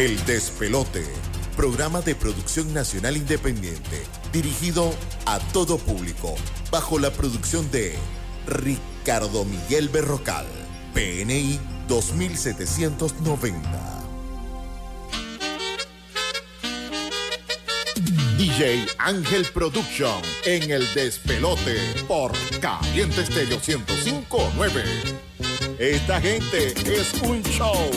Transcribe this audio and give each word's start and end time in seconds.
El 0.00 0.16
Despelote, 0.24 1.04
programa 1.58 2.00
de 2.00 2.14
producción 2.14 2.72
nacional 2.72 3.18
independiente, 3.18 4.02
dirigido 4.32 4.94
a 5.26 5.38
todo 5.52 5.76
público, 5.76 6.36
bajo 6.70 6.98
la 6.98 7.10
producción 7.10 7.70
de 7.70 7.96
Ricardo 8.46 9.44
Miguel 9.44 9.90
Berrocal, 9.90 10.46
PNI 10.94 11.60
2790. 11.86 13.60
DJ 18.38 18.86
Ángel 18.96 19.44
Production 19.52 20.22
en 20.46 20.70
el 20.70 20.94
despelote 20.94 21.76
por 22.08 22.32
Caliente 22.58 23.20
Estéreo 23.20 23.58
1059. 23.58 24.82
Esta 25.78 26.18
gente 26.22 26.72
es 26.86 27.12
un 27.22 27.42
show. 27.42 27.90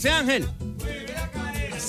dice 0.00 0.10
Ángel? 0.10 0.48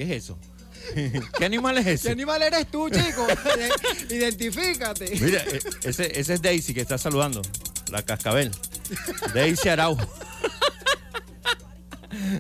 ¿Qué 0.01 0.05
es 0.05 0.25
eso? 0.25 0.39
¿Qué 1.39 1.45
animal 1.45 1.77
es 1.77 1.87
ese? 1.87 2.09
¿Qué 2.09 2.13
animal 2.13 2.43
eres 2.43 2.71
tú, 2.71 2.89
chico? 2.89 3.27
Identifícate. 4.11 5.11
Mira, 5.21 5.43
e, 5.43 5.61
ese, 5.85 6.19
ese 6.19 6.35
es 6.35 6.41
Daisy 6.41 6.73
que 6.73 6.81
está 6.81 6.97
saludando, 6.97 7.43
la 7.91 8.03
cascabel. 8.03 8.51
Daisy 9.35 9.69
Araujo. 9.69 10.07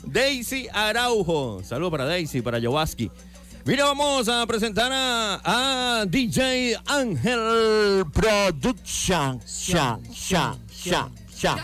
Daisy 0.04 0.68
Araujo. 0.72 1.62
Saludos 1.64 1.90
para 1.90 2.04
Daisy, 2.04 2.42
para 2.42 2.60
Jowaski. 2.60 3.10
Mira, 3.64 3.84
vamos 3.84 4.28
a 4.28 4.46
presentar 4.46 4.90
a, 4.92 6.04
DJ 6.08 6.76
Ángel 6.86 8.04
Production. 8.12 9.40
Sha, 9.46 9.98
sha, 10.12 10.56
sha, 10.70 11.08
sha. 11.34 11.56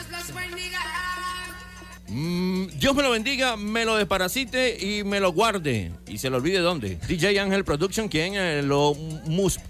Mm, 2.08 2.66
Dios 2.78 2.94
me 2.94 3.02
lo 3.02 3.10
bendiga, 3.10 3.56
me 3.56 3.84
lo 3.84 3.96
desparasite 3.96 4.76
y 4.78 5.04
me 5.04 5.20
lo 5.20 5.32
guarde. 5.32 5.92
Y 6.06 6.18
se 6.18 6.30
lo 6.30 6.36
olvide 6.36 6.58
dónde. 6.58 6.98
DJ 7.08 7.40
Ángel 7.40 7.64
Production, 7.64 8.08
quien, 8.08 8.34
eh, 8.36 8.62
lo 8.62 8.96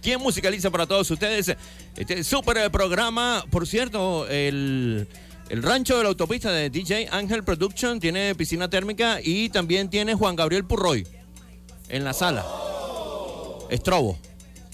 quien 0.03 0.21
musicaliza 0.21 0.71
para 0.71 0.87
todos 0.87 1.11
ustedes 1.11 1.56
este 1.97 2.25
super 2.25 2.71
programa. 2.71 3.44
Por 3.50 3.67
cierto, 3.67 4.29
el, 4.29 5.09
el 5.49 5.62
rancho 5.62 5.97
de 5.97 6.03
la 6.03 6.09
autopista 6.11 6.53
de 6.53 6.69
DJ 6.69 7.09
Ángel 7.11 7.43
Production 7.43 8.00
tiene 8.00 8.35
piscina 8.35 8.69
térmica 8.69 9.21
y 9.23 9.49
también 9.49 9.89
tiene 9.89 10.15
Juan 10.15 10.37
Gabriel 10.37 10.65
Purroy 10.65 11.06
en 11.89 12.05
la 12.05 12.12
sala. 12.12 12.44
Estrobo. 13.71 14.19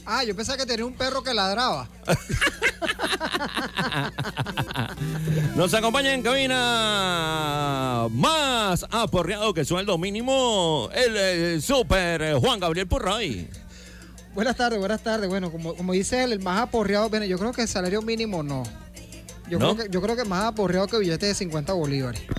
Ah, 0.04 0.25
yo 0.25 0.34
pensaba 0.34 0.58
que 0.58 0.66
tenía 0.66 0.84
un 0.84 0.94
perro 0.94 1.22
que 1.22 1.32
ladraba. 1.32 1.88
Nos 5.56 5.72
acompaña 5.75 6.12
en 6.12 6.22
cabina 6.22 8.08
más 8.10 8.84
aporreado 8.90 9.54
que 9.54 9.60
el 9.60 9.66
sueldo 9.66 9.96
mínimo, 9.99 10.88
el, 10.93 11.62
super 11.62 12.34
Juan 12.37 12.58
Gabriel 12.58 12.88
Purroy. 12.88 13.49
Buenas 14.34 14.56
tardes, 14.56 14.78
buenas 14.78 15.02
tardes. 15.02 15.28
Bueno, 15.28 15.52
como, 15.52 15.75
como 15.75 15.93
dice 15.93 16.25
él, 16.25 16.32
el 16.32 16.40
más 16.40 16.60
aporreado, 16.60 17.08
bueno, 17.08 17.26
yo 17.26 17.38
creo 17.38 17.52
que 17.52 17.62
el 17.62 17.69
salario 17.69 18.02
mínimo 18.02 18.43
no. 18.43 18.64
Yo, 19.48 19.58
creo, 19.58 19.76
que, 19.76 19.88
yo 19.90 20.00
creo 20.00 20.16
que 20.16 20.25
más 20.25 20.44
aporreado 20.44 20.87
que 20.87 20.98
billete 20.98 21.26
de 21.26 21.34
50 21.34 21.72
bolívares. 21.75 22.22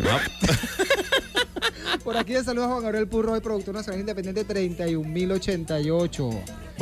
Por 2.04 2.18
aquí 2.18 2.34
de 2.34 2.44
saludos 2.44 2.68
a 2.68 2.72
Juan 2.72 2.84
Gabriel 2.84 3.08
Purroy, 3.08 3.40
productor 3.40 3.76
nacional 3.76 4.02
independiente 4.02 4.44
31088. 4.44 6.30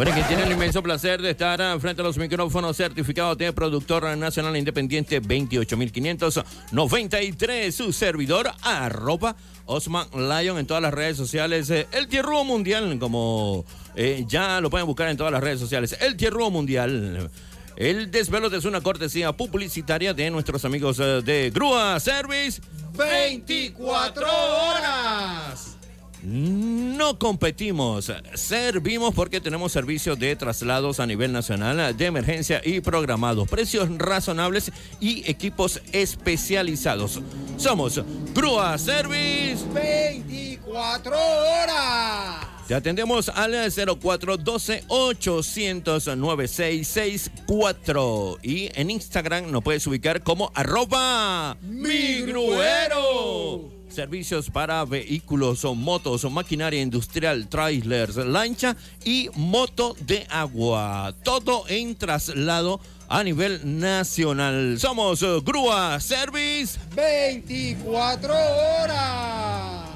Bueno, 0.03 0.15
que 0.15 0.23
tiene 0.23 0.45
el 0.45 0.51
inmenso 0.51 0.81
placer 0.81 1.21
de 1.21 1.29
estar 1.29 1.79
frente 1.79 2.01
a 2.01 2.05
los 2.05 2.17
micrófonos 2.17 2.75
certificados 2.75 3.37
de 3.37 3.53
productor 3.53 4.17
nacional 4.17 4.57
independiente 4.57 5.19
28593, 5.19 7.75
su 7.75 7.93
servidor 7.93 8.51
arroba 8.63 9.35
Osman 9.67 10.07
Lion 10.11 10.57
en 10.57 10.65
todas 10.65 10.81
las 10.81 10.91
redes 10.91 11.17
sociales, 11.17 11.69
eh, 11.69 11.85
el 11.91 12.07
Tierruo 12.07 12.43
Mundial, 12.43 12.97
como 12.97 13.63
eh, 13.95 14.25
ya 14.27 14.59
lo 14.59 14.71
pueden 14.71 14.87
buscar 14.87 15.07
en 15.07 15.17
todas 15.17 15.31
las 15.31 15.43
redes 15.43 15.59
sociales, 15.59 15.95
el 16.01 16.17
Tierruo 16.17 16.49
Mundial. 16.49 17.29
El 17.75 18.09
desvelo 18.09 18.47
es 18.47 18.65
una 18.65 18.81
cortesía 18.81 19.33
publicitaria 19.33 20.15
de 20.15 20.31
nuestros 20.31 20.65
amigos 20.65 20.97
eh, 20.99 21.21
de 21.23 21.51
Grúa 21.51 21.99
Service 21.99 22.59
24 22.97 24.25
horas. 24.25 25.77
No 26.23 27.17
competimos, 27.17 28.13
servimos 28.35 29.15
porque 29.15 29.41
tenemos 29.41 29.71
servicios 29.71 30.19
de 30.19 30.35
traslados 30.35 30.99
a 30.99 31.07
nivel 31.07 31.31
nacional 31.31 31.97
de 31.97 32.05
emergencia 32.05 32.61
y 32.63 32.81
programados, 32.81 33.49
precios 33.49 33.89
razonables 33.97 34.71
y 34.99 35.27
equipos 35.29 35.81
especializados. 35.91 37.19
Somos 37.57 37.99
Grúa 38.35 38.77
Service 38.77 39.65
24 39.73 41.17
horas. 41.17 42.45
Te 42.67 42.75
atendemos 42.75 43.29
al 43.29 43.71
0412 43.71 44.83
800 44.87 46.15
9664 46.15 48.37
y 48.43 48.69
en 48.79 48.91
Instagram 48.91 49.49
nos 49.51 49.63
puedes 49.63 49.87
ubicar 49.87 50.21
como 50.21 50.51
arroba 50.53 51.57
migruero. 51.61 53.80
Servicios 53.91 54.49
para 54.49 54.85
vehículos, 54.85 55.65
o 55.65 55.75
motos, 55.75 56.23
o 56.23 56.29
maquinaria 56.29 56.81
industrial, 56.81 57.47
trailers, 57.47 58.15
lancha 58.15 58.75
y 59.03 59.29
moto 59.35 59.95
de 59.99 60.25
agua. 60.29 61.13
Todo 61.23 61.65
en 61.67 61.95
traslado 61.95 62.79
a 63.09 63.23
nivel 63.23 63.59
nacional. 63.79 64.79
Somos 64.79 65.21
eh, 65.21 65.39
Grúa 65.43 65.99
Service 65.99 66.79
24 66.95 68.33
horas. 68.33 69.90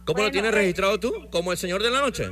¿Cómo 0.06 0.18
lo 0.18 0.24
Bueno, 0.24 0.32
tienes 0.32 0.52
eh. 0.52 0.56
registrado 0.56 1.00
tú? 1.00 1.30
¿Como 1.32 1.52
el 1.52 1.58
señor 1.58 1.84
de 1.84 1.92
la 1.92 2.02
noche? 2.02 2.30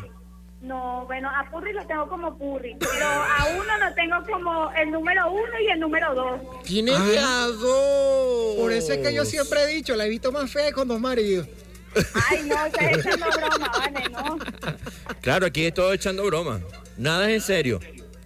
No, 0.62 1.06
bueno, 1.06 1.30
a 1.30 1.50
Purri 1.50 1.72
lo 1.72 1.86
tengo 1.88 2.08
como 2.10 2.38
Purri, 2.38 2.76
pero 2.80 3.06
a 3.06 3.48
uno 3.56 3.78
lo 3.88 3.94
tengo 3.96 4.16
como 4.30 4.70
el 4.74 4.92
número 4.92 5.32
uno 5.32 5.60
y 5.66 5.72
el 5.72 5.80
número 5.80 6.14
dos. 6.14 6.42
Tiene 6.66 6.92
a 6.94 7.46
dos. 7.48 8.56
Por 8.58 8.72
eso 8.74 8.92
es 8.92 9.00
que 9.00 9.14
yo 9.14 9.24
siempre 9.24 9.64
he 9.64 9.68
dicho, 9.68 9.96
la 9.96 10.06
he 10.06 10.10
visto 10.10 10.32
más 10.34 10.52
fea 10.52 10.74
con 10.74 10.88
dos 10.90 11.00
maridos. 11.00 11.48
Ay, 12.30 12.44
no, 12.46 12.66
estás 12.66 12.92
echando 12.92 13.26
broma, 13.38 13.72
vale, 13.78 14.10
no. 14.10 14.38
Claro, 15.22 15.46
aquí 15.48 15.66
es 15.66 15.74
todo 15.74 15.94
echando 15.94 16.24
broma. 16.26 16.60
Nada 16.98 17.30
es 17.30 17.36
en 17.36 17.42
serio. 17.42 17.80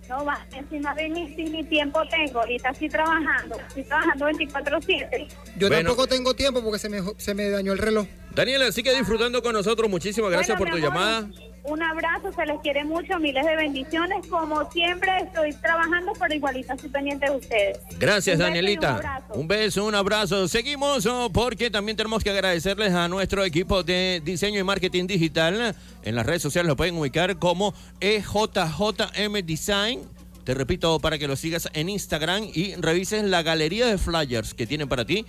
No, 0.10 0.26
va, 0.26 0.46
encima 0.54 0.94
de 0.96 1.10
ni, 1.10 1.34
si 1.36 1.44
ni 1.46 1.64
tiempo 1.64 2.02
tengo, 2.10 2.40
ahorita 2.42 2.70
estoy 2.70 2.90
trabajando, 2.90 3.56
estoy 3.68 3.84
trabajando 3.84 4.26
24-7. 4.30 5.28
Yo 5.58 5.68
Bueno. 5.68 5.76
tampoco 5.90 6.08
tengo 6.08 6.34
tiempo 6.36 6.64
porque 6.64 6.80
se 6.80 6.90
me, 6.90 7.02
se 7.18 7.34
me 7.36 7.50
dañó 7.50 7.74
el 7.74 7.80
reloj. 7.80 8.08
Daniela, 8.36 8.72
sigue 8.72 8.94
disfrutando 8.96 9.42
con 9.44 9.54
nosotros. 9.54 9.90
Muchísimas 9.90 10.32
gracias 10.32 10.58
Bueno, 10.58 10.72
por 10.72 10.80
tu 10.82 10.82
mi 10.82 10.88
amor, 10.88 11.00
llamada. 11.00 11.53
Un 11.66 11.82
abrazo, 11.82 12.30
se 12.34 12.46
les 12.46 12.60
quiere 12.60 12.84
mucho, 12.84 13.18
miles 13.20 13.46
de 13.46 13.56
bendiciones. 13.56 14.28
Como 14.28 14.70
siempre, 14.70 15.10
estoy 15.24 15.54
trabajando, 15.54 16.12
pero 16.20 16.34
igualita 16.34 16.74
estoy 16.74 16.90
pendiente 16.90 17.26
de 17.26 17.38
ustedes. 17.38 17.80
Gracias, 17.98 18.36
Un 18.36 18.42
Danielita. 18.42 19.24
Un 19.34 19.48
beso, 19.48 19.86
un 19.86 19.96
abrazo. 19.96 20.50
Seguimos 20.50 21.06
oh, 21.06 21.30
porque 21.32 21.70
también 21.70 21.96
tenemos 21.96 22.22
que 22.22 22.32
agradecerles 22.32 22.94
a 22.94 23.08
nuestro 23.08 23.46
equipo 23.46 23.82
de 23.82 24.22
diseño 24.26 24.60
y 24.60 24.64
marketing 24.64 25.08
digital. 25.08 25.74
En 26.04 26.16
las 26.16 26.26
redes 26.26 26.42
sociales 26.42 26.68
lo 26.68 26.76
pueden 26.76 26.98
ubicar 26.98 27.40
como 27.40 27.74
EJJM 28.02 29.46
Design. 29.46 30.02
Te 30.44 30.54
repito 30.54 31.00
para 31.00 31.18
que 31.18 31.30
lo 31.30 31.38
sigas 31.38 31.70
en 31.72 31.88
Instagram 31.88 32.44
y 32.54 32.76
revises 32.76 33.24
la 33.24 33.42
galería 33.42 33.86
de 33.86 33.98
flyers 33.98 34.54
que 34.54 34.68
tienen 34.68 34.90
para 34.90 35.06
ti. 35.06 35.26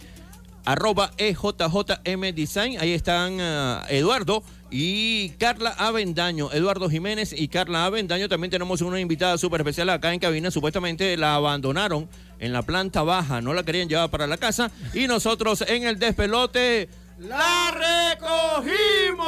Arroba 0.65 1.13
EJJM 1.17 2.35
Design. 2.35 2.79
Ahí 2.81 2.93
están 2.93 3.41
ah, 3.41 3.85
Eduardo 3.89 4.43
y 4.77 5.29
Carla 5.39 5.71
Avendaño. 5.71 6.51
Eduardo 6.53 6.91
Jiménez 6.91 7.33
y 7.33 7.47
Carla 7.47 7.85
Avendaño. 7.85 8.29
También 8.29 8.51
tenemos 8.51 8.81
una 8.81 8.99
invitada 8.99 9.39
súper 9.39 9.61
especial 9.61 9.89
acá 9.89 10.13
en 10.13 10.19
cabina. 10.19 10.51
Supuestamente 10.51 11.17
la 11.17 11.37
abandonaron 11.37 12.09
en 12.41 12.53
la 12.53 12.63
planta 12.63 13.05
baja. 13.05 13.41
No 13.41 13.55
la 13.55 13.63
querían 13.63 13.89
llevar 13.89 14.11
para 14.11 14.27
la 14.27 14.37
casa. 14.37 14.73
Y 14.93 15.07
nosotros 15.07 15.63
en 15.69 15.85
el 15.85 16.01
despelote. 16.01 16.89
¡La 17.21 18.17
recogimos! 18.19 19.25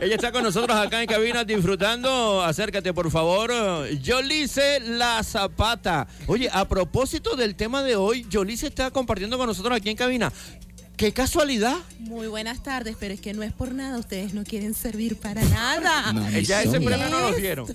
Ella 0.00 0.14
está 0.14 0.32
con 0.32 0.42
nosotros 0.42 0.74
acá 0.78 1.02
en 1.02 1.06
cabina 1.06 1.44
disfrutando. 1.44 2.42
Acércate, 2.42 2.94
por 2.94 3.10
favor. 3.10 3.52
Yolice 4.00 4.80
La 4.80 5.22
Zapata. 5.22 6.06
Oye, 6.28 6.48
a 6.50 6.66
propósito 6.66 7.36
del 7.36 7.56
tema 7.56 7.82
de 7.82 7.94
hoy, 7.94 8.26
Yolice 8.30 8.68
está 8.68 8.90
compartiendo 8.90 9.36
con 9.36 9.48
nosotros 9.48 9.76
aquí 9.76 9.90
en 9.90 9.98
cabina. 9.98 10.32
¡Qué 10.98 11.12
casualidad! 11.12 11.76
Muy 12.00 12.26
buenas 12.26 12.60
tardes, 12.62 12.96
pero 12.98 13.14
es 13.14 13.20
que 13.20 13.32
no 13.32 13.44
es 13.44 13.52
por 13.52 13.72
nada, 13.72 13.96
ustedes 13.98 14.34
no 14.34 14.42
quieren 14.42 14.74
servir 14.74 15.16
para 15.16 15.42
nada. 15.44 16.12
Ya 16.42 16.60
ese 16.62 16.80
premio 16.80 17.08
no 17.08 17.20
nos 17.30 17.36
dieron. 17.36 17.66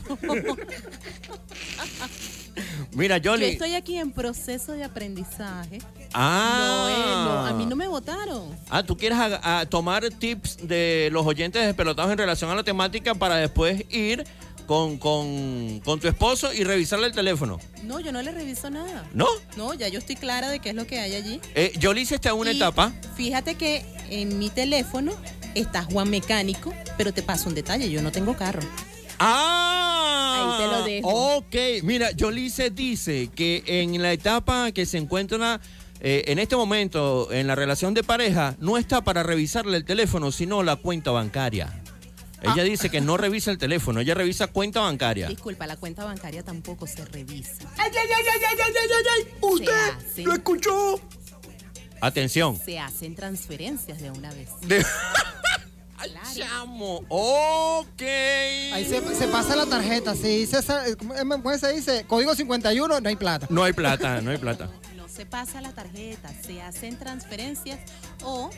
Mira, 2.91 3.17
Yo 3.17 3.31
Yoli. 3.33 3.45
estoy 3.45 3.73
aquí 3.75 3.97
en 3.97 4.11
proceso 4.11 4.73
de 4.73 4.83
aprendizaje. 4.83 5.79
Ah. 6.13 6.59
No, 6.59 6.89
eh, 6.89 6.93
no, 7.25 7.45
a 7.47 7.53
mí 7.53 7.65
no 7.65 7.75
me 7.77 7.87
votaron. 7.87 8.55
Ah, 8.69 8.83
tú 8.83 8.95
quieres 8.97 9.17
a- 9.17 9.61
a 9.61 9.65
tomar 9.65 10.07
tips 10.09 10.57
de 10.67 11.09
los 11.11 11.25
oyentes 11.25 11.65
despelotados 11.65 12.11
en 12.11 12.17
relación 12.17 12.51
a 12.51 12.55
la 12.55 12.63
temática 12.63 13.15
para 13.15 13.37
después 13.37 13.85
ir 13.89 14.25
con, 14.65 14.97
con, 14.97 15.79
con 15.81 15.99
tu 15.99 16.07
esposo 16.07 16.53
y 16.53 16.63
revisarle 16.63 17.07
el 17.07 17.13
teléfono. 17.13 17.59
No, 17.83 17.99
yo 17.99 18.11
no 18.11 18.21
le 18.21 18.31
reviso 18.31 18.69
nada. 18.69 19.07
¿No? 19.13 19.27
No, 19.57 19.73
ya 19.73 19.87
yo 19.87 19.99
estoy 19.99 20.15
clara 20.15 20.49
de 20.49 20.59
qué 20.59 20.69
es 20.69 20.75
lo 20.75 20.87
que 20.87 20.99
hay 20.99 21.15
allí. 21.15 21.39
Eh, 21.55 21.73
Yolice 21.79 22.15
está 22.15 22.29
en 22.29 22.35
una 22.35 22.51
Y 22.51 22.57
etapa. 22.57 22.93
Fíjate 23.15 23.55
que 23.55 23.85
en 24.09 24.37
mi 24.39 24.49
teléfono 24.49 25.13
está 25.55 25.83
Juan 25.83 26.09
Mecánico, 26.09 26.73
pero 26.97 27.13
te 27.13 27.21
paso 27.23 27.49
un 27.49 27.55
detalle, 27.55 27.89
yo 27.89 28.01
no 28.01 28.11
tengo 28.11 28.35
carro. 28.35 28.61
Ah, 29.19 30.57
Ahí 30.57 30.65
te 30.65 30.75
lo 30.75 30.83
dejo. 30.83 31.35
Ok, 31.37 31.83
mira, 31.83 32.11
Yolice 32.11 32.69
dice 32.69 33.29
que 33.33 33.63
en 33.65 34.01
la 34.01 34.11
etapa 34.11 34.71
que 34.71 34.85
se 34.85 34.97
encuentra 34.97 35.61
eh, 36.01 36.23
en 36.27 36.39
este 36.39 36.55
momento 36.57 37.31
en 37.31 37.47
la 37.47 37.55
relación 37.55 37.93
de 37.93 38.03
pareja, 38.03 38.55
no 38.59 38.77
está 38.77 39.01
para 39.03 39.23
revisarle 39.23 39.77
el 39.77 39.85
teléfono, 39.85 40.31
sino 40.31 40.61
la 40.63 40.75
cuenta 40.75 41.11
bancaria. 41.11 41.81
Ella 42.43 42.61
Ah. 42.61 42.63
dice 42.63 42.89
que 42.89 43.01
no 43.01 43.17
revisa 43.17 43.51
el 43.51 43.57
teléfono, 43.57 43.99
ella 44.01 44.13
revisa 44.13 44.47
cuenta 44.47 44.81
bancaria. 44.81 45.27
Disculpa, 45.27 45.65
la 45.65 45.77
cuenta 45.77 46.03
bancaria 46.05 46.43
tampoco 46.43 46.85
se 46.87 47.03
revisa. 47.05 47.53
¡Ay, 47.77 47.91
ay, 47.91 48.07
ay, 48.15 48.25
ay, 48.33 48.41
ay, 48.49 48.57
ay, 48.65 48.73
ay, 48.75 49.05
ay! 49.17 49.33
¡Usted 49.41 50.23
lo 50.25 50.33
escuchó! 50.33 50.99
Atención. 52.01 52.59
Se 52.63 52.79
hacen 52.79 53.15
transferencias 53.15 54.01
de 54.01 54.11
una 54.11 54.29
vez. 54.33 54.49
De- 54.67 54.85
Ay, 55.97 56.11
chamo. 56.35 57.01
Ok. 57.07 58.01
Ahí 58.01 58.83
se, 58.85 59.15
se 59.15 59.27
pasa 59.29 59.55
la 59.55 59.65
tarjeta. 59.67 60.13
Si 60.15 60.39
dice, 60.39 60.59
esa- 60.59 60.83
¿cómo 60.97 61.13
cómo 61.41 61.57
se 61.57 61.71
dice? 61.71 62.03
Código 62.05 62.35
51, 62.35 62.99
no 62.99 63.07
hay 63.09 63.15
plata. 63.15 63.47
No 63.49 63.63
hay 63.63 63.71
plata, 63.71 64.19
no 64.19 64.31
hay 64.31 64.37
plata. 64.37 64.69
No 64.97 65.07
se 65.07 65.25
pasa 65.25 65.61
la 65.61 65.71
tarjeta, 65.71 66.29
se 66.45 66.61
hacen 66.61 66.99
transferencias 66.99 67.79
o 68.21 68.49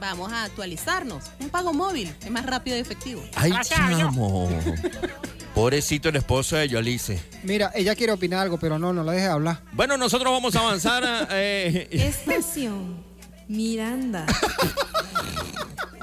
vamos 0.00 0.32
a 0.32 0.44
actualizarnos. 0.44 1.24
Un 1.40 1.50
pago 1.50 1.72
móvil 1.72 2.14
es 2.20 2.30
más 2.30 2.46
rápido 2.46 2.76
y 2.76 2.80
efectivo. 2.80 3.22
Ay, 3.34 3.52
chamo. 3.62 4.48
Pobrecito 5.54 6.10
el 6.10 6.16
esposo 6.16 6.56
de 6.56 6.68
Yolice. 6.68 7.18
Mira, 7.42 7.72
ella 7.74 7.94
quiere 7.94 8.12
opinar 8.12 8.40
algo, 8.40 8.58
pero 8.58 8.78
no, 8.78 8.92
no 8.92 9.02
la 9.02 9.12
deje 9.12 9.26
hablar. 9.26 9.62
Bueno, 9.72 9.96
nosotros 9.96 10.30
vamos 10.30 10.54
a 10.54 10.60
avanzar. 10.60 11.28
eh, 11.30 11.88
Estación 11.90 13.02
Miranda. 13.48 14.26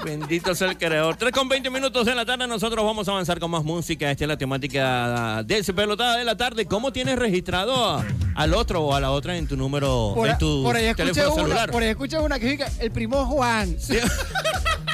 Bendito 0.04 0.54
sea 0.54 0.68
el 0.70 0.76
creador. 0.76 1.16
3 1.16 1.32
con 1.32 1.48
20 1.48 1.70
minutos 1.70 2.04
de 2.04 2.14
la 2.14 2.26
tarde, 2.26 2.46
nosotros 2.46 2.84
vamos 2.84 3.08
a 3.08 3.12
avanzar 3.12 3.40
con 3.40 3.50
más 3.50 3.64
música. 3.64 4.10
Esta 4.10 4.24
es 4.24 4.28
la 4.28 4.36
temática 4.36 5.42
despelotada 5.44 6.16
de 6.18 6.24
la 6.24 6.36
tarde. 6.36 6.66
¿Cómo 6.66 6.92
tienes 6.92 7.18
registrado 7.18 7.74
a- 7.96 8.04
al 8.34 8.52
otro 8.54 8.82
o 8.82 8.94
a 8.94 9.00
la 9.00 9.10
otra 9.12 9.36
en 9.36 9.46
tu 9.48 9.56
número, 9.56 10.12
Por, 10.14 10.28
en 10.28 10.38
tu 10.38 10.62
por 10.62 10.76
ahí 10.76 10.94
teléfono 10.94 11.32
una, 11.34 11.42
celular? 11.44 11.70
por 11.70 11.82
ahí 11.82 11.88
escuché 11.88 12.18
una 12.18 12.38
que 12.38 12.46
dice 12.50 12.64
que 12.78 12.84
el 12.84 12.90
primo 12.90 13.24
Juan. 13.26 13.76
Sí. 13.80 13.96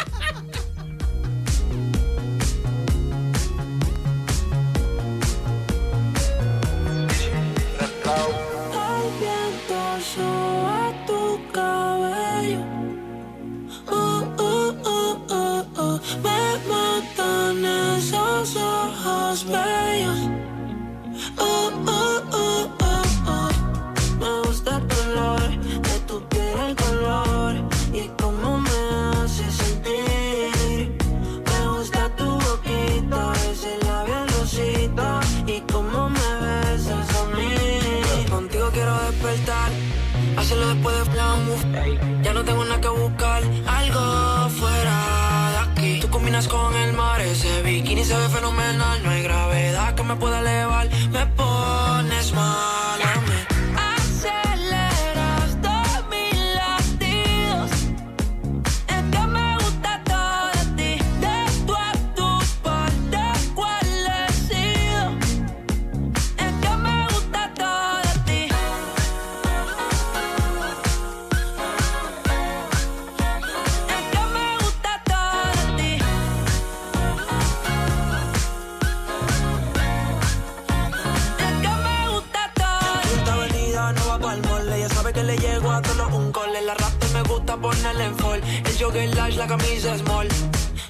la 89.41 89.47
camisa 89.47 89.97
small. 89.97 90.29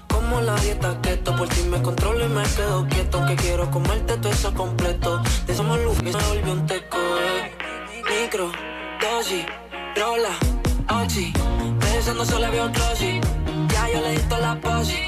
Como 0.09 0.41
la 0.41 0.57
dieta 0.57 0.99
keto, 1.01 1.37
por 1.37 1.49
ti 1.49 1.63
me 1.71 1.81
controlo 1.81 2.25
y 2.25 2.29
me 2.29 2.43
quedo 2.43 2.85
quieto. 2.89 3.19
Aunque 3.19 3.37
quiero 3.37 3.71
comerte 3.71 4.17
todo 4.17 4.33
eso 4.33 4.53
completo. 4.55 5.23
De 5.47 5.55
somos 5.55 5.79
luz 5.79 5.97
que 6.03 6.13
se 6.13 6.19
volvió 6.19 6.53
un 6.53 6.67
teco. 6.67 6.99
Eh. 6.99 7.53
Micro, 8.11 8.51
dosis, 9.01 9.47
rola, 9.95 10.35
oxi. 11.01 11.33
Pensando 11.79 12.25
solo 12.25 12.47
había 12.47 12.65
un 12.65 12.73
closet. 12.73 13.25
Ya 13.73 13.89
yo 13.93 14.01
le 14.01 14.11
di 14.17 14.23
toda 14.31 14.41
la 14.41 14.61
posi. 14.61 15.03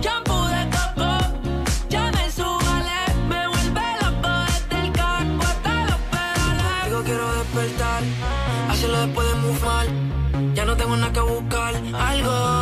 Shampoo 0.00 0.46
de 0.46 0.62
coco, 0.76 1.10
ya 1.90 2.10
me 2.16 2.30
subale. 2.30 3.00
Me 3.28 3.48
vuelve 3.48 3.86
loco 4.00 4.30
desde 4.48 4.86
el 4.86 4.92
carro 4.92 5.42
hasta 5.42 5.84
los 5.90 6.00
pedales. 6.12 6.84
Digo 6.86 7.02
quiero 7.04 7.26
despertar, 7.34 8.02
hacerlo 8.70 8.98
después 9.06 9.26
de 9.28 9.34
muy 9.44 9.60
mal. 9.60 10.54
Ya 10.54 10.64
no 10.64 10.76
tengo 10.76 10.96
nada 10.96 11.12
que 11.12 11.20
buscar, 11.20 11.74
algo 11.94 12.61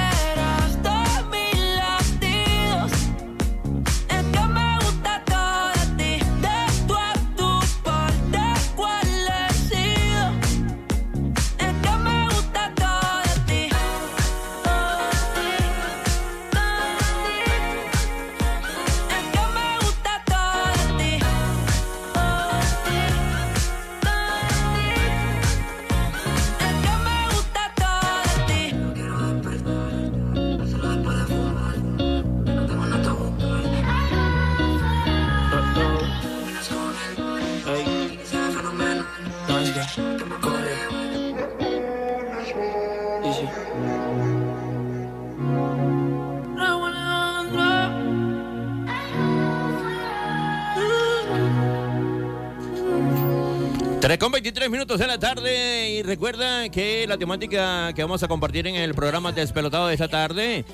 3 54.11 54.19
con 54.19 54.33
23 54.33 54.69
minutos 54.69 54.99
de 54.99 55.07
la 55.07 55.17
tarde 55.17 55.89
y 55.91 56.03
recuerda 56.03 56.67
que 56.67 57.07
la 57.07 57.17
temática 57.17 57.93
que 57.93 58.01
vamos 58.01 58.21
a 58.21 58.27
compartir 58.27 58.67
en 58.67 58.75
el 58.75 58.93
programa 58.93 59.31
Despelotado 59.31 59.87
de 59.87 59.93
esta 59.93 60.09
tarde 60.09 60.65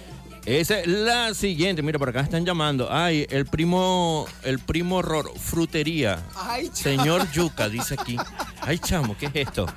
es 0.47 0.73
la 0.87 1.35
siguiente. 1.35 1.83
Mira, 1.83 1.99
por 1.99 2.09
acá 2.09 2.21
están 2.21 2.47
llamando. 2.47 2.87
Ay, 2.89 3.27
el 3.29 3.45
primo, 3.45 4.25
el 4.41 4.57
primo 4.57 5.03
Roro, 5.03 5.35
frutería. 5.35 6.23
Ay, 6.33 6.71
Señor 6.73 7.31
Yuca, 7.31 7.69
dice 7.69 7.93
aquí. 7.93 8.17
Ay, 8.61 8.79
chamo, 8.79 9.15
¿qué 9.15 9.27
es 9.27 9.35
esto? 9.35 9.67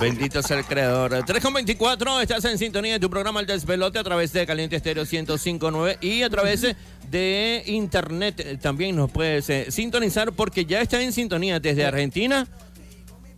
Bendito 0.00 0.42
sea 0.42 0.60
el 0.60 0.64
creador. 0.64 1.24
3 1.26 1.42
con 1.42 1.52
24, 1.52 2.22
estás 2.22 2.46
en 2.46 2.56
sintonía 2.56 2.94
de 2.94 3.00
tu 3.00 3.10
programa 3.10 3.38
El 3.40 3.46
Despelote 3.46 3.98
a 3.98 4.04
través 4.04 4.32
de 4.32 4.46
Caliente 4.46 4.76
Estéreo 4.76 5.04
1059 5.04 5.98
y 6.00 6.22
a 6.22 6.30
través 6.30 6.74
de 7.10 7.62
internet 7.66 8.60
también 8.62 8.96
nos 8.96 9.10
puedes 9.10 9.50
eh, 9.50 9.66
sintonizar 9.70 10.32
porque 10.32 10.64
ya 10.64 10.80
está 10.80 11.02
en 11.02 11.12
sintonía 11.12 11.60
desde 11.60 11.84
Argentina 11.84 12.48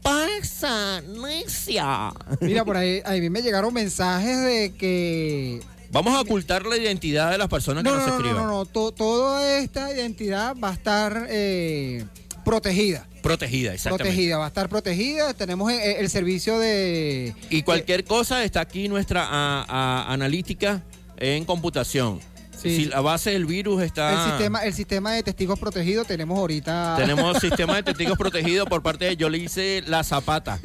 ¿Qué 0.09 0.41
pasa, 0.41 1.01
necia? 1.03 2.13
Mira, 2.41 2.65
por 2.65 2.77
ahí, 2.77 3.03
a 3.05 3.13
mí 3.13 3.29
me 3.31 3.43
llegaron 3.43 3.73
mensajes 3.75 4.41
de 4.45 4.75
que 4.79 5.61
Vamos 5.91 6.15
a 6.15 6.21
ocultar 6.21 6.67
la 6.67 6.77
identidad 6.77 7.31
de 7.31 7.39
las 7.39 7.49
personas 7.49 7.83
que 7.83 7.91
No, 7.91 7.97
nos 7.97 8.07
no, 8.07 8.13
no, 8.13 8.17
escriban. 8.19 8.43
no, 8.45 8.51
no, 8.51 8.65
to- 8.67 8.93
toda 8.93 9.59
esta 9.59 9.93
identidad 9.93 10.55
va 10.63 10.71
a 10.71 10.73
estar 10.75 11.27
eh, 11.31 12.05
protegida. 12.45 13.07
Protegida, 13.23 13.73
exactamente. 13.75 14.05
Protegida, 14.05 14.39
va 14.39 14.45
a 14.45 14.49
estar 14.49 14.69
protegida. 14.69 15.35
Tenemos 15.35 15.73
eh, 15.73 15.97
el, 15.99 16.09
servicio 16.11 16.59
de... 16.59 17.35
Y 17.51 17.63
cualquier 17.63 18.05
cosa 18.05 18.45
está 18.45 18.61
aquí 18.61 18.89
nuestra 18.89 19.25
a- 19.27 19.65
a- 19.67 20.13
analítica 20.13 20.83
en 21.17 21.45
computación. 21.45 22.21
Sí. 22.61 22.77
Si 22.77 22.85
la 22.87 23.01
base 23.01 23.31
del 23.31 23.47
virus 23.47 23.83
está. 23.83 24.25
El 24.25 24.31
sistema, 24.31 24.65
el 24.65 24.75
sistema 24.75 25.13
de 25.13 25.23
testigos 25.23 25.59
protegidos 25.59 26.07
tenemos 26.07 26.39
ahorita. 26.39 26.97
Tenemos 26.97 27.39
sistema 27.41 27.77
de 27.77 27.83
testigos 27.85 28.19
protegidos 28.19 28.69
por 28.69 28.83
parte 28.83 29.05
de 29.05 29.17
Yo 29.17 29.29
le 29.29 29.39
hice 29.39 29.83
la 29.87 30.03
zapata. 30.03 30.59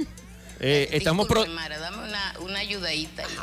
Eh, 0.59 0.89
estamos 0.93 1.27
pro- 1.27 1.45
Mara, 1.47 1.77
una, 2.43 2.59
ayudadita. 2.59 3.23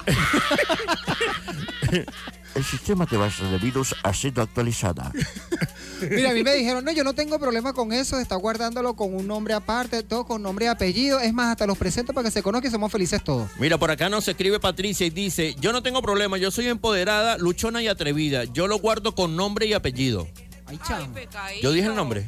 El 2.55 2.65
sistema 2.65 3.07
de 3.07 3.17
base 3.17 3.45
de 3.45 3.59
virus 3.59 3.95
ha 4.03 4.13
sido 4.13 4.43
actualizada. 4.43 5.13
Mira, 6.11 6.31
a 6.31 6.35
mí 6.35 6.43
me 6.43 6.55
dijeron, 6.55 6.85
no, 6.85 6.91
yo 6.91 7.05
no 7.05 7.15
tengo 7.15 7.39
problema 7.39 7.73
con 7.73 7.93
eso, 7.93 8.19
está 8.19 8.35
guardándolo 8.35 8.95
con 8.95 9.15
un 9.15 9.27
nombre 9.27 9.55
aparte, 9.55 10.03
todo 10.03 10.27
con 10.27 10.43
nombre 10.43 10.65
y 10.65 10.69
apellido. 10.69 11.21
Es 11.21 11.33
más, 11.33 11.53
hasta 11.53 11.67
los 11.67 11.79
presento 11.79 12.13
para 12.13 12.25
que 12.25 12.33
se 12.33 12.43
conozcan 12.43 12.69
y 12.69 12.73
somos 12.73 12.91
felices 12.91 13.23
todos. 13.23 13.51
Mira, 13.59 13.79
por 13.79 13.91
acá 13.91 14.09
nos 14.09 14.27
escribe 14.27 14.59
Patricia 14.59 15.07
y 15.07 15.11
dice, 15.11 15.55
yo 15.61 15.73
no 15.73 15.83
tengo 15.83 16.03
problema, 16.03 16.39
yo 16.39 16.51
soy 16.51 16.67
empoderada, 16.67 17.39
luchona 17.39 17.83
y 17.83 17.89
atrevida. 17.89 18.45
Yo 18.45 18.67
lo 18.67 18.79
guardo 18.79 19.15
con 19.15 19.37
nombre 19.37 19.67
y 19.67 19.73
apellido. 19.73 20.27
Ay, 20.67 20.79
chamo. 20.87 21.15
Yo 21.63 21.73
dije 21.73 21.87
el 21.87 21.95
nombre. 21.95 22.27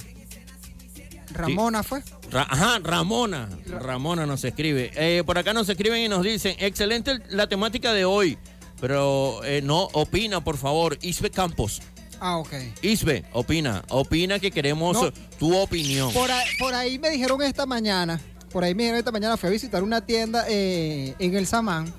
Ramona 1.34 1.82
fue. 1.82 2.02
Ra- 2.30 2.46
Ajá, 2.48 2.78
Ramona. 2.82 3.48
Ramona 3.66 4.26
nos 4.26 4.44
escribe. 4.44 4.90
Eh, 4.94 5.22
por 5.24 5.38
acá 5.38 5.52
nos 5.52 5.68
escriben 5.68 6.02
y 6.02 6.08
nos 6.08 6.22
dicen, 6.22 6.56
excelente 6.58 7.18
la 7.30 7.46
temática 7.48 7.92
de 7.92 8.04
hoy, 8.04 8.38
pero 8.80 9.42
eh, 9.44 9.60
no, 9.62 9.84
opina, 9.92 10.42
por 10.42 10.56
favor, 10.56 10.98
Isbe 11.02 11.30
Campos. 11.30 11.82
Ah, 12.20 12.38
ok. 12.38 12.52
Isbe, 12.82 13.24
opina, 13.32 13.82
opina 13.88 14.38
que 14.38 14.50
queremos 14.52 15.00
No. 15.00 15.12
tu 15.38 15.56
opinión. 15.56 16.12
Por 16.12 16.30
ahí, 16.30 16.46
por 16.58 16.72
ahí 16.74 16.98
me 16.98 17.10
dijeron 17.10 17.42
esta 17.42 17.66
mañana, 17.66 18.20
por 18.52 18.62
ahí 18.62 18.74
me 18.74 18.84
dijeron 18.84 18.98
esta 19.00 19.10
mañana, 19.10 19.36
fui 19.36 19.48
a 19.48 19.50
visitar 19.52 19.82
una 19.82 20.00
tienda 20.06 20.44
eh, 20.48 21.14
en 21.18 21.34
el 21.36 21.46
Samán 21.48 21.92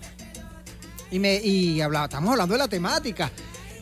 y 1.12 1.20
me 1.20 1.36
y 1.44 1.82
hablaba, 1.82 2.06
estamos 2.06 2.32
hablando 2.32 2.54
de 2.54 2.60
la 2.60 2.68
temática. 2.68 3.32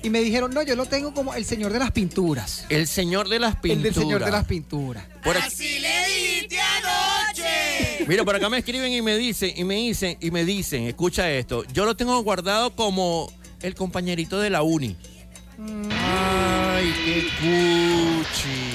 Y 0.04 0.10
me 0.10 0.22
dijeron, 0.22 0.52
no, 0.54 0.64
yo 0.64 0.76
lo 0.76 0.86
tengo 0.88 1.14
como 1.14 1.34
el 1.36 1.46
señor 1.46 1.72
de 1.72 1.80
las 1.80 1.92
pinturas. 1.92 2.66
El 2.70 2.88
señor 2.88 3.30
de 3.30 3.40
las 3.40 3.54
El 3.56 3.60
pinturas. 3.62 3.84
del 3.84 3.94
señor 4.04 4.26
de 4.26 4.32
las 4.32 4.46
pinturas. 4.46 5.04
Por 5.24 5.36
ac- 5.36 5.46
Así 5.46 5.78
le 5.80 5.90
dijiste 6.08 6.58
anoche. 6.60 8.06
Mira, 8.08 8.24
por 8.26 8.36
acá 8.36 8.50
me 8.50 8.58
escriben 8.58 8.92
y 8.92 9.02
me 9.04 9.16
dicen, 9.18 9.54
y 9.56 9.64
me 9.64 9.76
dicen, 9.76 10.18
y 10.20 10.32
me 10.32 10.44
dicen, 10.44 10.88
escucha 10.88 11.30
esto, 11.32 11.64
yo 11.72 11.86
lo 11.86 11.96
tengo 11.96 12.20
guardado 12.24 12.76
como 12.76 13.32
el 13.62 13.76
compañerito 13.76 14.40
de 14.40 14.50
la 14.50 14.64
uni. 14.64 14.96
Ay, 15.92 16.94
qué 17.06 17.28
cuchi. 17.40 18.72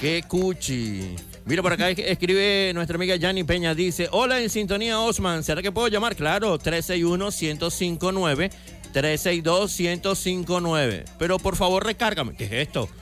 Qué 0.00 0.22
cuchi. 0.26 1.16
Mira, 1.44 1.60
por 1.60 1.72
acá 1.74 1.90
es- 1.90 1.98
escribe 1.98 2.70
nuestra 2.72 2.94
amiga 2.96 3.14
Yanni 3.16 3.44
Peña, 3.44 3.74
dice, 3.74 4.08
hola 4.12 4.40
en 4.40 4.48
sintonía 4.48 4.98
Osman, 5.00 5.44
¿será 5.44 5.60
que 5.60 5.70
puedo 5.70 5.88
llamar? 5.88 6.16
Claro, 6.16 6.58
361-1059. 6.58 8.50
362-1059. 8.92 11.04
Pero 11.18 11.38
por 11.38 11.56
favor, 11.56 11.84
recárgame. 11.84 12.34
¿Qué 12.36 12.44
es 12.44 12.52
esto? 12.52 12.88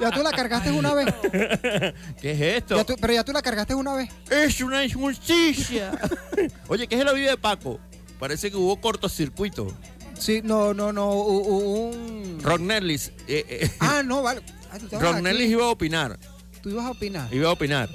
Ya 0.00 0.10
tú 0.12 0.22
la 0.22 0.30
cargaste 0.30 0.70
una 0.70 0.94
vez. 0.94 1.12
¿Qué 2.20 2.32
es 2.32 2.40
esto? 2.40 2.76
Ya 2.76 2.84
tú- 2.84 2.96
pero 3.00 3.12
ya 3.12 3.24
tú 3.24 3.32
la 3.32 3.42
cargaste 3.42 3.74
una 3.74 3.94
vez. 3.94 4.10
Es 4.30 4.60
una 4.60 4.84
injusticia. 4.84 5.92
Oye, 6.68 6.86
¿qué 6.86 6.98
es 6.98 7.04
la 7.04 7.12
vida 7.12 7.30
de 7.30 7.36
Paco? 7.36 7.80
Parece 8.18 8.50
que 8.50 8.56
hubo 8.56 8.80
cortocircuito. 8.80 9.74
Sí, 10.18 10.40
no, 10.42 10.74
no, 10.74 10.92
no. 10.92 11.10
un... 11.12 12.38
Ron 12.42 12.70
eh, 12.70 12.98
eh, 13.28 13.70
Ah, 13.80 14.02
no, 14.04 14.22
vale. 14.22 14.42
Ah, 14.70 14.78
Ron 14.98 15.16
aquí. 15.16 15.24
Nerlis 15.24 15.50
iba 15.50 15.64
a 15.64 15.68
opinar. 15.68 16.18
Tú 16.62 16.70
ibas 16.70 16.86
a 16.86 16.90
opinar. 16.90 17.32
Iba 17.32 17.48
a 17.48 17.52
opinar. 17.52 17.88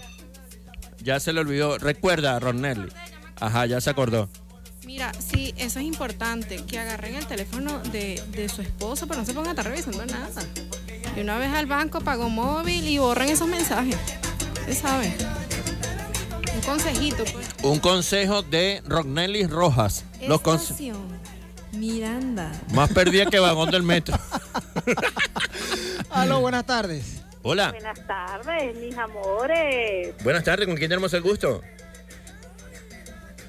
Ya 1.00 1.20
se 1.20 1.34
le 1.34 1.42
olvidó. 1.42 1.78
Recuerda, 1.78 2.40
Ron. 2.40 2.62
Ajá, 3.46 3.66
ya 3.66 3.82
se 3.82 3.90
acordó. 3.90 4.30
Mira, 4.86 5.12
sí, 5.20 5.54
eso 5.58 5.80
es 5.80 5.86
importante, 5.86 6.58
que 6.66 6.80
agarren 6.80 7.16
el 7.16 7.26
teléfono 7.26 7.80
de, 7.80 8.22
de 8.32 8.48
su 8.50 8.62
esposo, 8.62 9.06
pero 9.08 9.20
no 9.20 9.26
se 9.26 9.34
pongan 9.34 9.50
a 9.50 9.52
estar 9.52 9.66
revisando 9.66 10.06
nada. 10.06 10.42
Y 11.16 11.20
una 11.22 11.38
vez 11.38 11.52
al 11.54 11.66
banco, 11.66 12.00
pago 12.02 12.30
móvil 12.30 12.88
y 12.88 12.98
borren 13.00 13.30
esos 13.30 13.48
mensajes. 13.48 13.98
Usted 14.62 14.74
sabe. 14.78 15.14
Un 16.56 16.62
consejito, 16.62 17.24
pues. 17.34 17.48
Un 17.64 17.80
consejo 17.80 18.44
de 18.44 18.82
Rognelli 18.86 19.46
Rojas. 19.46 20.06
Los 20.28 20.42
conse- 20.42 20.62
Estación 20.72 20.98
Miranda. 21.74 22.52
más 22.74 22.92
perdida 22.92 23.26
que 23.26 23.40
vagón 23.40 23.72
del 23.72 23.84
metro. 23.84 24.18
Aló, 26.12 26.40
buenas 26.42 26.66
tardes. 26.66 27.22
Hola. 27.42 27.72
Buenas 27.72 28.06
tardes, 28.08 28.78
mis 28.78 28.98
amores. 28.98 30.16
Buenas 30.24 30.44
tardes, 30.46 30.66
¿con 30.68 30.78
quién 30.78 30.90
tenemos 30.90 31.14
el 31.14 31.22
gusto? 31.22 31.62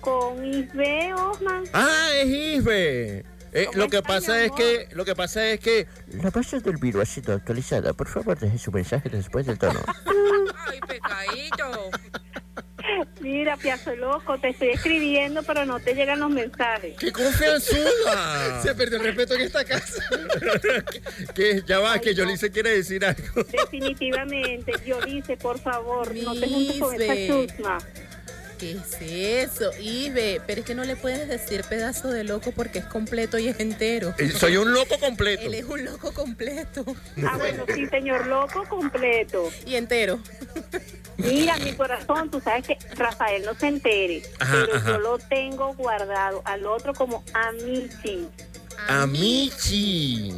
Con 0.05 0.45
Isbe 0.45 1.15
Osman. 1.15 1.65
Ah, 1.73 2.11
es 2.15 2.27
Isbe. 2.29 3.25
Eh, 3.53 3.67
¿Cómo 3.67 3.79
lo 3.79 3.89
que 3.89 4.03
pasa 4.03 4.45
es 4.45 4.53
que, 4.53 4.89
lo 4.93 5.05
que 5.05 5.15
pasa 5.15 5.47
es 5.49 5.61
que 5.61 5.87
La 6.13 6.31
base 6.31 6.61
del 6.61 6.77
virus 6.77 7.03
ha 7.03 7.07
sido 7.07 7.33
actualizada. 7.35 7.95
Por 7.95 8.09
favor, 8.09 8.39
deje 8.39 8.59
su 8.59 8.71
mensaje 8.71 9.09
después 9.09 9.47
del 9.47 9.59
tono. 9.59 9.81
Ay, 10.67 10.81
pecadito. 10.87 11.91
Mira, 13.21 13.57
piazo 13.57 13.97
loco, 13.97 14.39
te 14.39 14.51
estoy 14.51 14.71
escribiendo, 14.71 15.43
pero 15.43 15.65
no 15.65 15.81
te 15.81 15.95
llegan 15.95 16.21
los 16.21 16.31
mensajes. 16.31 16.97
¡Qué 16.99 17.11
confianzuda! 17.11 18.61
Se 18.63 18.75
perdió 18.75 18.99
el 18.99 19.05
respeto 19.05 19.35
en 19.35 19.41
esta 19.43 19.65
casa. 19.65 20.05
que 21.35 21.63
ya 21.67 21.79
va, 21.79 21.99
que 21.99 22.15
Yolice 22.15 22.51
quiere 22.51 22.71
decir 22.71 23.05
algo. 23.05 23.43
Definitivamente, 23.45 24.73
yo 24.85 25.01
dice, 25.01 25.37
por 25.37 25.59
favor, 25.59 26.15
no 26.15 26.35
te 26.35 26.47
juntes 26.47 26.79
con 26.79 26.91
Misbe. 26.97 27.29
chusma. 27.29 27.79
¿Qué 28.65 29.43
es 29.43 29.51
eso? 29.53 29.71
Ibe, 29.79 30.41
pero 30.47 30.61
es 30.61 30.67
que 30.67 30.75
no 30.75 30.85
le 30.85 30.97
puedes 30.97 31.29
decir 31.29 31.65
pedazo 31.69 32.09
de 32.11 32.25
loco 32.25 32.51
porque 32.53 32.79
es 32.79 32.87
completo 32.87 33.39
y 33.39 33.49
es 33.49 33.61
entero. 33.61 34.15
Eh, 34.19 34.31
Soy 34.31 34.57
un 34.57 34.73
loco 34.73 34.99
completo. 34.99 35.43
Él 35.45 35.55
es 35.55 35.65
un 35.65 35.85
loco 35.85 36.15
completo. 36.15 36.85
Ah, 37.27 37.37
bueno, 37.37 37.65
sí, 37.75 37.87
señor 37.89 38.27
loco 38.27 38.65
completo. 38.69 39.51
Y 39.67 39.75
entero. 39.75 40.19
Mira, 41.19 41.59
mi 41.59 41.73
corazón, 41.75 42.31
tú 42.31 42.41
sabes 42.41 42.67
que 42.67 42.79
Rafael 42.97 43.45
no 43.45 43.55
se 43.55 43.69
entere, 43.69 44.23
Ajá, 44.41 44.65
pero 44.67 44.77
ajá. 44.79 44.91
yo 44.93 44.99
lo 44.99 45.19
tengo 45.19 45.75
guardado 45.75 46.43
al 46.45 46.67
otro 46.67 46.93
como 46.95 47.23
Amici. 47.35 48.27
Amici. 48.89 50.33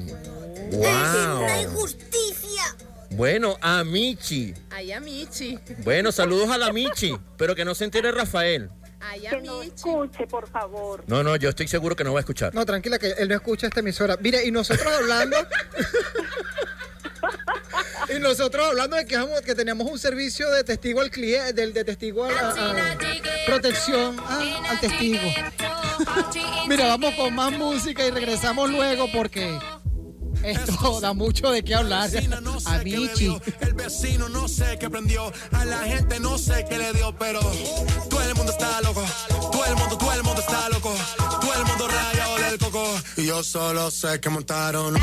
Wow. 0.72 1.62
injusticia! 1.62 2.74
Bueno, 3.10 3.56
Amici. 3.60 4.54
Ay, 4.70 4.92
a 4.92 5.00
Michi. 5.00 5.58
Bueno, 5.78 6.12
saludos 6.12 6.50
a 6.50 6.58
la 6.58 6.72
Michi, 6.72 7.16
pero 7.36 7.54
que 7.54 7.64
no 7.64 7.74
se 7.74 7.84
entere 7.84 8.12
Rafael. 8.12 8.70
Ay, 9.00 9.26
a 9.26 9.30
Que 9.30 9.40
no 9.42 9.60
Michi. 9.60 9.74
escuche, 9.74 10.26
por 10.26 10.48
favor. 10.50 11.04
No, 11.06 11.22
no, 11.22 11.36
yo 11.36 11.48
estoy 11.48 11.68
seguro 11.68 11.94
que 11.96 12.04
no 12.04 12.12
va 12.12 12.18
a 12.18 12.20
escuchar. 12.20 12.54
No, 12.54 12.66
tranquila, 12.66 12.98
que 12.98 13.08
él 13.18 13.28
no 13.28 13.34
escucha 13.34 13.66
esta 13.68 13.80
emisora. 13.80 14.16
Mire, 14.20 14.44
y 14.44 14.50
nosotros 14.50 14.86
hablando. 14.86 15.36
y 18.14 18.18
nosotros 18.18 18.66
hablando 18.68 18.96
de 18.96 19.06
que, 19.06 19.16
que 19.44 19.54
teníamos 19.54 19.90
un 19.90 19.98
servicio 19.98 20.50
de 20.50 20.64
testigo 20.64 21.00
al 21.00 21.10
cliente, 21.10 21.52
del 21.52 21.72
de 21.72 21.84
testigo 21.84 22.24
a, 22.24 22.30
a- 22.30 22.50
a- 22.92 22.98
protección 23.46 24.16
ah, 24.20 24.66
al 24.70 24.80
testigo. 24.80 25.20
Mira, 26.68 26.86
vamos 26.88 27.14
con 27.14 27.34
más 27.34 27.52
música 27.52 28.04
y 28.06 28.10
regresamos 28.10 28.70
luego 28.70 29.06
porque 29.12 29.58
esto 30.42 31.00
da 31.00 31.12
mucho 31.12 31.50
de 31.50 31.62
qué 31.62 31.74
hablar. 31.74 32.10
A 32.66 32.78
Michi. 32.78 33.36
El 33.60 33.74
vecino 33.74 34.28
no 34.28 34.48
sé 34.48 34.76
qué 34.78 34.88
prendió, 34.90 35.32
a 35.52 35.64
la 35.64 35.78
gente 35.80 36.20
no 36.20 36.38
sé 36.38 36.64
qué 36.68 36.78
le 36.78 36.92
dio, 36.92 37.14
pero 37.18 37.40
todo 38.08 38.22
el 38.22 38.34
mundo 38.34 38.52
está 38.52 38.80
loco, 38.82 39.04
todo 39.52 39.64
el 39.64 39.76
mundo, 39.76 39.98
todo 39.98 40.12
el 40.12 40.22
mundo 40.22 40.40
está 40.40 40.68
loco, 40.68 40.94
todo 41.40 41.54
el 41.54 41.64
mundo 41.64 41.88
rayado 41.88 42.36
del 42.38 42.58
coco. 42.58 42.84
Y 43.16 43.26
yo 43.26 43.42
solo 43.42 43.90
sé 43.90 44.20
que 44.20 44.28
montaron. 44.28 44.94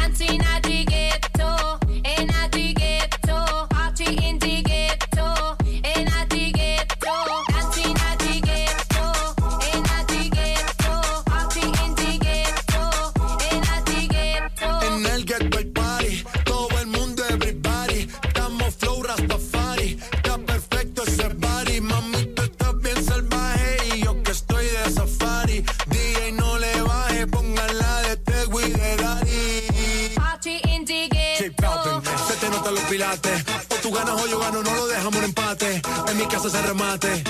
Remate. 36.94 37.24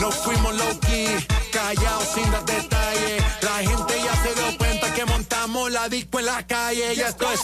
Nos 0.00 0.14
fuimos 0.14 0.54
low 0.56 0.80
key, 0.80 1.08
callados 1.52 2.08
sin 2.14 2.30
dar 2.30 2.44
detalles. 2.44 3.22
La 3.42 3.58
gente 3.58 3.94
ya 4.02 4.22
se 4.22 4.34
dio 4.34 4.58
cuenta 4.58 4.94
que 4.94 5.04
montamos 5.04 5.70
la 5.70 5.88
disco 5.88 6.18
en 6.18 6.26
la 6.26 6.46
calle. 6.46 6.94
Y 6.94 7.00
esto 7.00 7.30
es. 7.32 7.40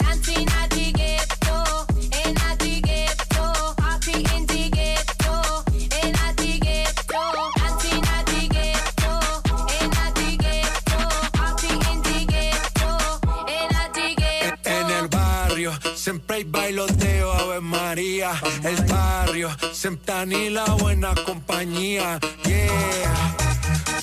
Siempre 15.95 16.35
hay 16.35 16.43
bailoteo, 16.43 17.33
Ave 17.33 17.61
María. 17.61 18.39
El 18.63 18.75
barrio 18.85 19.49
siempre 19.73 20.25
ni 20.25 20.49
la 20.49 20.65
buena 20.65 21.13
compañía. 21.13 21.44
Yeah, 21.63 22.19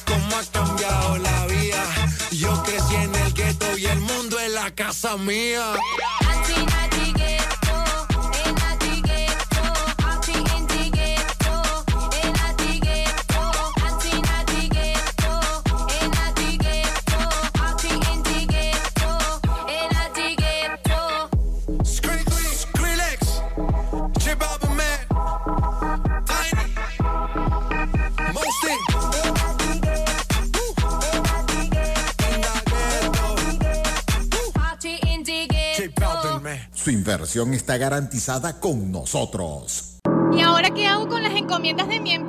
cómo 0.07 0.37
ha 0.37 0.45
cambiado 0.51 1.19
la 1.19 1.47
vida. 1.47 1.85
Yo 2.31 2.63
crecí 2.63 2.95
en 2.95 3.15
el 3.15 3.35
gueto 3.35 3.77
y 3.77 3.85
el 3.85 4.01
mundo 4.01 4.41
es 4.41 4.51
la 4.53 4.71
casa 4.71 5.19
mía. 5.19 5.75
Está 37.35 37.79
garantizada 37.79 38.61
con 38.61 38.93
nosotros. 38.93 39.97
¿Y 40.37 40.43
ahora 40.43 40.69
qué 40.69 40.87
hago 40.87 41.09
con 41.09 41.23
las 41.23 41.33
encomiendas 41.33 41.89
de 41.89 41.99
mi? 41.99 42.22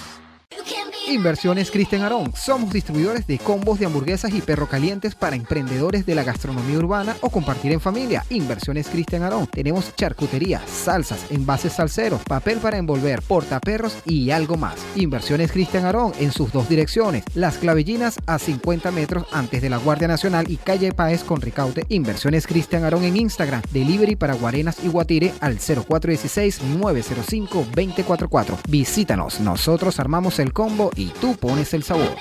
Inversiones 1.08 1.70
Cristian 1.70 2.02
Arón. 2.02 2.34
Somos 2.34 2.70
distribuidores 2.70 3.26
de 3.26 3.38
combos 3.38 3.78
de 3.78 3.86
hamburguesas 3.86 4.30
y 4.34 4.42
perro 4.42 4.68
calientes 4.68 5.14
para 5.14 5.36
emprendedores 5.36 6.04
de 6.04 6.14
la 6.14 6.22
gastronomía 6.22 6.76
urbana 6.76 7.16
o 7.22 7.30
compartir 7.30 7.72
en 7.72 7.80
familia. 7.80 8.26
Inversiones 8.28 8.88
Cristian 8.88 9.22
Arón. 9.22 9.46
Tenemos 9.46 9.96
charcutería, 9.96 10.60
salsas, 10.66 11.24
envases 11.30 11.72
salseros, 11.72 12.20
papel 12.24 12.58
para 12.58 12.76
envolver, 12.76 13.22
portaperros 13.22 13.96
y 14.04 14.32
algo 14.32 14.58
más. 14.58 14.76
Inversiones 14.96 15.50
Cristian 15.50 15.86
Arón 15.86 16.12
en 16.18 16.30
sus 16.30 16.52
dos 16.52 16.68
direcciones. 16.68 17.24
Las 17.34 17.56
clavellinas 17.56 18.18
a 18.26 18.38
50 18.38 18.90
metros 18.90 19.24
antes 19.32 19.62
de 19.62 19.70
la 19.70 19.78
Guardia 19.78 20.08
Nacional 20.08 20.50
y 20.50 20.58
calle 20.58 20.92
Paez 20.92 21.24
con 21.24 21.40
Ricaute. 21.40 21.86
Inversiones 21.88 22.46
Cristian 22.46 22.84
Arón 22.84 23.04
en 23.04 23.16
Instagram. 23.16 23.62
Delivery 23.72 24.16
para 24.16 24.34
Guarenas 24.34 24.84
y 24.84 24.88
Guatire 24.88 25.32
al 25.40 25.58
0416-905-244. 25.58 28.58
Visítanos. 28.68 29.40
Nosotros 29.40 29.98
armamos 30.00 30.38
el 30.38 30.47
combo 30.52 30.90
y 30.96 31.06
tú 31.06 31.36
pones 31.36 31.74
el 31.74 31.82
sabor. 31.82 32.16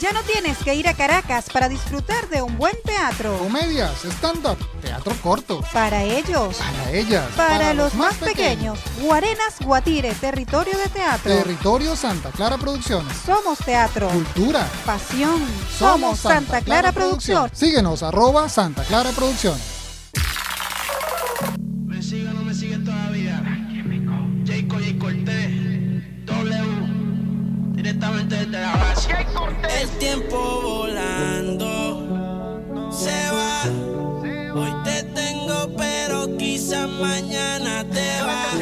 Ya 0.00 0.12
no 0.12 0.22
tienes 0.22 0.58
que 0.58 0.76
ir 0.76 0.86
a 0.86 0.94
Caracas 0.94 1.50
para 1.52 1.68
disfrutar 1.68 2.28
de 2.28 2.40
un 2.40 2.56
buen 2.56 2.76
teatro. 2.84 3.36
Comedias, 3.38 4.04
stand-up, 4.04 4.56
teatro 4.80 5.12
corto. 5.20 5.60
Para 5.72 6.04
ellos. 6.04 6.56
Para 6.58 6.92
ellas. 6.92 7.26
Para, 7.36 7.74
los, 7.74 7.94
más 7.94 8.14
pequeños. 8.14 8.78
Guarenas 9.00 9.58
Guatire, 9.60 10.12
territorio 10.14 10.78
de 10.78 10.88
teatro. 10.88 11.34
Territorio 11.34 11.96
Santa 11.96 12.30
Clara 12.30 12.58
Producciones. 12.58 13.12
Somos 13.26 13.58
teatro. 13.58 14.08
Cultura. 14.08 14.68
Pasión. 14.86 15.44
Somos 15.76 16.20
Santa, 16.20 16.60
Clara, 16.60 16.92
Producción. 16.92 17.50
Síguenos, 17.52 18.04
arroba 18.04 18.48
Santa 18.48 18.84
Clara 18.84 19.10
Producciones. 19.10 19.60
Me 21.86 22.00
sigue 22.00 22.28
o 22.28 22.34
no 22.34 22.42
me 22.42 22.54
sigue 22.54 22.78
todavía. 22.78 23.42
Jayco 24.46 24.76
J 24.76 24.98
Cortés. 25.00 25.47
Directamente 27.78 28.34
desde 28.34 28.50
la 28.50 28.72
base. 28.74 29.08
El 29.80 29.88
tiempo 29.98 30.60
volando 30.62 32.10
se 32.90 33.30
va. 33.30 33.62
Hoy 34.52 34.72
te 34.82 35.04
tengo, 35.04 35.70
pero 35.76 36.36
quizás 36.36 36.88
mañana 36.88 37.84
te 37.84 38.20
vas. 38.22 38.56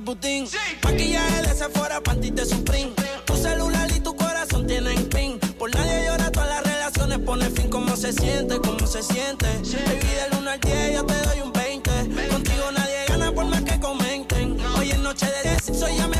Con 0.00 0.04
Luis 0.04 0.04
Butín. 0.04 0.48
Maquillaje 0.82 1.42
de 1.42 1.54
Sephora, 1.54 2.00
panty 2.00 2.30
de 2.30 2.44
Supreme. 2.44 2.92
Tu 3.24 3.36
celular 3.36 3.90
y 3.94 4.00
tu 4.00 4.14
corazón 4.14 4.66
tienen 4.66 5.08
pin. 5.08 5.38
Por 5.58 5.74
nadie 5.74 6.06
llora, 6.06 6.30
todas 6.30 6.48
las 6.48 6.62
relaciones 6.62 7.18
pone 7.20 7.50
fin. 7.50 7.68
¿Cómo 7.68 7.96
se 7.96 8.12
siente? 8.12 8.58
¿Cómo 8.58 8.86
se 8.86 9.02
siente? 9.02 9.46
Baby, 9.46 10.08
del 10.30 10.38
1 10.38 10.50
al 10.50 10.60
10 10.60 10.94
yo 10.94 11.06
te 11.06 11.14
doy 11.14 11.40
un 11.40 11.52
20. 11.52 11.90
Contigo 12.28 12.72
nadie 12.72 13.04
gana 13.08 13.32
por 13.32 13.44
más 13.46 13.62
que 13.62 13.80
comenten. 13.80 14.58
Hoy 14.78 14.90
es 14.90 14.98
noche 14.98 15.26
de 15.26 15.60
sexo, 15.60 15.86
llame 15.88 15.98
pa' 15.98 16.08
verte. 16.08 16.19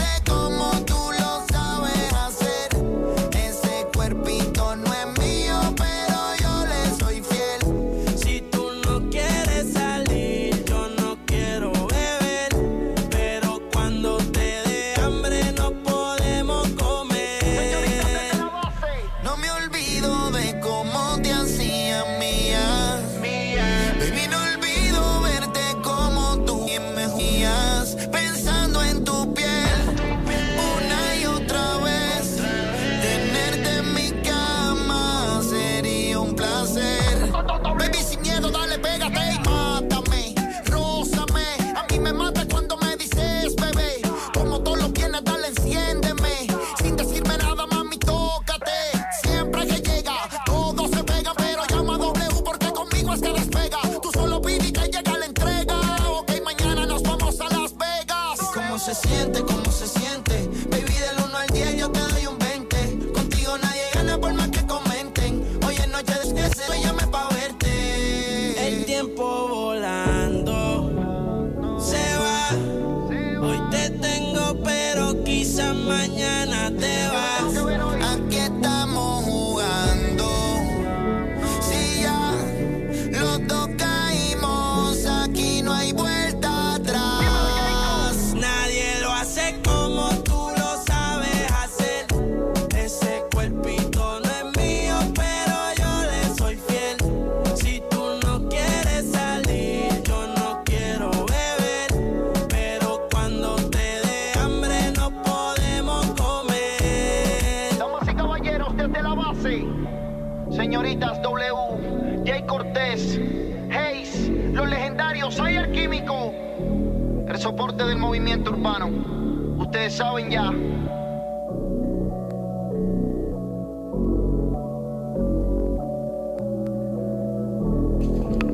Ustedes 119.91 119.97
saben 119.97 120.31
ya. 120.31 120.51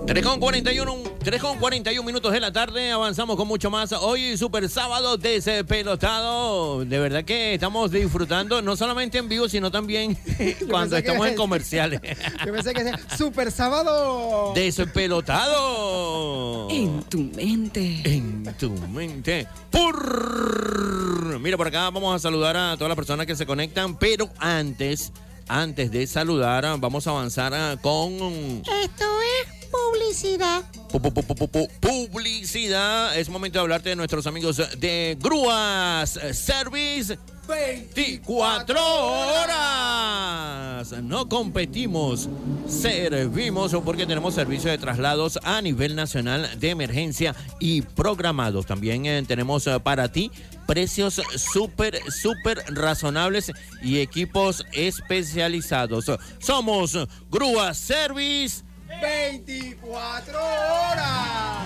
3 0.07 0.23
con 0.23 0.39
41, 0.39 1.06
3 1.27 1.41
con 1.41 1.57
41 1.57 2.07
minutos 2.07 2.31
de 2.31 2.39
la 2.39 2.53
tarde, 2.53 2.89
avanzamos 2.89 3.35
con 3.35 3.49
mucho 3.49 3.69
más. 3.69 3.91
Hoy 3.91 4.37
super 4.37 4.69
sábado 4.69 5.17
despelotado. 5.17 6.85
De 6.85 6.99
verdad 6.99 7.25
que 7.25 7.53
estamos 7.53 7.91
disfrutando, 7.91 8.61
no 8.61 8.77
solamente 8.77 9.17
en 9.17 9.27
vivo, 9.27 9.49
sino 9.49 9.69
también 9.69 10.17
cuando 10.69 10.95
que 10.95 11.01
estamos 11.01 11.27
en 11.27 11.33
es- 11.33 11.37
comerciales. 11.37 11.99
Yo 12.45 12.53
pensé 12.53 12.73
que 12.73 12.85
decía 12.85 13.17
Super 13.17 13.51
Sábado. 13.51 14.53
Despelotado. 14.55 16.69
En 16.71 17.03
tu 17.03 17.19
mente. 17.19 18.03
En 18.05 18.45
tu 18.57 18.69
mente. 18.69 19.47
Por... 19.69 21.41
Mira, 21.41 21.57
por 21.57 21.67
acá 21.67 21.89
vamos 21.89 22.15
a 22.15 22.19
saludar 22.19 22.55
a 22.55 22.77
todas 22.77 22.87
las 22.87 22.95
personas 22.95 23.25
que 23.25 23.35
se 23.35 23.45
conectan, 23.45 23.99
pero 23.99 24.29
antes, 24.39 25.11
antes 25.47 25.91
de 25.91 26.05
saludar, 26.07 26.65
vamos 26.79 27.07
a 27.07 27.11
avanzar 27.11 27.53
ah, 27.53 27.77
con 27.81 28.13
Esto 28.13 29.05
es 29.41 29.47
publicidad. 29.71 30.63
pu- 30.91 30.99
pu- 31.01 31.11
pu- 31.13 31.23
pu- 31.35 31.49
pu- 31.49 31.69
publicidad. 31.79 33.17
Es 33.17 33.29
momento 33.29 33.59
de 33.59 33.61
hablarte 33.61 33.89
de 33.89 33.95
nuestros 33.95 34.25
amigos 34.27 34.57
de 34.79 35.17
Grúas 35.19 36.19
Service. 36.33 37.17
24 37.47 38.77
horas. 38.77 40.66
No 41.01 41.27
competimos, 41.27 42.29
servimos 42.67 43.73
porque 43.83 44.05
tenemos 44.05 44.35
servicio 44.35 44.69
de 44.69 44.77
traslados 44.77 45.39
a 45.41 45.59
nivel 45.59 45.95
nacional 45.95 46.47
de 46.59 46.69
emergencia 46.69 47.35
y 47.59 47.81
programados. 47.81 48.67
También 48.67 49.07
eh, 49.07 49.23
tenemos 49.27 49.65
eh, 49.65 49.79
para 49.79 50.11
ti 50.11 50.29
precios 50.67 51.19
súper, 51.35 51.99
súper 52.11 52.63
razonables 52.67 53.51
y 53.81 54.01
equipos 54.01 54.63
especializados. 54.71 56.11
Somos 56.37 56.95
Grúas 57.31 57.79
Service. 57.79 58.63
24 59.01 60.37
horas. 60.37 61.57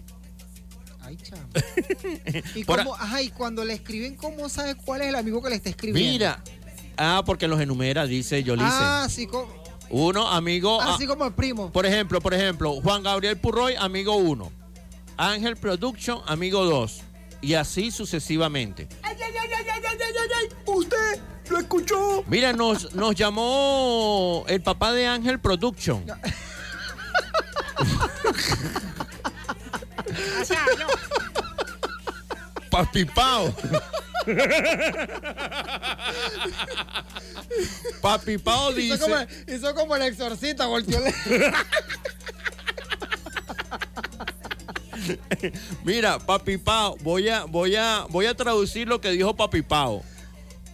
Ay, 1.02 1.18
chamo. 1.18 1.50
Y, 2.56 2.64
cómo- 2.64 2.96
ajá, 2.96 3.22
y 3.22 3.30
cuando 3.30 3.66
le 3.66 3.74
escriben, 3.74 4.16
¿cómo 4.16 4.48
sabe 4.48 4.76
cuál 4.76 5.02
es 5.02 5.08
el 5.10 5.16
amigo 5.16 5.42
que 5.42 5.50
le 5.50 5.56
está 5.56 5.70
escribiendo? 5.70 6.12
Mira. 6.12 6.44
Ah, 7.04 7.24
porque 7.26 7.48
los 7.48 7.60
enumera, 7.60 8.06
dice 8.06 8.44
Yolice. 8.44 8.68
Ah, 8.70 9.08
sí, 9.10 9.26
co- 9.26 9.48
Uno, 9.90 10.28
amigo. 10.28 10.80
ah, 10.80 10.94
así 10.94 11.08
como 11.08 11.26
el 11.26 11.34
primo. 11.34 11.72
Por 11.72 11.88
ejemplo, 11.88 12.22
por 12.22 12.32
ejemplo, 12.36 12.80
Juan 12.82 13.02
Gabriel 13.02 13.40
Purroy, 13.40 13.74
amigo 13.76 14.16
1. 14.18 14.52
Ángel 15.18 15.58
Production, 15.58 16.22
amigo 16.28 16.64
2. 16.64 17.02
Y 17.42 17.56
así 17.56 17.90
sucesivamente. 17.90 18.88
Ay, 19.02 19.16
ay, 19.20 19.34
ay, 19.42 19.50
ay, 19.58 19.66
ay, 19.68 19.82
ay, 19.84 19.98
ay, 20.00 20.30
ay, 20.42 20.50
¿Usted 20.68 21.20
lo 21.50 21.58
escuchó? 21.58 22.24
Mira, 22.28 22.54
nos, 22.54 22.94
nos 22.96 23.16
llamó 23.16 24.46
el 24.48 24.62
papá 24.62 24.94
de 24.94 25.08
Ángel 25.08 25.40
Production. 25.40 26.06
Papi 26.06 26.32
Pao. 30.78 31.41
Papi 38.02 38.38
Pao 38.38 38.74
dice. 38.74 38.96
Hizo 38.96 39.04
como, 39.04 39.16
hizo 39.48 39.76
como 39.76 39.96
el 39.96 40.02
exorcista, 40.04 40.68
volteó. 40.68 41.00
Mira, 45.84 46.20
Papi 46.20 46.58
Pao, 46.58 46.96
voy 47.02 47.30
a, 47.30 47.46
voy 47.46 47.76
a, 47.76 48.06
voy 48.10 48.26
a 48.26 48.36
traducir 48.36 48.88
lo 48.88 49.02
que 49.02 49.12
dijo 49.12 49.36
Papi 49.36 49.62
Pao. 49.62 50.04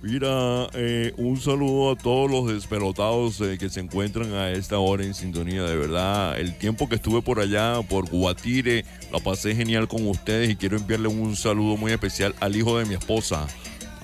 Mira, 0.03 0.67
eh, 0.73 1.11
un 1.17 1.41
saludo 1.41 1.91
a 1.91 1.95
todos 1.95 2.29
los 2.29 2.53
despelotados 2.53 3.41
eh, 3.41 3.57
que 3.57 3.67
se 3.67 3.79
encuentran 3.79 4.31
a 4.33 4.51
esta 4.51 4.77
hora 4.77 5.03
en 5.03 5.15
sintonía. 5.15 5.63
De 5.63 5.75
verdad, 5.75 6.39
el 6.39 6.55
tiempo 6.55 6.87
que 6.87 6.95
estuve 6.95 7.23
por 7.23 7.39
allá, 7.39 7.81
por 7.81 8.07
Guatire, 8.07 8.85
la 9.11 9.17
pasé 9.19 9.55
genial 9.55 9.87
con 9.87 10.07
ustedes 10.07 10.51
y 10.51 10.55
quiero 10.55 10.77
enviarle 10.77 11.07
un 11.07 11.35
saludo 11.35 11.77
muy 11.77 11.91
especial 11.91 12.35
al 12.39 12.55
hijo 12.55 12.77
de 12.77 12.85
mi 12.85 12.93
esposa, 12.93 13.47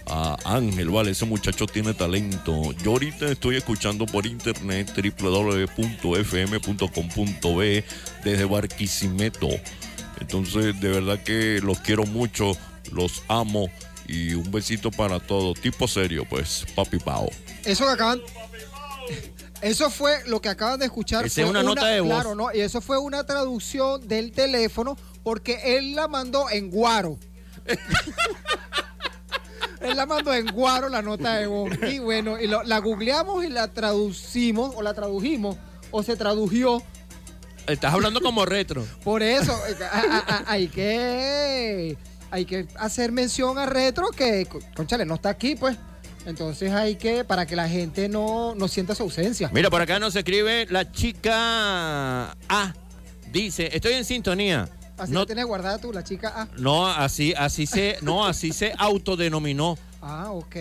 a 0.07 0.35
Ángel, 0.45 0.89
vale, 0.89 1.11
ese 1.11 1.25
muchacho 1.25 1.67
tiene 1.67 1.93
talento. 1.93 2.73
Yo 2.83 2.91
ahorita 2.91 3.27
estoy 3.31 3.57
escuchando 3.57 4.07
por 4.07 4.25
internet 4.25 4.91
www.fm.com.be 5.19 5.73
desde 8.23 8.45
Barquisimeto. 8.45 9.47
Entonces, 10.19 10.79
de 10.81 10.89
verdad 10.89 11.19
que 11.19 11.61
los 11.63 11.79
quiero 11.79 12.05
mucho, 12.05 12.57
los 12.91 13.23
amo 13.27 13.69
y 14.07 14.33
un 14.33 14.49
besito 14.51 14.91
para 14.91 15.19
todos. 15.19 15.59
Tipo 15.59 15.87
serio, 15.87 16.25
pues, 16.29 16.65
papi 16.75 16.99
pao. 16.99 17.29
Eso 17.65 17.85
que 17.85 17.91
acaban. 17.91 18.21
Eso 19.61 19.89
fue 19.89 20.19
lo 20.27 20.41
que 20.41 20.49
acaban 20.49 20.79
de 20.79 20.85
escuchar. 20.85 21.25
Esa 21.25 21.35
fue 21.35 21.43
es 21.45 21.49
una 21.49 21.63
nota 21.63 21.87
de 21.87 22.01
voz. 22.01 22.09
Claro, 22.11 22.35
no, 22.35 22.53
y 22.53 22.59
eso 22.59 22.81
fue 22.81 22.97
una 22.97 23.25
traducción 23.25 24.05
del 24.07 24.31
teléfono 24.33 24.97
porque 25.23 25.77
él 25.77 25.95
la 25.95 26.07
mandó 26.09 26.49
en 26.49 26.69
guaro. 26.69 27.17
él 29.81 29.97
la 29.97 30.05
mandó 30.05 30.33
en 30.33 30.47
guaro 30.47 30.89
la 30.89 31.01
nota 31.01 31.35
de 31.37 31.47
voz. 31.47 31.71
Y 31.89 31.99
bueno, 31.99 32.39
y 32.39 32.47
lo- 32.47 32.63
la 32.63 32.79
googleamos 32.79 33.43
y 33.45 33.49
la 33.49 33.73
traducimos, 33.73 34.73
o 34.75 34.81
la 34.81 34.93
tradujimos, 34.93 35.57
o 35.91 36.03
se 36.03 36.15
tradujo. 36.15 36.83
Estás 37.67 37.93
hablando 37.93 38.19
como 38.19 38.45
retro. 38.45 38.85
Por 39.03 39.23
eso, 39.23 39.57
eh, 39.69 39.75
hay 40.45 40.67
que 40.67 41.97
hay 42.33 42.45
que 42.45 42.67
hacer 42.79 43.11
mención 43.11 43.59
a 43.59 43.67
Retro 43.67 44.07
que, 44.09 44.47
co- 44.47 44.59
conchale, 44.75 45.05
no 45.05 45.13
está 45.15 45.29
aquí, 45.29 45.55
pues. 45.55 45.77
Entonces 46.25 46.71
hay 46.71 46.95
que, 46.95 47.23
para 47.23 47.45
que 47.45 47.55
la 47.55 47.69
gente 47.69 48.09
no, 48.09 48.55
no 48.55 48.67
sienta 48.67 48.95
su 48.95 49.03
ausencia. 49.03 49.49
Mira, 49.53 49.69
por 49.69 49.81
acá 49.81 49.99
nos 49.99 50.15
escribe 50.15 50.65
la 50.69 50.91
chica 50.91 52.31
A. 52.49 52.73
Dice, 53.31 53.69
estoy 53.75 53.93
en 53.93 54.03
sintonía. 54.05 54.67
Así 54.97 55.11
No, 55.11 55.19
la 55.21 55.25
tienes 55.27 55.45
guardada 55.45 55.77
tú, 55.79 55.91
la 55.93 56.03
chica 56.03 56.29
A. 56.35 56.47
no, 56.57 56.87
así, 56.87 57.33
así 57.37 57.65
se, 57.67 57.97
no, 58.01 58.25
así 58.25 58.51
se 58.51 58.73
autodenominó. 58.77 59.77
Ah, 60.05 60.31
ok. 60.31 60.55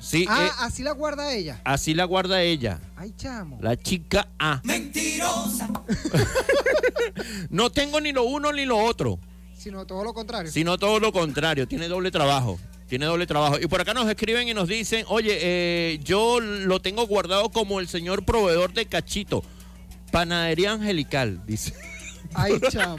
Sí, 0.00 0.26
ah, 0.28 0.44
eh, 0.46 0.50
así 0.58 0.82
la 0.82 0.92
guarda 0.92 1.32
ella. 1.32 1.62
así 1.64 1.94
la 1.94 2.04
guarda 2.04 2.42
ella. 2.42 2.78
Ay, 2.94 3.14
chamo. 3.16 3.58
La 3.62 3.74
chica 3.74 4.28
A. 4.38 4.60
Mentirosa. 4.64 5.70
No 7.48 7.70
tengo 7.70 8.00
ni 8.02 8.12
lo 8.12 8.24
uno 8.24 8.52
ni 8.52 8.64
lo 8.64 8.78
otro, 8.78 9.18
Sino 9.62 9.86
todo 9.86 10.02
lo 10.02 10.12
contrario. 10.12 10.50
sino 10.50 10.76
todo 10.78 10.98
lo 10.98 11.12
contrario. 11.12 11.68
Tiene 11.68 11.88
doble 11.88 12.10
trabajo. 12.10 12.58
Tiene 12.88 13.06
doble 13.06 13.26
trabajo. 13.26 13.58
Y 13.60 13.66
por 13.68 13.80
acá 13.80 13.94
nos 13.94 14.08
escriben 14.08 14.48
y 14.48 14.54
nos 14.54 14.68
dicen, 14.68 15.04
oye, 15.08 15.38
eh, 15.40 16.00
yo 16.02 16.40
lo 16.40 16.80
tengo 16.80 17.06
guardado 17.06 17.50
como 17.50 17.80
el 17.80 17.88
señor 17.88 18.24
proveedor 18.24 18.72
de 18.72 18.86
cachito. 18.86 19.42
Panadería 20.10 20.72
Angelical, 20.72 21.40
dice. 21.46 21.74
Ay, 22.34 22.54
chamo. 22.70 22.96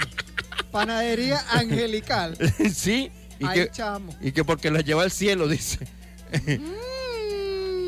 Panadería 0.71 1.43
angelical. 1.51 2.35
sí. 2.73 3.11
Y 3.39 3.45
Ay, 3.45 3.59
que, 3.59 3.71
chamo. 3.71 4.15
y 4.21 4.31
que 4.31 4.43
porque 4.43 4.71
la 4.71 4.81
lleva 4.81 5.03
al 5.03 5.11
cielo, 5.11 5.47
dice. 5.47 5.85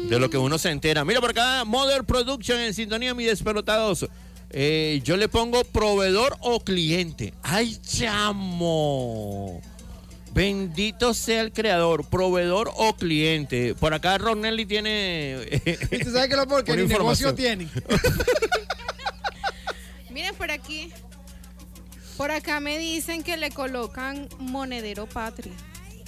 De 0.10 0.20
lo 0.20 0.30
que 0.30 0.38
uno 0.38 0.58
se 0.58 0.70
entera. 0.70 1.04
Mira 1.04 1.20
por 1.22 1.32
acá, 1.32 1.64
Modern 1.66 2.06
Production 2.06 2.60
en 2.60 2.74
sintonía, 2.74 3.14
mi 3.16 3.24
despelotados. 3.24 4.08
Eh, 4.58 5.02
yo 5.04 5.18
le 5.18 5.28
pongo 5.28 5.66
proveedor 5.66 6.38
o 6.40 6.62
cliente. 6.62 7.34
¡Ay, 7.44 7.78
chamo! 7.86 9.62
Bendito 10.34 11.14
sea 11.14 11.42
el 11.42 11.52
creador, 11.52 12.08
proveedor 12.10 12.72
o 12.74 12.96
cliente. 12.96 13.76
Por 13.76 13.94
acá 13.94 14.18
Ronelli 14.18 14.66
tiene. 14.66 15.46
¿Y 15.92 16.00
tú 16.06 16.12
sabes 16.12 16.30
que 16.30 16.38
lo 16.38 16.48
porque 16.48 16.74
negocio 16.74 17.36
tienen? 17.36 17.70
Miren 20.10 20.34
por 20.36 20.50
aquí. 20.50 20.90
Por 22.16 22.32
acá 22.32 22.62
me 22.62 22.78
dicen 22.78 23.24
que 23.24 23.36
le 23.36 23.52
colocan 23.52 24.30
monedero 24.40 25.06
patria. 25.06 25.52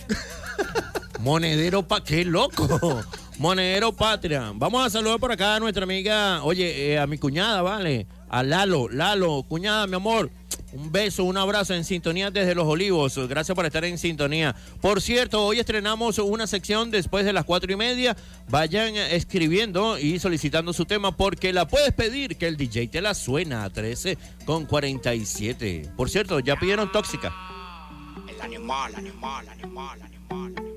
Monedero 1.19 1.87
pa 1.87 2.03
qué 2.03 2.23
loco. 2.23 3.03
Monedero 3.39 3.93
Patria. 3.93 4.51
Vamos 4.55 4.83
a 4.83 4.89
saludar 4.89 5.19
por 5.19 5.31
acá 5.31 5.55
a 5.55 5.59
nuestra 5.59 5.83
amiga, 5.83 6.43
oye, 6.43 6.93
eh, 6.93 6.99
a 6.99 7.05
mi 7.05 7.19
cuñada, 7.19 7.61
¿vale? 7.61 8.07
A 8.29 8.41
Lalo, 8.41 8.89
Lalo, 8.89 9.43
cuñada, 9.47 9.85
mi 9.85 9.95
amor. 9.95 10.31
Un 10.73 10.91
beso, 10.91 11.23
un 11.23 11.37
abrazo 11.37 11.75
en 11.75 11.83
sintonía 11.83 12.31
desde 12.31 12.55
Los 12.55 12.65
Olivos. 12.65 13.15
Gracias 13.27 13.55
por 13.55 13.65
estar 13.65 13.85
en 13.85 13.99
sintonía. 13.99 14.55
Por 14.81 15.01
cierto, 15.01 15.45
hoy 15.45 15.59
estrenamos 15.59 16.17
una 16.17 16.47
sección 16.47 16.89
después 16.89 17.25
de 17.25 17.33
las 17.33 17.45
cuatro 17.45 17.71
y 17.71 17.75
media. 17.75 18.17
Vayan 18.49 18.95
escribiendo 18.95 19.99
y 19.99 20.17
solicitando 20.17 20.73
su 20.73 20.85
tema 20.85 21.15
porque 21.15 21.53
la 21.53 21.67
puedes 21.67 21.93
pedir 21.93 22.37
que 22.37 22.47
el 22.47 22.57
DJ 22.57 22.87
te 22.87 23.01
la 23.01 23.13
suena 23.13 23.63
a 23.63 23.69
13 23.69 24.17
con 24.45 24.65
47. 24.65 25.91
Por 25.95 26.09
cierto, 26.09 26.39
ya 26.39 26.55
pidieron 26.57 26.91
tóxica. 26.91 27.33
El 28.27 28.41
animal, 28.41 28.95
animal, 28.95 29.47
animal, 29.47 30.01
animal. 30.01 30.76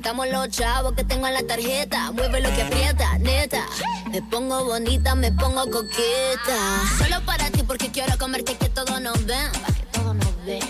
Nos 0.00 0.04
gastamos 0.06 0.28
los 0.32 0.48
chavos 0.48 0.94
que 0.94 1.04
tengo 1.04 1.26
en 1.26 1.34
la 1.34 1.42
tarjeta. 1.42 2.10
Mueve 2.12 2.40
lo 2.40 2.48
que 2.54 2.62
aprieta, 2.62 3.18
neta. 3.18 3.66
Me 4.10 4.22
pongo 4.22 4.64
bonita, 4.64 5.14
me 5.14 5.30
pongo 5.30 5.70
coqueta. 5.70 6.80
Solo 6.96 7.20
para 7.26 7.50
ti 7.50 7.62
porque 7.62 7.90
quiero 7.90 8.16
comerte 8.16 8.56
que 8.56 8.70
todos 8.70 8.98
nos 8.98 9.26
ven. 9.26 9.52
Pa' 9.52 9.72
que 9.74 9.82
todos 9.92 10.14
nos 10.14 10.44
ven. 10.46 10.62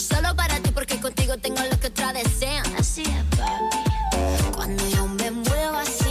Solo 0.00 0.34
para 0.34 0.58
ti 0.58 0.72
porque 0.74 1.00
contigo 1.00 1.38
tengo 1.38 1.62
lo 1.70 1.78
que 1.78 1.86
otras 1.86 2.14
desean. 2.14 2.64
Así 2.76 3.02
es, 3.02 3.38
papi. 3.38 4.50
Cuando 4.56 4.88
yo 4.88 5.06
me 5.06 5.30
muevo 5.30 5.76
así, 5.76 6.01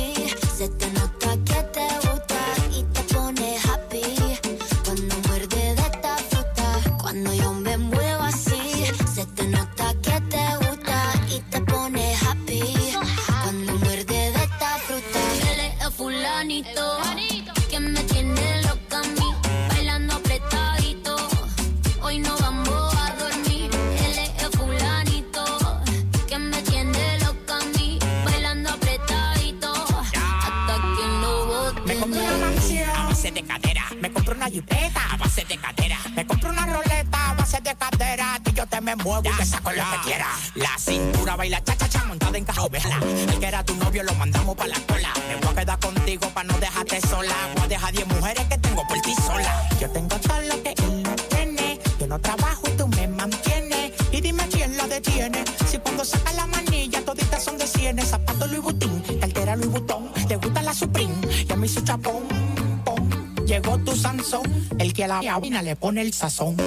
el 65.41 65.49
que 65.49 65.57
a 65.57 65.59
la 65.59 65.61
cabina 65.61 65.61
le 65.61 65.75
pone 65.75 66.01
el 66.01 66.13
sazón. 66.13 66.57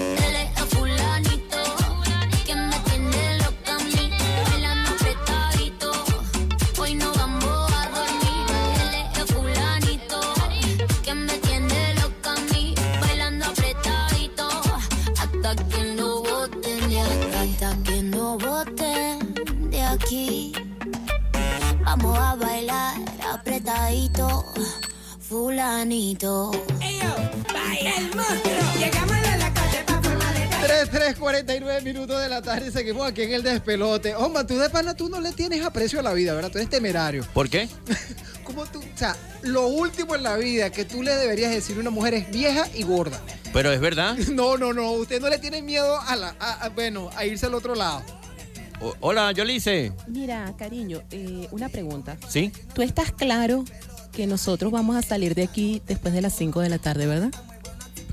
49 31.74 31.82
minutos 31.92 32.20
de 32.22 32.28
la 32.28 32.40
tarde 32.42 32.70
seguimos 32.70 33.06
aquí 33.06 33.22
en 33.22 33.32
el 33.32 33.42
despelote. 33.42 34.14
Hombre, 34.14 34.44
tú 34.44 34.56
de 34.58 34.70
pana 34.70 34.94
tú 34.94 35.08
no 35.08 35.20
le 35.20 35.32
tienes 35.32 35.64
aprecio 35.64 35.98
a 35.98 36.02
la 36.02 36.12
vida, 36.12 36.32
¿verdad? 36.34 36.50
Tú 36.50 36.58
eres 36.58 36.70
temerario. 36.70 37.24
¿Por 37.34 37.48
qué? 37.48 37.68
¿Cómo 38.44 38.64
tú? 38.66 38.78
O 38.78 38.98
sea, 38.98 39.16
lo 39.42 39.66
último 39.66 40.14
en 40.14 40.22
la 40.22 40.36
vida 40.36 40.70
que 40.70 40.84
tú 40.84 41.02
le 41.02 41.14
deberías 41.16 41.50
decir 41.50 41.76
a 41.76 41.80
una 41.80 41.90
mujer 41.90 42.14
es 42.14 42.30
vieja 42.30 42.66
y 42.74 42.82
gorda. 42.84 43.20
Pero 43.52 43.72
es 43.72 43.80
verdad. 43.80 44.16
No, 44.32 44.56
no, 44.56 44.72
no. 44.72 44.92
Usted 44.92 45.20
no 45.20 45.28
le 45.28 45.38
tiene 45.38 45.62
miedo 45.62 45.98
a 46.00 46.14
la, 46.16 46.36
a- 46.38 46.64
a- 46.64 46.68
bueno, 46.68 47.10
a 47.16 47.24
irse 47.24 47.46
al 47.46 47.54
otro 47.54 47.74
lado. 47.74 48.02
O- 48.80 48.94
hola, 49.00 49.32
Yolice. 49.32 49.92
Mira, 50.06 50.54
cariño, 50.56 51.02
eh, 51.10 51.48
una 51.50 51.68
pregunta. 51.68 52.16
¿Sí? 52.28 52.52
¿Tú 52.74 52.82
estás 52.82 53.10
claro 53.12 53.64
que 54.12 54.26
nosotros 54.28 54.70
vamos 54.70 54.94
a 54.96 55.02
salir 55.02 55.34
de 55.34 55.42
aquí 55.42 55.82
después 55.86 56.14
de 56.14 56.20
las 56.20 56.36
5 56.36 56.60
de 56.60 56.68
la 56.68 56.78
tarde, 56.78 57.06
verdad? 57.06 57.30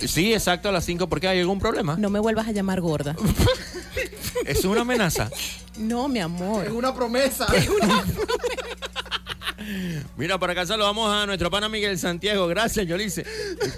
Sí, 0.07 0.33
exacto, 0.33 0.69
a 0.69 0.71
las 0.71 0.85
5. 0.85 1.09
¿Por 1.09 1.19
qué 1.19 1.27
hay 1.27 1.39
algún 1.39 1.59
problema? 1.59 1.95
No 1.97 2.09
me 2.09 2.19
vuelvas 2.19 2.47
a 2.47 2.51
llamar 2.51 2.81
gorda. 2.81 3.15
Es 4.45 4.65
una 4.65 4.81
amenaza. 4.81 5.29
No, 5.77 6.07
mi 6.07 6.19
amor. 6.19 6.65
Es 6.65 6.71
una 6.71 6.95
promesa. 6.95 7.45
Mira, 10.17 10.39
por 10.39 10.49
acá 10.49 10.65
saludamos 10.65 11.13
a 11.13 11.25
nuestro 11.25 11.51
pana 11.51 11.69
Miguel 11.69 11.99
Santiago. 11.99 12.47
Gracias, 12.47 12.87
Yolice. 12.87 13.25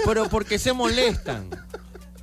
Pero 0.06 0.30
¿por 0.30 0.46
qué 0.46 0.58
se 0.58 0.72
molestan? 0.72 1.50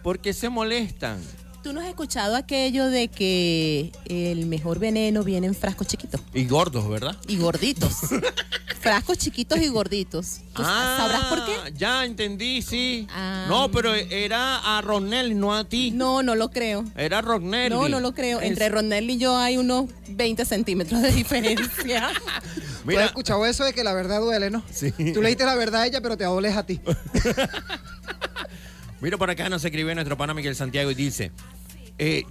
¿Por 0.02 0.20
qué 0.20 0.32
se 0.32 0.48
molestan? 0.48 1.20
¿Tú 1.62 1.74
no 1.74 1.80
has 1.80 1.88
escuchado 1.88 2.36
aquello 2.36 2.86
de 2.86 3.08
que 3.08 3.92
el 4.06 4.46
mejor 4.46 4.78
veneno 4.78 5.22
viene 5.22 5.46
en 5.46 5.54
frascos 5.54 5.86
chiquitos 5.86 6.20
Y 6.32 6.46
gordos, 6.46 6.88
¿verdad? 6.88 7.16
y 7.28 7.36
gorditos? 7.36 7.92
frascos 8.80 9.18
chiquitos 9.18 9.58
y 9.60 9.68
gorditos. 9.68 10.38
¿Tú 10.54 10.62
Ah, 10.64 10.94
sabrás 10.98 11.24
por 11.24 11.44
qué? 11.44 11.52
Ah. 11.62 11.68
Ya 11.76 12.04
entendí, 12.06 12.62
sí. 12.62 13.06
No, 13.48 13.70
pero 13.70 13.94
era 13.94 14.78
a 14.78 14.80
Ronel, 14.80 15.38
no 15.38 15.54
a 15.54 15.64
ti. 15.64 15.90
No, 15.90 16.22
no 16.22 16.34
lo 16.34 16.50
creo. 16.50 16.82
Era 16.96 17.18
a 17.18 17.22
Ronel. 17.22 17.70
No, 17.70 17.90
no 17.90 18.00
lo 18.00 18.14
creo. 18.14 18.40
Entre 18.40 18.70
Ronel 18.70 19.10
y 19.10 19.18
yo 19.18 19.36
hay 19.36 19.58
unos 19.58 19.90
20 20.08 20.46
centímetros 20.46 21.02
de 21.02 21.12
diferencia. 21.12 22.08
¿Tú 22.86 22.98
has 22.98 23.04
escuchado 23.04 23.44
eso 23.44 23.64
de 23.64 23.74
que 23.74 23.84
la 23.84 23.92
verdad 23.92 24.20
duele, 24.20 24.48
no? 24.50 24.62
Sí. 24.72 24.92
Tú 25.12 25.20
le 25.20 25.28
diste 25.28 25.44
la 25.44 25.54
verdad 25.56 25.82
a 25.82 25.86
ella, 25.86 26.00
pero 26.00 26.16
te 26.16 26.24
doles 26.24 26.56
a 26.56 26.64
ti. 26.64 26.80
Mira, 29.00 29.16
por 29.16 29.30
acá 29.30 29.48
nos 29.48 29.64
escribe 29.64 29.94
nuestro 29.94 30.16
pana 30.16 30.34
Miguel 30.34 30.54
Santiago 30.54 30.90
y 30.90 30.94
dice, 30.94 31.32
eh, 31.98 32.24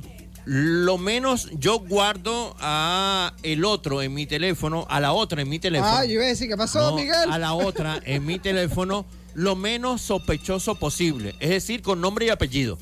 lo 0.45 0.97
menos 0.97 1.49
yo 1.53 1.79
guardo 1.79 2.55
a 2.59 3.33
el 3.43 3.65
otro 3.65 4.01
en 4.01 4.13
mi 4.13 4.25
teléfono, 4.25 4.85
a 4.89 4.99
la 4.99 5.13
otra 5.13 5.41
en 5.41 5.49
mi 5.49 5.59
teléfono. 5.59 5.91
Ah, 5.91 6.05
yo 6.05 6.13
iba 6.13 6.23
a 6.23 6.27
decir, 6.27 6.47
¿qué 6.47 6.57
pasó, 6.57 6.91
No, 6.91 6.95
Miguel? 6.95 7.29
A 7.31 7.37
la 7.37 7.53
otra 7.53 7.99
en 8.03 8.25
mi 8.25 8.39
teléfono 8.39 9.05
lo 9.33 9.55
menos 9.55 10.01
sospechoso 10.01 10.75
posible. 10.75 11.35
Es 11.39 11.49
decir, 11.49 11.81
con 11.81 12.01
nombre 12.01 12.25
y 12.27 12.29
apellido. 12.29 12.77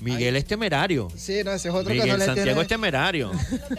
Miguel 0.00 0.36
es 0.36 0.44
temerario. 0.46 1.08
Sí, 1.16 1.42
no, 1.44 1.52
ese 1.52 1.68
es 1.68 1.74
otro 1.74 1.92
que 1.92 1.98
no 1.98 2.16
le 2.16 2.24
Santiago 2.24 2.44
tiene. 2.44 2.60
es 2.62 2.68
temerario. 2.68 3.32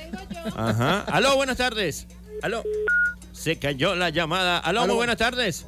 Ajá. 0.55 1.01
Aló, 1.01 1.35
buenas 1.35 1.57
tardes. 1.57 2.07
Aló. 2.41 2.63
Se 3.31 3.57
cayó 3.57 3.95
la 3.95 4.09
llamada. 4.09 4.57
Aló, 4.59 4.85
muy 4.85 4.95
buenas 4.95 5.17
tardes. 5.17 5.65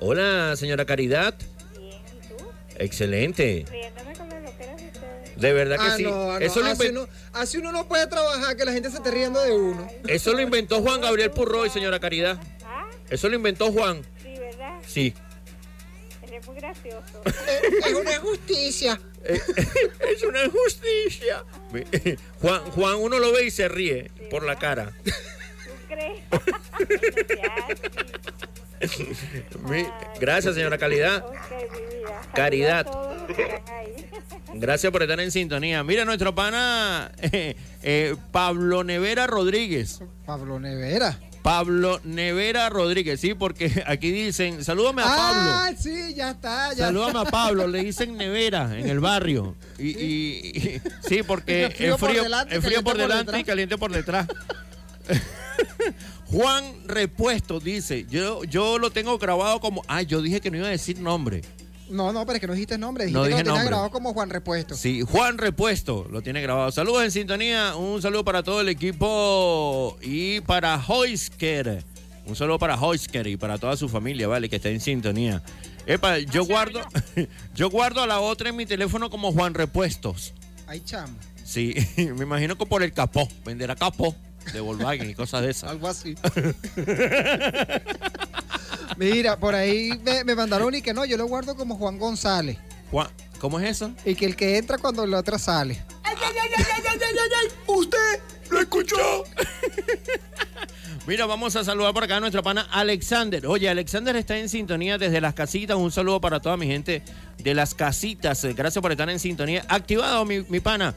Hola, 0.00 0.54
señora 0.56 0.84
Caridad. 0.84 1.34
Excelente. 2.78 3.64
De 5.36 5.52
verdad 5.52 5.76
que 5.76 5.82
Ah, 5.82 5.96
sí. 5.96 6.02
no, 6.02 6.10
no, 6.32 6.38
Eso, 6.38 6.60
lo 6.60 6.66
así, 6.66 6.88
uno, 6.88 7.08
así 7.34 7.58
uno 7.58 7.70
no 7.72 7.86
puede 7.86 8.06
trabajar, 8.06 8.56
que 8.56 8.64
la 8.64 8.72
gente 8.72 8.90
se 8.90 8.96
esté 8.96 9.10
riendo 9.10 9.40
de 9.42 9.52
uno. 9.52 9.86
eso 10.08 10.32
lo 10.32 10.40
inventó 10.40 10.80
Juan 10.80 11.00
Gabriel 11.00 11.30
Purroy, 11.30 11.68
señora 11.68 12.00
Caridad. 12.00 12.38
Eso 13.10 13.28
lo 13.28 13.36
inventó 13.36 13.70
Juan. 13.70 14.02
Sí, 14.22 14.34
¿verdad? 14.38 14.78
Sí. 14.86 15.14
Eres 16.22 16.46
muy 16.46 16.56
gracioso. 16.56 17.22
Es 17.86 17.92
una 17.94 18.14
injusticia. 18.14 19.00
es 19.24 20.22
una 20.22 20.44
injusticia. 20.44 21.44
Juan, 22.40 22.62
Juan, 22.72 22.96
uno 22.96 23.18
lo 23.18 23.32
ve 23.32 23.44
y 23.44 23.50
se 23.50 23.68
ríe 23.68 24.10
por 24.30 24.42
la 24.44 24.56
cara. 24.58 24.92
¿Tú 25.04 25.12
crees? 25.88 26.20
Mi- 29.68 29.86
Gracias, 30.20 30.54
señora 30.54 30.78
Calidad. 30.78 31.24
Caridad. 32.34 32.86
Gracias 34.54 34.90
por 34.92 35.02
estar 35.02 35.20
en 35.20 35.30
sintonía. 35.30 35.82
Mira, 35.84 36.04
nuestro 36.04 36.34
pana 36.34 37.12
eh, 37.20 37.56
eh, 37.82 38.16
Pablo 38.32 38.84
Nevera 38.84 39.26
Rodríguez. 39.26 40.00
Pablo 40.24 40.58
Nevera. 40.60 41.18
Pablo 41.42 42.00
Nevera 42.02 42.68
Rodríguez, 42.70 43.20
sí, 43.20 43.34
porque 43.34 43.84
aquí 43.86 44.10
dicen, 44.10 44.64
salúdame 44.64 45.02
a 45.02 45.04
Pablo. 45.04 45.40
Ah, 45.44 45.70
sí, 45.78 46.12
ya 46.14 46.30
está. 46.32 46.72
Ya 46.74 46.86
Salúdame 46.86 47.20
a. 47.20 47.24
Pablo, 47.24 47.68
le 47.68 47.80
dicen 47.84 48.16
nevera 48.16 48.76
en 48.76 48.88
el 48.88 48.98
barrio. 48.98 49.54
Y, 49.78 49.90
y- 49.90 50.40
y- 50.58 50.82
sí, 51.08 51.22
porque 51.22 51.66
El 51.66 51.72
frío 51.72 51.96
por 51.98 52.10
frío, 52.10 52.22
delante, 52.24 52.54
el 52.56 52.62
frío 52.62 52.82
caliente 52.82 52.84
por 52.84 52.92
por 52.94 53.00
delante 53.08 53.38
y 53.38 53.44
caliente 53.44 53.78
por 53.78 53.92
detrás. 53.92 54.26
Juan 56.26 56.64
Repuesto 56.86 57.60
dice, 57.60 58.06
yo, 58.10 58.44
yo 58.44 58.78
lo 58.78 58.90
tengo 58.90 59.18
grabado 59.18 59.60
como, 59.60 59.82
ah, 59.88 60.02
yo 60.02 60.20
dije 60.22 60.40
que 60.40 60.50
no 60.50 60.58
iba 60.58 60.66
a 60.66 60.70
decir 60.70 60.98
nombre. 60.98 61.42
No, 61.88 62.12
no, 62.12 62.26
pero 62.26 62.34
es 62.36 62.40
que 62.40 62.46
no 62.48 62.54
dijiste 62.54 62.78
nombre. 62.78 63.04
Dijiste 63.04 63.18
No 63.18 63.24
que 63.24 63.30
dije 63.30 63.44
lo 63.44 63.50
nombre. 63.50 63.66
grabado 63.68 63.90
como 63.90 64.12
Juan 64.12 64.28
Repuesto. 64.30 64.74
Sí, 64.74 65.02
Juan 65.02 65.38
Repuesto 65.38 66.06
lo 66.10 66.20
tiene 66.20 66.42
grabado. 66.42 66.72
Saludos 66.72 67.04
en 67.04 67.12
sintonía, 67.12 67.76
un 67.76 68.02
saludo 68.02 68.24
para 68.24 68.42
todo 68.42 68.60
el 68.60 68.68
equipo 68.68 69.96
y 70.02 70.40
para 70.40 70.82
Hoisker. 70.84 71.84
Un 72.26 72.34
saludo 72.34 72.58
para 72.58 72.74
Hoisker 72.74 73.28
y 73.28 73.36
para 73.36 73.56
toda 73.58 73.76
su 73.76 73.88
familia, 73.88 74.26
¿vale? 74.26 74.48
Que 74.48 74.56
está 74.56 74.68
en 74.68 74.80
sintonía. 74.80 75.42
Epa, 75.86 76.18
yo 76.18 76.44
guardo, 76.44 76.80
yo 77.54 77.70
guardo 77.70 78.02
a 78.02 78.06
la 78.08 78.18
otra 78.18 78.48
en 78.48 78.56
mi 78.56 78.66
teléfono 78.66 79.08
como 79.10 79.30
Juan 79.32 79.54
Repuestos. 79.54 80.34
Ay, 80.66 80.80
chamo. 80.84 81.16
Sí, 81.44 81.72
me 81.96 82.24
imagino 82.24 82.58
que 82.58 82.66
por 82.66 82.82
el 82.82 82.92
capó, 82.92 83.28
venderá 83.44 83.76
capó 83.76 84.16
de 84.52 84.60
Volkswagen 84.60 85.10
y 85.10 85.14
cosas 85.14 85.42
de 85.42 85.50
esas. 85.50 85.70
Algo 85.70 85.88
así. 85.88 86.14
Mira, 88.96 89.38
por 89.38 89.54
ahí 89.54 89.98
me, 90.04 90.24
me 90.24 90.34
mandaron 90.34 90.74
y 90.74 90.82
que 90.82 90.94
no, 90.94 91.04
yo 91.04 91.16
lo 91.16 91.26
guardo 91.26 91.56
como 91.56 91.76
Juan 91.76 91.98
González. 91.98 92.58
Juan, 92.90 93.08
¿cómo 93.40 93.58
es 93.60 93.70
eso? 93.70 93.92
Y 94.04 94.14
que 94.14 94.26
el 94.26 94.36
que 94.36 94.58
entra 94.58 94.78
cuando 94.78 95.04
el 95.04 95.14
otro 95.14 95.38
sale. 95.38 95.82
¿Usted 97.66 98.20
lo 98.50 98.60
escuchó? 98.60 99.24
Mira, 101.06 101.26
vamos 101.26 101.54
a 101.54 101.62
saludar 101.62 101.94
por 101.94 102.02
acá 102.02 102.16
a 102.16 102.20
nuestra 102.20 102.42
pana 102.42 102.66
Alexander. 102.70 103.46
Oye, 103.46 103.68
Alexander 103.68 104.16
está 104.16 104.36
en 104.38 104.48
sintonía 104.48 104.98
desde 104.98 105.20
las 105.20 105.34
casitas. 105.34 105.76
Un 105.76 105.92
saludo 105.92 106.20
para 106.20 106.40
toda 106.40 106.56
mi 106.56 106.66
gente 106.66 107.02
de 107.38 107.54
las 107.54 107.74
casitas. 107.74 108.44
Gracias 108.56 108.82
por 108.82 108.90
estar 108.90 109.08
en 109.08 109.20
sintonía. 109.20 109.64
Activado, 109.68 110.24
mi, 110.24 110.40
mi 110.48 110.58
pana. 110.60 110.94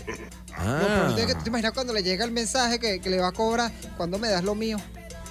Ah. 0.60 1.14
Lo 1.18 1.28
que 1.28 1.36
tú 1.36 1.44
te 1.44 1.50
imaginas 1.50 1.72
cuando 1.74 1.94
le 1.94 2.04
llega 2.04 2.26
el 2.26 2.32
mensaje 2.32 2.80
que, 2.80 3.00
que 3.00 3.10
le 3.10 3.20
va 3.20 3.28
a 3.30 3.32
cobrar 3.32 3.72
cuando 3.96 4.18
me 4.18 4.30
das 4.30 4.44
lo 4.44 4.56
mío. 4.56 4.78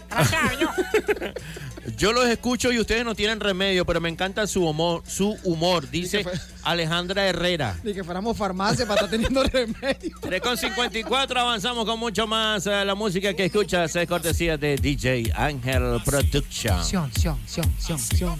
Yo 1.96 2.12
los 2.12 2.26
escucho 2.26 2.72
y 2.72 2.80
ustedes 2.80 3.04
no 3.04 3.14
tienen 3.14 3.38
remedio, 3.38 3.86
pero 3.86 4.00
me 4.00 4.08
encanta 4.08 4.46
su 4.46 4.66
humor, 4.66 5.02
su 5.06 5.36
humor, 5.44 5.88
dice 5.88 6.24
Alejandra 6.64 7.26
Herrera. 7.26 7.78
Ni 7.84 7.94
que 7.94 8.02
fuéramos 8.02 8.36
farmacia 8.36 8.86
para 8.86 8.96
estar 9.02 9.10
teniendo 9.10 9.42
remedio. 9.52 10.18
3 10.20 10.40
con 10.40 10.56
54, 10.56 11.40
avanzamos 11.40 11.84
con 11.84 11.98
mucho 11.98 12.26
más. 12.26 12.66
Eh, 12.66 12.84
La 12.84 12.94
música 12.94 13.34
que 13.34 13.46
escuchas 13.46 13.94
es 13.94 14.08
cortesía 14.08 14.56
de 14.56 14.76
DJ 14.76 15.32
Ángel 15.34 16.00
Production. 16.04 16.84
Sion, 16.84 17.10
sion, 17.12 17.38
sion, 17.46 18.38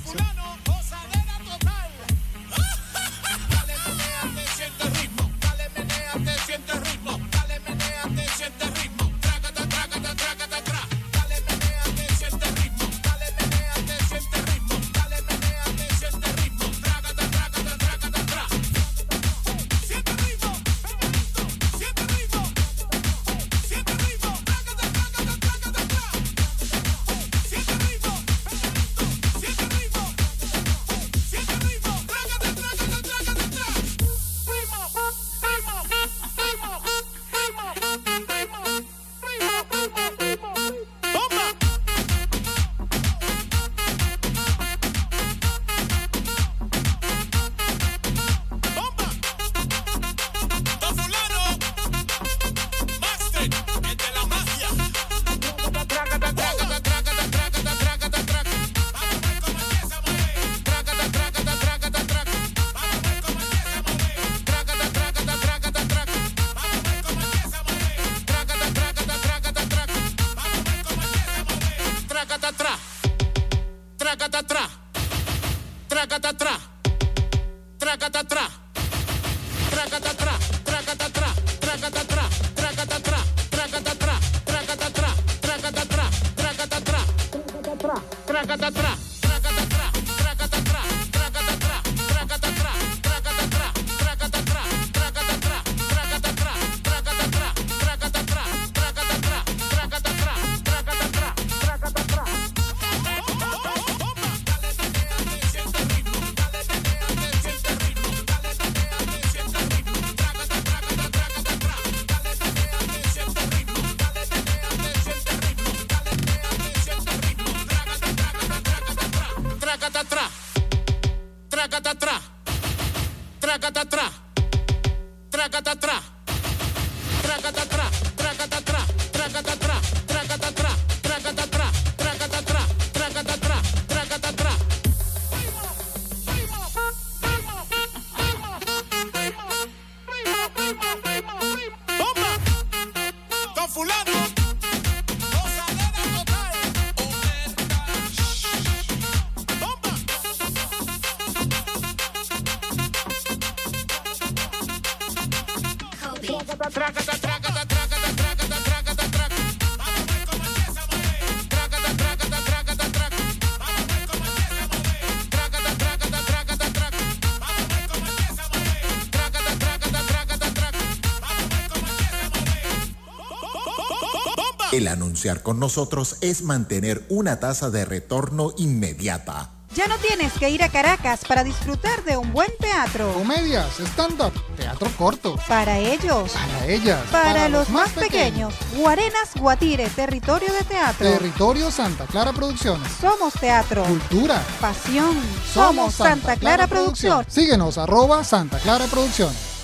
anunciar 175.17 175.43
con 175.43 175.59
nosotros 175.59 176.19
es 176.21 176.43
mantener 176.43 177.03
una 177.09 177.41
tasa 177.41 177.71
de 177.71 177.87
retorno 177.87 178.53
inmediata. 178.59 179.49
Ya 179.75 179.89
no 179.89 179.97
tienes 179.97 180.31
que 180.35 180.51
ir 180.51 180.62
a 180.62 180.69
Caracas 180.69 181.25
para 181.27 181.43
disfrutar 181.43 182.05
de 182.05 182.19
un 182.19 182.35
buen 182.35 182.51
teatro. 182.61 183.14
Comedias, 183.14 183.81
stand-up, 183.81 184.35
teatro 184.59 184.91
corto. 184.99 185.37
Para 185.49 185.79
ellos. 185.79 186.33
Para 186.33 186.67
ellas. 186.67 187.01
Para, 187.11 187.49
los, 187.49 187.71
más 187.71 187.93
pequeños. 187.93 188.53
Guarenas 188.77 189.31
Guatire, 189.37 189.89
territorio 189.89 190.53
de 190.53 190.64
teatro. 190.64 191.11
Territorio 191.11 191.71
Santa 191.71 192.05
Clara 192.05 192.35
Producciones. 192.35 192.93
Somos 193.01 193.33
teatro. 193.33 193.85
Cultura. 193.85 194.43
Pasión. 194.61 195.17
Somos 195.51 195.95
Santa 195.95 196.37
Clara 196.37 196.67
Producción. 196.67 197.25
Síguenos, 197.27 197.79
arroba 197.79 198.23
Santa 198.23 198.59
Clara 198.59 198.85
Producciones. 198.85 199.57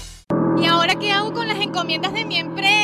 ¿Y 0.58 0.66
ahora 0.66 0.94
qué 0.94 1.10
hago 1.12 1.32
con 1.32 1.48
las 1.48 1.58
encomiendas 1.58 2.12
de 2.12 2.24
mi 2.24 2.38
empresa? 2.38 2.81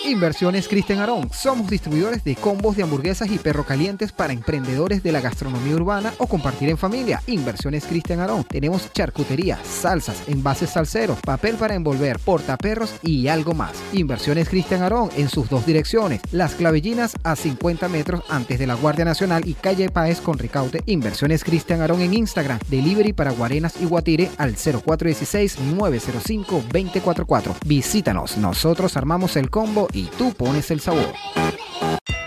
Inversiones 0.04 0.66
Cristian 0.66 0.98
Arón. 0.98 1.30
Somos 1.32 1.70
distribuidores 1.70 2.24
de 2.24 2.34
combos 2.34 2.76
de 2.76 2.82
hamburguesas 2.82 3.30
y 3.30 3.38
perro 3.38 3.64
calientes 3.64 4.10
para 4.10 4.32
emprendedores 4.32 5.00
de 5.02 5.12
la 5.12 5.20
gastronomía 5.20 5.76
urbana 5.76 6.12
o 6.18 6.26
compartir 6.26 6.70
en 6.70 6.76
familia. 6.76 7.22
Inversiones 7.28 7.84
Cristian 7.84 8.18
Arón. 8.18 8.42
Tenemos 8.44 8.92
charcutería, 8.92 9.60
salsas, 9.62 10.24
envases 10.26 10.70
salseros, 10.70 11.20
papel 11.20 11.54
para 11.54 11.76
envolver, 11.76 12.18
portaperros 12.18 12.94
y 13.02 13.28
algo 13.28 13.54
más. 13.54 13.72
Inversiones 13.92 14.48
Cristian 14.48 14.82
Arón 14.82 15.08
en 15.16 15.28
sus 15.28 15.48
dos 15.48 15.64
direcciones. 15.66 16.20
Las 16.32 16.56
clavellinas 16.56 17.14
a 17.22 17.36
50 17.36 17.88
metros 17.88 18.24
antes 18.28 18.58
de 18.58 18.66
la 18.66 18.74
Guardia 18.74 19.04
Nacional 19.04 19.46
y 19.46 19.54
calle 19.54 19.88
Paez 19.88 20.20
con 20.20 20.36
Ricaute. 20.36 20.82
Inversiones 20.86 21.44
Cristian 21.44 21.80
Arón 21.80 22.00
en 22.00 22.14
Instagram. 22.14 22.58
Delivery 22.68 23.12
para 23.12 23.30
Guarenas 23.30 23.74
y 23.80 23.84
Guatire 23.84 24.30
al 24.36 24.56
0416-905-244. 24.56 27.54
Visítanos. 27.64 28.36
Nosotros 28.36 28.96
armamos 28.96 29.36
el 29.36 29.41
combo 29.50 29.88
y 29.92 30.04
tú 30.04 30.32
pones 30.32 30.70
el 30.70 30.80
sabor. 30.80 31.12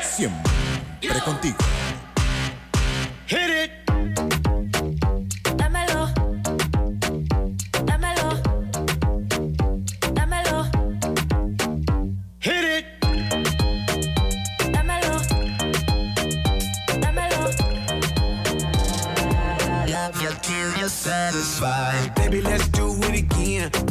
Siempre 0.00 1.20
contigo. 1.24 1.56
Hit 3.26 3.50
it. 3.50 3.70
Dámelo. 5.56 6.08
Dámelo. 7.84 8.40
Dámelo. 10.12 10.70
Hit 12.38 12.64
it. 12.64 12.86
Dámelo. 14.70 15.20
Dámelo. 17.00 17.50
Love 19.88 20.22
you 20.22 20.30
till 20.42 20.78
you're 20.78 20.88
satisfied. 20.88 22.14
Baby, 22.14 22.40
let's 22.42 22.68
do. 22.68 22.79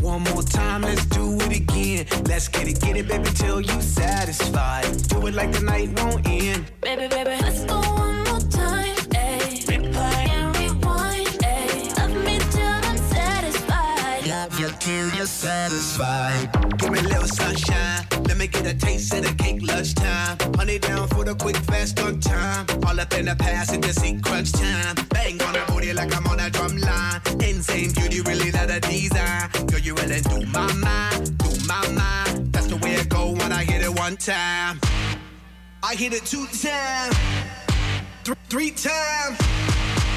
One 0.01 0.23
more 0.23 0.43
time, 0.43 0.83
let's 0.83 1.05
do 1.05 1.35
it 1.41 1.57
again. 1.57 2.05
Let's 2.25 2.47
get 2.47 2.67
it, 2.67 2.79
get 2.79 2.95
it, 2.95 3.07
baby, 3.07 3.29
till 3.35 3.59
you 3.61 3.81
satisfied. 3.81 4.85
Do 5.09 5.27
it 5.27 5.33
like 5.33 5.51
the 5.51 5.61
night 5.61 5.99
won't 5.99 6.27
end. 6.27 6.71
Baby, 6.81 7.07
baby, 7.07 7.31
let's 7.41 7.65
go 7.65 7.79
one 7.79 8.23
more 8.23 8.39
time. 8.39 8.98
You're 14.89 15.25
satisfied. 15.25 16.49
Give 16.77 16.91
me 16.91 16.99
a 16.99 17.03
little 17.03 17.27
sunshine. 17.27 18.05
Let 18.27 18.37
me 18.37 18.47
get 18.47 18.65
a 18.65 18.73
taste 18.73 19.13
of 19.13 19.23
the 19.23 19.33
cake 19.35 19.61
lunchtime. 19.61 20.37
Honey 20.55 20.79
down 20.79 21.07
for 21.09 21.23
the 21.23 21.35
quick, 21.35 21.57
fast, 21.57 21.99
on 21.99 22.19
time. 22.19 22.65
All 22.85 22.99
up 22.99 23.13
in 23.13 23.25
the 23.25 23.35
past, 23.35 23.79
just 23.81 24.03
ain't 24.03 24.23
crunch 24.23 24.51
time. 24.51 24.95
Bang 25.09 25.41
on 25.43 25.53
the 25.53 25.63
booty 25.67 25.93
like 25.93 26.15
I'm 26.15 26.25
on 26.27 26.39
a 26.39 26.49
drum 26.49 26.77
line. 26.77 27.21
Insane 27.41 27.91
beauty, 27.93 28.21
really 28.21 28.51
not 28.51 28.69
a 28.71 28.79
design. 28.79 29.49
Girl, 29.67 29.79
you 29.79 29.93
really 29.95 30.21
do 30.21 30.45
my 30.47 30.71
mind, 30.73 31.37
do 31.37 31.49
my 31.67 31.87
mind. 31.89 32.51
That's 32.51 32.67
the 32.67 32.77
way 32.77 32.93
it 32.95 33.09
go 33.09 33.31
when 33.33 33.51
I 33.51 33.63
hit 33.63 33.83
it 33.83 33.93
one 33.99 34.17
time. 34.17 34.79
I 35.83 35.95
hit 35.95 36.13
it 36.13 36.25
two 36.25 36.45
times, 36.47 37.15
th- 38.23 38.37
three 38.49 38.71
times, 38.71 39.37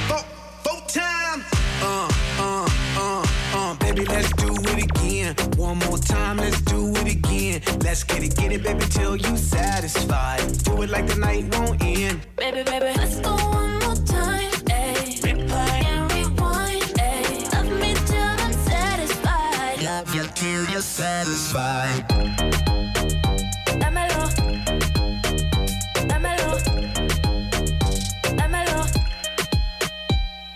four, 0.07 0.23
four 0.63 0.81
times. 0.87 1.43
Uh, 1.81 2.09
uh, 2.39 2.69
uh, 2.97 3.25
uh, 3.55 3.75
baby, 3.75 4.05
let's 4.05 4.31
do 4.33 4.52
it 4.65 4.83
again. 4.83 5.35
One 5.57 5.77
more 5.79 5.97
time, 5.97 6.37
let's 6.37 6.61
do 6.61 6.91
it 6.95 7.07
again. 7.15 7.61
Let's 7.81 8.03
get 8.03 8.23
it, 8.23 8.35
get 8.35 8.51
it, 8.51 8.63
baby, 8.63 8.85
till 8.89 9.15
you 9.15 9.37
satisfied. 9.37 10.41
Do 10.63 10.81
it 10.81 10.89
like 10.89 11.07
the 11.07 11.15
night 11.15 11.55
won't 11.55 11.81
end. 11.83 12.21
Baby, 12.35 12.63
baby, 12.63 12.91
let's 12.97 13.19
go 13.19 13.35
one 13.35 13.79
more 13.79 13.95
time. 14.05 14.51
Replay 15.23 15.83
and 15.93 16.11
rewind. 16.13 16.81
Love 17.53 17.71
me 17.79 17.93
till 18.05 18.33
I'm 18.43 18.53
satisfied. 18.53 19.83
Love 19.83 20.15
you 20.15 20.23
till 20.35 20.65
you're 20.71 20.81
satisfied. 20.81 22.07
Dámelo. 23.81 24.23
Dámelo. 26.09 26.51
Dámelo. 28.37 28.79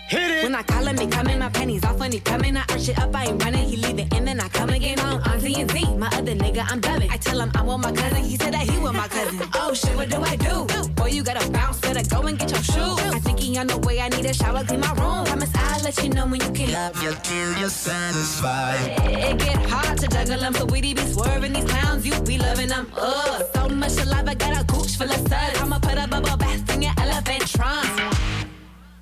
Hit 0.08 0.30
it. 0.30 0.42
When 0.44 0.54
I 0.54 0.62
call 0.62 0.86
him, 0.86 0.98
he 0.98 1.06
coming, 1.06 1.38
my 1.38 1.47
pennies 1.58 1.84
off 1.84 1.98
when 1.98 2.12
he 2.12 2.20
coming. 2.20 2.56
I 2.56 2.64
arch 2.70 2.88
it 2.88 2.98
up, 2.98 3.14
I 3.14 3.24
ain't 3.26 3.42
running, 3.42 3.66
he 3.68 3.76
leave 3.76 3.98
it 3.98 4.14
in, 4.14 4.24
then 4.24 4.40
I 4.40 4.48
come 4.48 4.70
again 4.70 4.98
oh, 5.00 5.16
on 5.16 5.20
on 5.28 5.40
Z 5.40 5.60
and 5.60 5.70
Z. 5.70 5.96
My 5.96 6.08
other 6.18 6.34
nigga, 6.34 6.64
I'm 6.70 6.80
dubbing. 6.80 7.10
I 7.10 7.16
tell 7.16 7.40
him 7.40 7.50
I'm 7.54 7.66
with 7.66 7.80
my 7.86 7.92
cousin, 7.92 8.22
he 8.24 8.36
said 8.36 8.54
that 8.54 8.64
he 8.70 8.78
with 8.78 8.94
my 8.94 9.08
cousin. 9.08 9.48
Oh 9.54 9.74
shit, 9.74 9.94
what 9.96 10.08
do 10.08 10.18
I 10.32 10.36
do? 10.36 10.56
Boy, 10.94 11.08
you 11.16 11.22
gotta 11.22 11.50
bounce, 11.50 11.80
better 11.80 12.04
go 12.14 12.20
and 12.28 12.38
get 12.38 12.50
your 12.50 12.62
shoes. 12.62 13.00
I 13.16 13.18
think 13.18 13.40
he 13.40 13.58
on 13.58 13.66
the 13.66 13.78
way, 13.78 14.00
I 14.00 14.08
need 14.08 14.24
a 14.24 14.32
shower, 14.32 14.62
clean 14.64 14.80
my 14.80 14.92
room. 15.00 15.24
Promise 15.26 15.52
I'll 15.56 15.82
let 15.82 16.02
you 16.02 16.10
know 16.10 16.26
when 16.26 16.40
you 16.40 16.52
can 16.52 16.72
Love 16.72 17.02
you 17.02 17.12
till 17.22 17.52
you're 17.60 17.76
satisfied. 17.90 18.80
It 19.28 19.38
get 19.38 19.60
hard 19.72 19.98
to 19.98 20.06
juggle 20.08 20.40
them, 20.40 20.54
so 20.54 20.64
we 20.66 20.80
be 20.80 20.94
swerving 20.96 21.52
these 21.52 21.64
clowns. 21.64 22.06
You 22.06 22.14
be 22.22 22.38
loving 22.38 22.68
them. 22.68 22.86
Ugh, 22.96 23.42
so 23.54 23.68
much 23.68 23.96
alive, 24.04 24.28
I 24.28 24.34
got 24.34 24.62
a 24.62 24.64
gooch 24.64 24.96
full 24.96 25.10
of 25.10 25.20
suds. 25.28 25.60
I'ma 25.60 25.78
put 25.80 25.98
a 25.98 26.06
bubble 26.06 26.36
bath 26.36 26.72
in 26.74 26.82
your 26.82 26.94
elephant 26.98 27.46
trunk. 27.48 27.88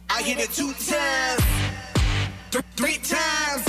I 0.09 0.23
hit 0.23 0.39
it 0.39 0.51
two 0.51 0.73
times, 0.73 1.43
th- 2.57 2.65
three 2.77 2.99
times, 2.99 3.63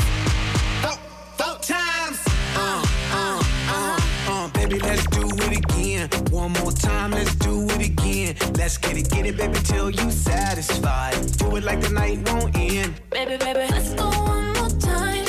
four, 0.82 0.98
four 1.38 1.56
times. 1.62 2.20
Uh, 2.56 2.86
uh, 3.12 3.44
uh, 3.70 4.00
uh, 4.30 4.48
baby, 4.50 4.80
let's 4.80 5.06
do 5.08 5.28
it 5.28 5.58
again. 5.58 6.10
One 6.32 6.52
more 6.54 6.72
time, 6.72 7.12
let's 7.12 7.36
do 7.36 7.66
it 7.70 7.90
again. 7.90 8.36
Let's 8.54 8.78
get 8.78 8.98
it, 8.98 9.10
get 9.10 9.26
it, 9.26 9.38
baby, 9.38 9.60
till 9.64 9.90
you 9.90 10.12
satisfied. 10.12 11.16
Do 11.38 11.56
it 11.58 11.64
like 11.64 11.82
the 11.82 11.90
night 11.90 12.30
won't 12.30 12.56
end. 12.58 12.94
Baby, 13.10 13.38
baby, 13.38 13.66
let's 13.72 13.94
go 13.94 14.10
one 14.10 14.54
more 14.54 14.70
time. 14.80 15.26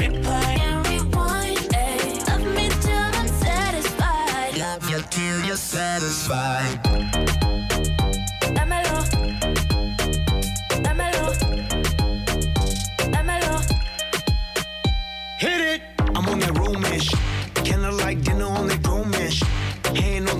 Replay 0.00 0.58
and 0.68 0.86
rewind. 0.88 1.58
Love 2.28 2.46
me 2.56 2.68
till 2.84 3.08
I'm 3.18 3.28
satisfied. 3.28 4.56
Love 4.58 4.90
you 4.90 5.00
till 5.10 5.44
you're 5.46 5.56
satisfied. 5.56 7.07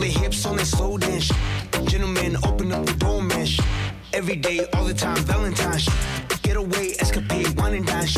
Hand 0.08 0.16
on 0.16 0.22
the 0.22 0.26
hips 0.26 0.46
on 0.46 0.56
that 0.56 0.66
slow 0.66 0.96
dance. 0.96 1.30
Gentlemen, 1.84 2.36
open 2.44 2.72
up 2.72 2.86
the 2.86 2.92
door 2.94 3.22
mesh. 3.22 3.58
Every 4.12 4.36
day, 4.36 4.66
all 4.74 4.84
the 4.84 4.94
time, 4.94 5.16
Valentine's. 5.24 5.88
Getaway, 6.42 6.92
escapade, 6.98 7.48
wine 7.58 7.74
and 7.74 7.86
dine. 7.86 8.08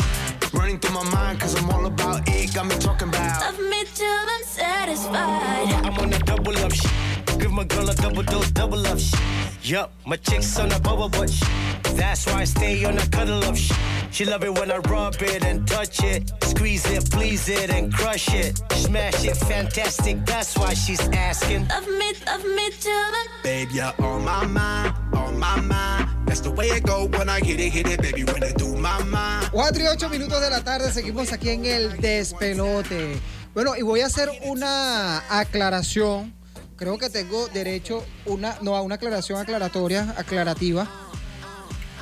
Running 0.53 0.79
through 0.79 0.95
my 0.95 1.09
mind, 1.11 1.39
cause 1.39 1.55
I'm 1.55 1.69
all 1.69 1.85
about 1.85 2.27
it. 2.27 2.53
Got 2.53 2.67
me 2.67 2.75
talking 2.77 3.09
about. 3.09 3.41
Love 3.41 3.59
me 3.59 3.83
till 3.93 4.07
I'm 4.07 4.43
satisfied. 4.43 5.85
I'm 5.85 5.97
on 5.99 6.13
a 6.13 6.19
double 6.19 6.57
up 6.59 6.71
shit. 6.71 7.10
Give 7.51 7.57
my 7.57 7.63
girl 7.65 7.89
a 7.89 7.95
double 7.95 8.23
dose, 8.23 8.49
double 8.51 8.87
up 8.87 8.97
shit. 8.97 9.19
Yup, 9.63 9.91
my 10.05 10.15
chick's 10.15 10.57
on 10.57 10.71
a 10.71 10.79
bubble 10.79 11.09
butt 11.09 11.29
shit. 11.29 11.49
That's 11.97 12.25
why 12.25 12.41
I 12.41 12.43
stay 12.45 12.85
on 12.85 12.97
a 12.97 13.05
cuddle 13.09 13.43
up 13.43 13.57
shit. 13.57 13.77
She 14.09 14.23
love 14.23 14.45
it 14.45 14.53
when 14.57 14.71
I 14.71 14.77
rub 14.77 15.15
it 15.15 15.43
and 15.43 15.67
touch 15.67 16.01
it. 16.01 16.31
Squeeze 16.45 16.89
it, 16.89 17.11
please 17.11 17.49
it, 17.49 17.69
and 17.69 17.93
crush 17.93 18.33
it. 18.33 18.61
Smash 18.71 19.25
it, 19.25 19.35
fantastic. 19.35 20.25
That's 20.25 20.57
why 20.57 20.73
she's 20.73 21.01
asking. 21.09 21.67
Love 21.67 21.89
me, 21.89 22.13
love 22.25 22.45
me 22.45 22.69
till 22.79 22.93
I'm 22.93 23.43
Babe, 23.43 23.67
you're 23.73 23.93
on 23.99 24.23
my 24.23 24.45
mind, 24.45 24.95
on 25.13 25.37
my 25.37 25.59
mind. 25.59 26.07
That's 26.27 26.39
the 26.39 26.51
way 26.51 26.67
it 26.67 26.85
go 26.85 27.07
when 27.17 27.27
I 27.27 27.41
hit 27.41 27.59
it, 27.59 27.73
hit 27.73 27.85
it, 27.89 28.01
baby. 28.01 28.23
When 28.23 28.41
I 28.45 28.53
do 28.53 28.77
my 28.77 29.03
mind. 29.03 29.51
4 29.51 29.83
y 29.83 29.87
8 29.87 30.07
minutos 30.07 30.39
de 30.39 30.49
la 30.49 30.63
tarde, 30.63 30.89
seguimos 30.89 31.33
aquí 31.33 31.49
en 31.49 31.65
el 31.65 31.97
despelote. 31.99 33.19
Bueno, 33.53 33.75
y 33.75 33.81
voy 33.81 33.99
a 33.99 34.05
hacer 34.05 34.29
una 34.45 35.21
aclaración. 35.29 36.39
Creo 36.81 36.97
que 36.97 37.11
tengo 37.11 37.47
derecho 37.49 38.03
una, 38.25 38.57
no, 38.63 38.75
a 38.75 38.81
una 38.81 38.95
aclaración 38.95 39.39
aclaratoria, 39.39 40.15
aclarativa. 40.17 40.89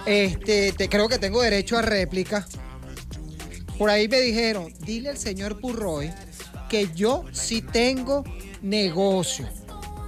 Este, 0.06 0.72
te, 0.72 0.88
creo 0.88 1.10
que 1.10 1.18
tengo 1.18 1.42
derecho 1.42 1.78
a 1.78 1.82
réplica. 1.82 2.48
Por 3.78 3.90
ahí 3.90 4.08
me 4.08 4.22
dijeron, 4.22 4.74
dile 4.80 5.10
al 5.10 5.18
señor 5.18 5.60
Purroy 5.60 6.14
que 6.70 6.88
yo 6.96 7.26
sí 7.34 7.62
tengo 7.62 8.24
negocio. 8.62 9.50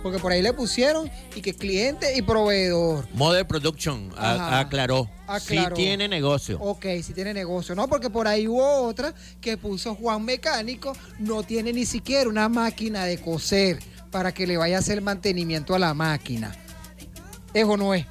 Porque 0.04 0.20
por 0.20 0.32
ahí 0.32 0.42
le 0.42 0.54
pusieron 0.54 1.12
y 1.36 1.42
que 1.42 1.54
cliente 1.54 2.16
y 2.16 2.22
proveedor. 2.22 3.10
Mode 3.12 3.44
Production 3.44 4.10
a- 4.16 4.62
aclaró. 4.62 5.10
Aclaró. 5.28 5.76
Sí 5.76 5.82
tiene 5.84 6.08
negocio. 6.08 6.58
Ok, 6.62 6.86
si 7.04 7.14
tiene 7.14 7.34
negocio. 7.34 7.76
No, 7.76 7.90
porque 7.90 8.10
por 8.10 8.26
ahí 8.26 8.48
hubo 8.48 8.84
otra 8.84 9.14
que 9.42 9.58
puso 9.58 9.96
Juan 9.96 10.24
Mecánico, 10.24 10.96
no 11.20 11.44
tiene 11.44 11.74
ni 11.74 11.86
siquiera 11.86 12.30
una 12.30 12.48
máquina 12.48 13.04
de 13.04 13.20
coser 13.20 13.92
para 14.12 14.34
que 14.34 14.46
le 14.46 14.58
vaya 14.58 14.78
a 14.78 14.80
hacer 14.80 15.02
mantenimiento 15.02 15.74
a 15.74 15.80
la 15.80 15.94
máquina. 15.94 16.54
¿Es 17.54 17.66
o 17.66 17.78
no 17.78 17.94
es? 17.94 18.06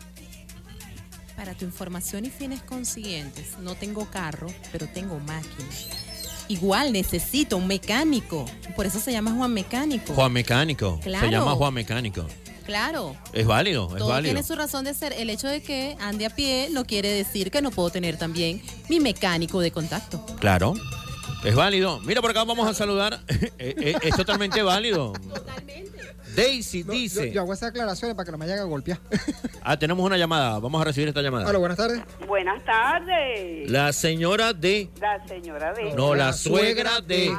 Para 1.36 1.55
tu 1.55 1.64
información 1.64 2.24
y 2.26 2.30
fines 2.30 2.62
consiguientes, 2.62 3.59
no 3.61 3.74
tengo 3.74 4.05
carro, 4.11 4.48
pero 4.72 4.86
tengo 4.88 5.18
máquina. 5.20 5.68
Igual 6.48 6.92
necesito 6.92 7.57
un 7.57 7.66
mecánico. 7.66 8.44
Por 8.76 8.84
eso 8.84 8.98
se 8.98 9.12
llama 9.12 9.32
Juan 9.32 9.55
Mecánico. 9.55 10.12
Juan 10.14 10.32
Mecánico. 10.32 10.98
Claro. 11.01 11.26
Se 11.26 11.32
llama 11.32 11.53
Juan 11.53 11.72
Mecánico. 11.72 12.26
Claro. 12.66 13.16
Es 13.32 13.46
válido, 13.46 13.88
es 13.92 13.98
Todo 13.98 14.09
válido. 14.09 14.32
tiene 14.34 14.46
su 14.46 14.55
razón 14.55 14.84
de 14.84 14.92
ser. 14.94 15.12
El 15.12 15.30
hecho 15.30 15.48
de 15.48 15.62
que 15.62 15.96
ande 16.01 16.26
a 16.26 16.30
pie 16.30 16.68
no 16.72 16.84
quiere 16.84 17.09
decir 17.09 17.51
que 17.51 17.62
no 17.62 17.70
puedo 17.70 17.90
tener 17.90 18.16
también 18.16 18.61
mi 18.88 19.01
mecánico 19.01 19.61
de 19.61 19.70
contacto. 19.70 20.24
Claro. 20.40 20.74
Es 21.45 21.55
válido. 21.55 22.01
Mira, 22.01 22.20
por 22.20 22.30
acá 22.30 22.45
vamos 22.45 22.68
a 22.68 22.74
saludar. 22.74 23.20
Eh, 23.62 23.74
eh, 23.78 23.95
es 24.03 24.16
totalmente 24.16 24.62
válido. 24.62 25.12
Daisy 26.34 26.82
No, 26.84 26.93
dice. 26.95 27.26
Yo, 27.28 27.34
yo 27.34 27.41
hago 27.43 27.53
esas 27.53 27.68
aclaraciones 27.70 28.16
para 28.16 28.24
que 28.24 28.32
no 28.32 28.38
me 28.38 28.47
vayan 28.47 28.61
a 28.61 28.64
golpear. 28.64 28.99
Ah, 29.62 29.78
tenemos 29.78 30.05
una 30.05 30.16
llamada. 30.16 30.59
Vamos 30.59 30.80
a 30.80 30.84
recibir 30.84 31.09
esta 31.09 31.20
llamada. 31.20 31.47
Hola, 31.47 31.59
buenas 31.59 31.76
tardes. 31.76 32.01
Buenas 32.26 32.64
tardes. 32.64 33.70
La 33.70 33.93
señora 33.93 34.55
de. 34.55 34.88
La 34.99 35.26
señora 35.28 35.74
de. 35.74 35.93
No, 35.93 36.14
la 36.14 36.32
suegra 36.32 37.03
de. 37.03 37.30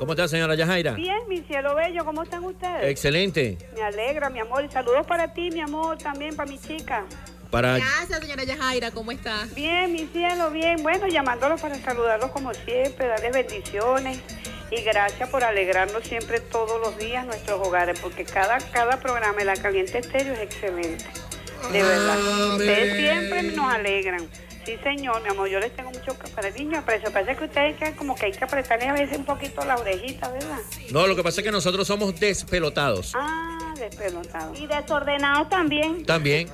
¿Cómo 0.00 0.12
está, 0.12 0.26
señora 0.26 0.56
Yajaira? 0.56 0.94
Bien, 0.94 1.18
mi 1.28 1.40
cielo 1.42 1.76
bello, 1.76 2.04
¿cómo 2.04 2.24
están 2.24 2.44
ustedes? 2.44 2.90
Excelente. 2.90 3.58
Me 3.76 3.82
alegra, 3.82 4.30
mi 4.30 4.40
amor. 4.40 4.64
Y 4.64 4.70
saludos 4.70 5.06
para 5.06 5.32
ti, 5.32 5.50
mi 5.52 5.60
amor, 5.60 5.98
también 5.98 6.34
para 6.34 6.50
mi 6.50 6.58
chica. 6.58 7.04
Para. 7.50 7.78
Gracias, 7.78 8.20
señora 8.20 8.44
Yajaira. 8.44 8.90
¿Cómo 8.90 9.10
está? 9.12 9.46
Bien, 9.54 9.92
mi 9.92 10.06
cielo, 10.06 10.50
bien. 10.50 10.82
Bueno, 10.82 11.06
llamándolos 11.06 11.60
para 11.60 11.76
saludarlos 11.76 12.30
como 12.30 12.52
siempre, 12.54 13.06
darles 13.06 13.32
bendiciones. 13.32 14.20
Y 14.70 14.82
gracias 14.82 15.28
por 15.30 15.44
alegrarnos 15.44 16.04
siempre 16.04 16.40
todos 16.40 16.78
los 16.80 16.98
días 16.98 17.24
nuestros 17.24 17.66
hogares, 17.66 17.98
porque 18.00 18.24
cada, 18.24 18.58
cada 18.58 19.00
programa 19.00 19.38
de 19.38 19.46
La 19.46 19.56
Caliente 19.56 19.98
Estéreo 19.98 20.34
es 20.34 20.40
excelente. 20.40 21.06
De 21.72 21.82
verdad. 21.82 22.54
Ustedes 22.54 22.96
siempre 22.98 23.42
nos 23.44 23.72
alegran. 23.72 24.28
Sí, 24.68 24.76
señor, 24.82 25.22
mi 25.22 25.30
amor, 25.30 25.48
yo 25.48 25.58
les 25.60 25.74
tengo 25.74 25.90
mucho 25.90 26.14
cariño, 26.34 26.78
aprecio. 26.78 27.10
Parece 27.10 27.36
que 27.36 27.44
ustedes 27.46 27.78
que 27.78 27.96
como 27.96 28.14
que 28.14 28.26
hay 28.26 28.32
que 28.32 28.44
apretarle 28.44 28.88
a 28.88 28.92
veces 28.92 29.16
un 29.16 29.24
poquito 29.24 29.64
la 29.64 29.76
orejita, 29.76 30.28
¿verdad? 30.28 30.58
No, 30.90 31.06
lo 31.06 31.16
que 31.16 31.22
pasa 31.22 31.40
es 31.40 31.46
que 31.46 31.50
nosotros 31.50 31.86
somos 31.86 32.20
despelotados. 32.20 33.14
Ah, 33.16 33.57
despelotado. 33.88 34.54
Y 34.54 34.66
desordenados 34.66 35.48
también. 35.48 36.04
También. 36.04 36.48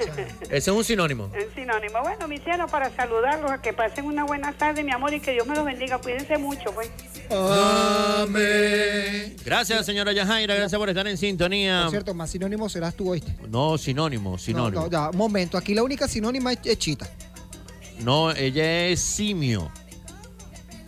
Ese 0.44 0.56
es 0.56 0.68
un 0.68 0.84
sinónimo. 0.84 1.30
Es 1.34 1.46
sinónimo. 1.54 2.00
Bueno, 2.02 2.28
mi 2.28 2.38
cielo, 2.38 2.66
para 2.66 2.90
saludarlos, 2.90 3.50
a 3.50 3.60
que 3.60 3.72
pasen 3.72 4.04
una 4.04 4.24
buena 4.24 4.52
tarde, 4.52 4.82
mi 4.82 4.92
amor, 4.92 5.12
y 5.14 5.20
que 5.20 5.32
Dios 5.32 5.46
me 5.46 5.54
los 5.54 5.64
bendiga. 5.64 5.98
Cuídense 5.98 6.38
mucho, 6.38 6.72
pues. 6.72 6.90
Amén. 7.30 9.36
Gracias, 9.44 9.86
señora 9.86 10.12
Yajaira. 10.12 10.54
Gracias 10.54 10.78
por 10.78 10.88
estar 10.88 11.06
en 11.06 11.16
sintonía. 11.16 11.82
Por 11.82 11.90
cierto, 11.90 12.14
más 12.14 12.30
sinónimo 12.30 12.68
serás 12.68 12.94
tú, 12.94 13.10
oíste. 13.10 13.34
No, 13.48 13.78
sinónimo, 13.78 14.38
sinónimo. 14.38 14.82
no, 14.82 14.90
ya, 14.90 15.10
un 15.10 15.16
momento. 15.16 15.56
Aquí 15.56 15.74
la 15.74 15.82
única 15.82 16.08
sinónima 16.08 16.52
es, 16.52 16.58
es 16.64 16.78
chita. 16.78 17.08
No, 18.00 18.30
ella 18.32 18.86
es 18.86 19.00
simio. 19.00 19.70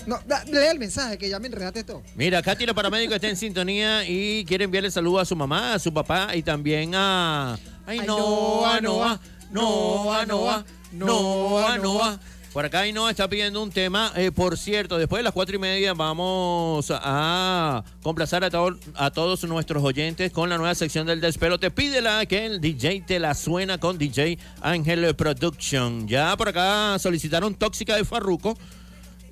No, 0.06 0.18
da- 0.26 0.44
lee 0.44 0.66
el 0.70 0.78
mensaje 0.78 1.16
que 1.18 1.28
ya 1.28 1.38
me 1.38 1.46
enredaste 1.46 1.84
todo. 1.84 2.02
Mira, 2.16 2.42
Katy, 2.42 2.66
la 2.66 2.74
paramédico, 2.74 3.14
está 3.14 3.28
en 3.28 3.36
sintonía 3.36 4.08
y 4.08 4.44
quiere 4.44 4.64
enviarle 4.64 4.90
saludos 4.90 5.22
a 5.22 5.24
su 5.24 5.36
mamá, 5.36 5.74
a 5.74 5.78
su 5.78 5.92
papá 5.92 6.34
y 6.34 6.42
también 6.42 6.92
a. 6.94 7.58
Ay, 7.86 8.00
Noa, 8.00 8.80
Noa, 8.80 9.20
Noa, 9.52 10.26
Noa, 10.26 10.64
Noa, 10.92 11.78
Noa. 11.78 12.20
Por 12.52 12.66
acá 12.66 12.80
Ainhoa 12.80 13.10
está 13.10 13.28
pidiendo 13.28 13.62
un 13.62 13.70
tema. 13.70 14.12
Eh, 14.14 14.30
por 14.30 14.58
cierto, 14.58 14.98
después 14.98 15.20
de 15.20 15.24
las 15.24 15.32
cuatro 15.32 15.56
y 15.56 15.58
media 15.58 15.94
vamos 15.94 16.86
a 16.90 17.82
complacer 18.02 18.44
a, 18.44 18.50
to- 18.50 18.76
a 18.94 19.10
todos 19.10 19.42
nuestros 19.44 19.82
oyentes 19.82 20.30
con 20.32 20.50
la 20.50 20.58
nueva 20.58 20.74
sección 20.74 21.06
del 21.06 21.22
despelote. 21.22 21.70
Pídela 21.70 22.26
que 22.26 22.44
el 22.44 22.60
DJ 22.60 23.04
te 23.06 23.18
la 23.18 23.32
suena 23.34 23.78
con 23.78 23.96
DJ 23.96 24.38
Ángel 24.60 25.14
Production. 25.16 26.06
Ya 26.06 26.36
por 26.36 26.48
acá 26.50 26.98
solicitaron 26.98 27.54
Tóxica 27.54 27.96
de 27.96 28.04
Farruco 28.04 28.58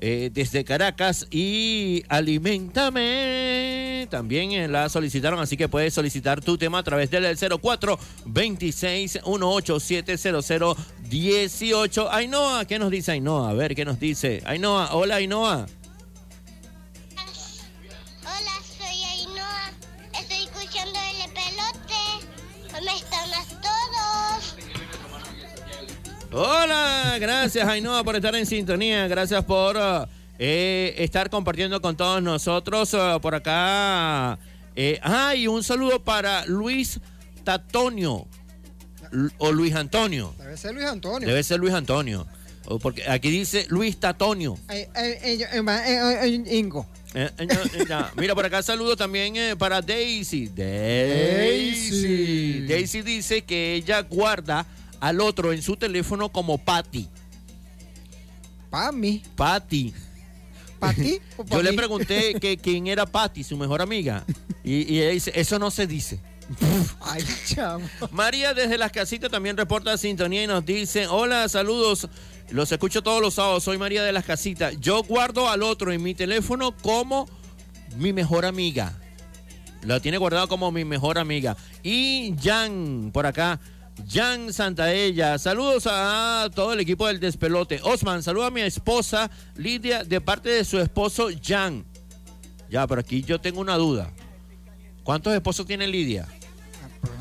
eh, 0.00 0.30
desde 0.32 0.64
Caracas 0.64 1.26
y 1.30 2.02
Alimentame 2.08 3.80
también 4.10 4.52
eh, 4.52 4.68
la 4.68 4.88
solicitaron, 4.88 5.40
así 5.40 5.56
que 5.56 5.68
puedes 5.68 5.94
solicitar 5.94 6.40
tu 6.40 6.58
tema 6.58 6.78
a 6.78 6.82
través 6.82 7.10
del 7.10 7.36
04 7.36 7.98
26 8.26 9.20
18 9.22 10.76
18. 11.08 12.12
Ainhoa, 12.12 12.64
¿qué 12.64 12.78
nos 12.78 12.90
dice 12.90 13.12
Ainhoa? 13.12 13.50
A 13.50 13.54
ver, 13.54 13.74
¿qué 13.74 13.84
nos 13.84 14.00
dice? 14.00 14.42
Ainhoa, 14.44 14.94
hola 14.94 15.16
Ainhoa. 15.16 15.66
Hola, 26.32 27.16
gracias 27.18 27.66
Ainhoa 27.66 28.04
por 28.04 28.14
estar 28.14 28.36
en 28.36 28.46
sintonía, 28.46 29.08
gracias 29.08 29.44
por 29.44 29.76
uh, 29.76 30.06
eh, 30.38 30.94
estar 30.98 31.28
compartiendo 31.28 31.82
con 31.82 31.96
todos 31.96 32.22
nosotros 32.22 32.94
uh, 32.94 33.20
por 33.20 33.34
acá. 33.34 34.38
Eh, 34.76 35.00
ah, 35.02 35.34
y 35.34 35.48
un 35.48 35.64
saludo 35.64 36.04
para 36.04 36.46
Luis 36.46 37.00
Tatonio. 37.42 38.28
O 39.38 39.50
Luis 39.50 39.74
Antonio. 39.74 40.32
Debe 40.38 40.56
ser 40.56 40.72
Luis 40.72 40.86
Antonio. 40.86 41.28
Debe 41.28 41.42
ser 41.42 41.58
Luis 41.58 41.74
Antonio. 41.74 42.28
O 42.66 42.78
Porque 42.78 43.02
aquí 43.10 43.28
dice 43.28 43.66
Luis 43.68 43.98
Tatonio. 43.98 44.56
Eh, 44.68 44.88
eh, 44.94 45.18
eh, 45.24 45.38
eh, 45.40 45.48
eh, 45.52 45.64
eh, 45.66 46.44
eh, 46.46 46.56
Ingo. 46.56 46.86
Eh, 47.12 47.28
eh, 47.38 47.48
eh. 47.48 47.86
Mira, 48.16 48.36
por 48.36 48.46
acá 48.46 48.62
saludo 48.62 48.96
también 48.96 49.34
eh, 49.34 49.56
para 49.56 49.82
Daisy. 49.82 50.46
Daisy. 50.46 51.80
Daisy 52.68 53.02
dice 53.02 53.42
que 53.42 53.74
ella 53.74 54.02
guarda 54.02 54.64
al 55.00 55.20
otro 55.20 55.52
en 55.52 55.62
su 55.62 55.76
teléfono 55.76 56.30
como 56.30 56.58
Patty. 56.58 57.08
Pami. 58.70 59.22
Patty. 59.34 59.92
¿Patty 60.78 61.20
o 61.36 61.44
pa' 61.44 61.56
Yo 61.56 61.62
le 61.62 61.72
pregunté 61.72 62.34
que 62.40 62.56
quién 62.56 62.86
era 62.86 63.06
Patty, 63.06 63.42
su 63.44 63.56
mejor 63.56 63.82
amiga. 63.82 64.24
Y, 64.62 64.92
y 64.92 65.00
ella 65.00 65.10
dice, 65.10 65.32
eso 65.34 65.58
no 65.58 65.70
se 65.70 65.86
dice. 65.86 66.20
Ay, 67.00 67.24
chamo. 67.46 67.88
María 68.10 68.54
desde 68.54 68.78
las 68.78 68.92
casitas 68.92 69.30
también 69.30 69.56
reporta 69.56 69.96
sintonía 69.96 70.44
y 70.44 70.46
nos 70.46 70.64
dice, 70.64 71.06
hola, 71.06 71.48
saludos, 71.48 72.08
los 72.50 72.70
escucho 72.72 73.02
todos 73.02 73.20
los 73.20 73.34
sábados, 73.34 73.64
soy 73.64 73.78
María 73.78 74.02
de 74.02 74.12
las 74.12 74.24
casitas. 74.24 74.78
Yo 74.80 75.02
guardo 75.02 75.48
al 75.48 75.62
otro 75.62 75.92
en 75.92 76.02
mi 76.02 76.14
teléfono 76.14 76.76
como 76.82 77.28
mi 77.96 78.12
mejor 78.12 78.44
amiga. 78.44 78.96
Lo 79.82 80.00
tiene 80.00 80.18
guardado 80.18 80.48
como 80.48 80.70
mi 80.72 80.84
mejor 80.84 81.18
amiga. 81.18 81.56
Y 81.82 82.34
Jan, 82.42 83.10
por 83.12 83.26
acá, 83.26 83.60
Jan 84.08 84.52
Santaella, 84.52 85.38
saludos 85.38 85.86
a 85.86 86.48
todo 86.54 86.72
el 86.72 86.80
equipo 86.80 87.06
del 87.06 87.20
despelote. 87.20 87.80
Osman, 87.82 88.22
saluda 88.22 88.46
a 88.46 88.50
mi 88.50 88.60
esposa 88.60 89.30
Lidia 89.56 90.04
de 90.04 90.20
parte 90.20 90.48
de 90.48 90.64
su 90.64 90.78
esposo 90.78 91.28
Jan. 91.42 91.84
Ya, 92.70 92.86
pero 92.86 93.00
aquí 93.00 93.22
yo 93.22 93.40
tengo 93.40 93.60
una 93.60 93.76
duda. 93.76 94.10
¿Cuántos 95.02 95.34
esposos 95.34 95.66
tiene 95.66 95.86
Lidia? 95.86 96.28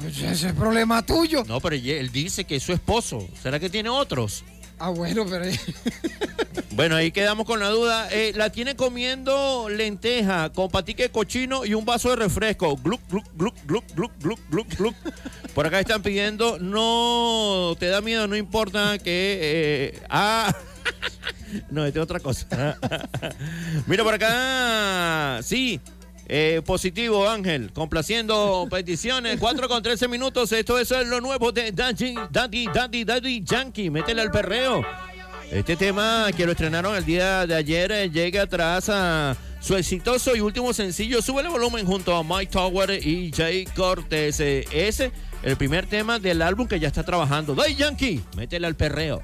Ese 0.06 0.48
es 0.48 0.54
problema 0.54 1.06
tuyo. 1.06 1.44
No, 1.48 1.60
pero 1.60 1.76
él 1.76 2.12
dice 2.12 2.44
que 2.44 2.58
es 2.58 2.64
su 2.64 2.74
esposo. 2.74 3.28
¿Será 3.42 3.60
que 3.60 3.70
tiene 3.70 3.90
otros? 3.90 4.44
Ah, 4.80 4.90
bueno, 4.90 5.26
pero. 5.30 5.46
Bueno, 6.72 6.96
ahí 6.96 7.12
quedamos 7.12 7.46
con 7.46 7.60
la 7.60 7.68
duda. 7.68 8.08
Eh, 8.10 8.32
la 8.38 8.52
tiene 8.52 8.78
comiendo 8.78 9.68
lenteja 9.68 10.50
con 10.50 10.70
patique 10.70 11.10
cochino 11.10 11.66
y 11.66 11.74
un 11.74 11.84
vaso 11.84 12.10
de 12.12 12.16
refresco. 12.16 12.78
Gluc, 12.78 13.02
gluc, 13.10 13.26
gluc, 13.36 13.54
gluc, 13.66 13.84
gluc, 13.94 14.12
gluc, 14.22 14.40
gluc, 14.50 14.68
gluc. 14.78 14.96
Por 15.54 15.68
acá 15.68 15.82
están 15.82 16.02
pidiendo, 16.02 16.58
no 16.58 17.76
te 17.78 17.88
da 17.88 18.00
miedo, 18.00 18.28
no 18.28 18.38
importa 18.38 18.98
que... 18.98 19.40
eh, 19.42 20.02
ah, 20.10 20.56
no, 21.70 21.86
esta 21.86 22.00
es 22.00 22.04
otra 22.04 22.22
cosa. 22.22 22.48
Mira 23.86 24.06
por 24.06 24.14
acá, 24.14 25.42
sí. 25.44 25.82
Eh, 26.30 26.62
positivo, 26.64 27.28
Ángel, 27.28 27.72
complaciendo 27.74 28.68
peticiones, 28.72 29.40
4 29.40 29.68
con 29.68 29.82
13 29.82 30.08
minutos. 30.08 30.52
Esto 30.52 30.78
es 30.78 30.92
lo 31.08 31.20
nuevo 31.20 31.52
de 31.52 31.72
Daddy, 31.72 32.16
Daddy, 32.30 32.68
Daddy, 32.74 33.04
Daddy 33.04 33.44
Yankee. 33.44 33.90
Métele 33.90 34.22
al 34.22 34.32
perreo. 34.32 34.86
Este 35.52 35.76
tema 35.76 36.28
que 36.38 36.46
lo 36.46 36.52
estrenaron 36.52 36.96
el 36.96 37.04
día 37.04 37.48
de 37.48 37.56
ayer 37.56 37.92
eh, 37.92 38.10
llega 38.12 38.46
tras 38.46 38.88
a 38.90 39.36
su 39.60 39.76
exitoso 39.76 40.36
y 40.36 40.42
último 40.42 40.72
sencillo. 40.74 41.24
Sube 41.24 41.42
el 41.42 41.50
volumen 41.50 41.88
junto 41.88 42.16
a 42.16 42.24
Mike 42.24 42.52
Tower 42.52 42.92
y 42.92 43.32
Jay 43.36 43.66
Cortez. 43.66 44.40
Eh, 44.40 44.66
Ese, 44.72 45.12
el 45.42 45.58
primer 45.58 45.88
tema 45.88 46.20
del 46.20 46.44
álbum 46.44 46.68
que 46.68 46.80
ya 46.80 46.88
está 46.88 47.04
trabajando. 47.04 47.56
Daddy 47.56 47.74
Yankee, 47.74 48.22
métele 48.38 48.68
al 48.68 48.76
perreo. 48.76 49.24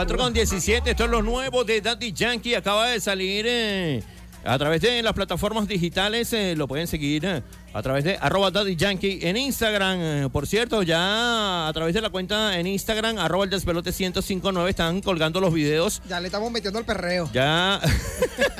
4 0.00 0.16
con 0.16 0.32
17, 0.32 0.92
esto 0.92 1.04
es 1.04 1.10
lo 1.10 1.20
nuevo 1.20 1.62
de 1.62 1.82
Daddy 1.82 2.14
Yankee. 2.14 2.54
Acaba 2.54 2.86
de 2.86 3.00
salir 3.00 3.44
eh, 3.46 4.02
a 4.42 4.56
través 4.56 4.80
de 4.80 5.02
las 5.02 5.12
plataformas 5.12 5.68
digitales. 5.68 6.32
eh, 6.32 6.54
lo 6.56 6.66
pueden 6.66 6.86
seguir 6.86 7.26
eh, 7.26 7.42
a 7.74 7.82
través 7.82 8.04
de 8.04 8.16
arroba 8.18 8.50
Daddy 8.50 8.76
Yankee 8.76 9.18
en 9.20 9.36
Instagram. 9.36 10.30
por 10.30 10.46
cierto, 10.46 10.82
ya 10.82 11.68
a 11.68 11.72
través 11.74 11.92
de 11.92 12.00
la 12.00 12.08
cuenta 12.08 12.58
en 12.58 12.66
Instagram, 12.66 13.18
arroba 13.18 13.44
el 13.44 13.50
despelote 13.50 13.90
1059, 13.90 14.70
están 14.70 15.02
colgando 15.02 15.38
los 15.38 15.52
videos. 15.52 16.00
Ya 16.08 16.18
le 16.18 16.28
estamos 16.28 16.50
metiendo 16.50 16.78
el 16.78 16.86
perreo. 16.86 17.28
Ya. 17.34 17.78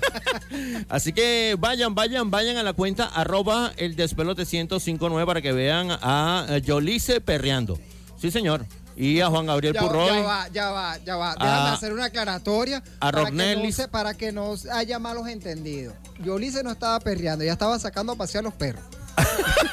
Así 0.91 1.15
que 1.15 1.57
vayan, 1.59 1.95
vayan, 1.95 2.31
vayan 2.31 2.59
a 2.59 2.63
la 2.63 2.75
cuenta 2.75 3.07
arroba 3.07 3.73
el 3.79 3.97
despelote 3.97 4.43
1059 4.43 5.25
para 5.25 5.41
que 5.41 5.53
vean 5.53 5.89
a 5.91 6.59
Yolice 6.63 7.23
perreando. 7.23 7.79
Sí, 8.19 8.31
señor. 8.31 8.67
Y 8.97 9.21
a 9.21 9.29
Juan 9.29 9.47
Gabriel 9.47 9.75
Ya, 9.75 9.81
Purroy. 9.81 10.09
ya 10.09 10.21
va, 10.23 10.49
ya 10.49 10.71
va, 10.71 10.99
ya 10.99 11.17
va. 11.17 11.33
Déjame 11.35 11.51
A- 11.51 11.73
hacer 11.73 11.93
una 11.93 12.05
aclaratoria 12.07 12.83
a 13.01 13.11
para, 13.13 13.31
que 13.31 13.57
no 13.57 13.73
se- 13.73 13.89
para 13.89 14.15
que 14.15 14.33
no 14.33 14.55
haya 14.73 14.99
malos 14.99 15.27
entendidos. 15.29 15.95
Yolice 16.23 16.63
no 16.63 16.71
estaba 16.71 16.99
perreando, 17.01 17.45
ya 17.45 17.53
estaba 17.53 17.79
sacando 17.79 18.13
a 18.13 18.17
pasear 18.17 18.45
los 18.45 18.55
perros. 18.55 18.83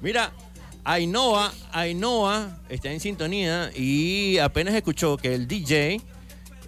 Mira, 0.00 0.32
Ainhoa, 0.84 1.52
Ainhoa 1.72 2.58
está 2.68 2.90
en 2.90 3.00
sintonía 3.00 3.70
y 3.74 4.38
apenas 4.38 4.74
escuchó 4.74 5.16
que 5.16 5.34
el 5.34 5.48
DJ 5.48 6.00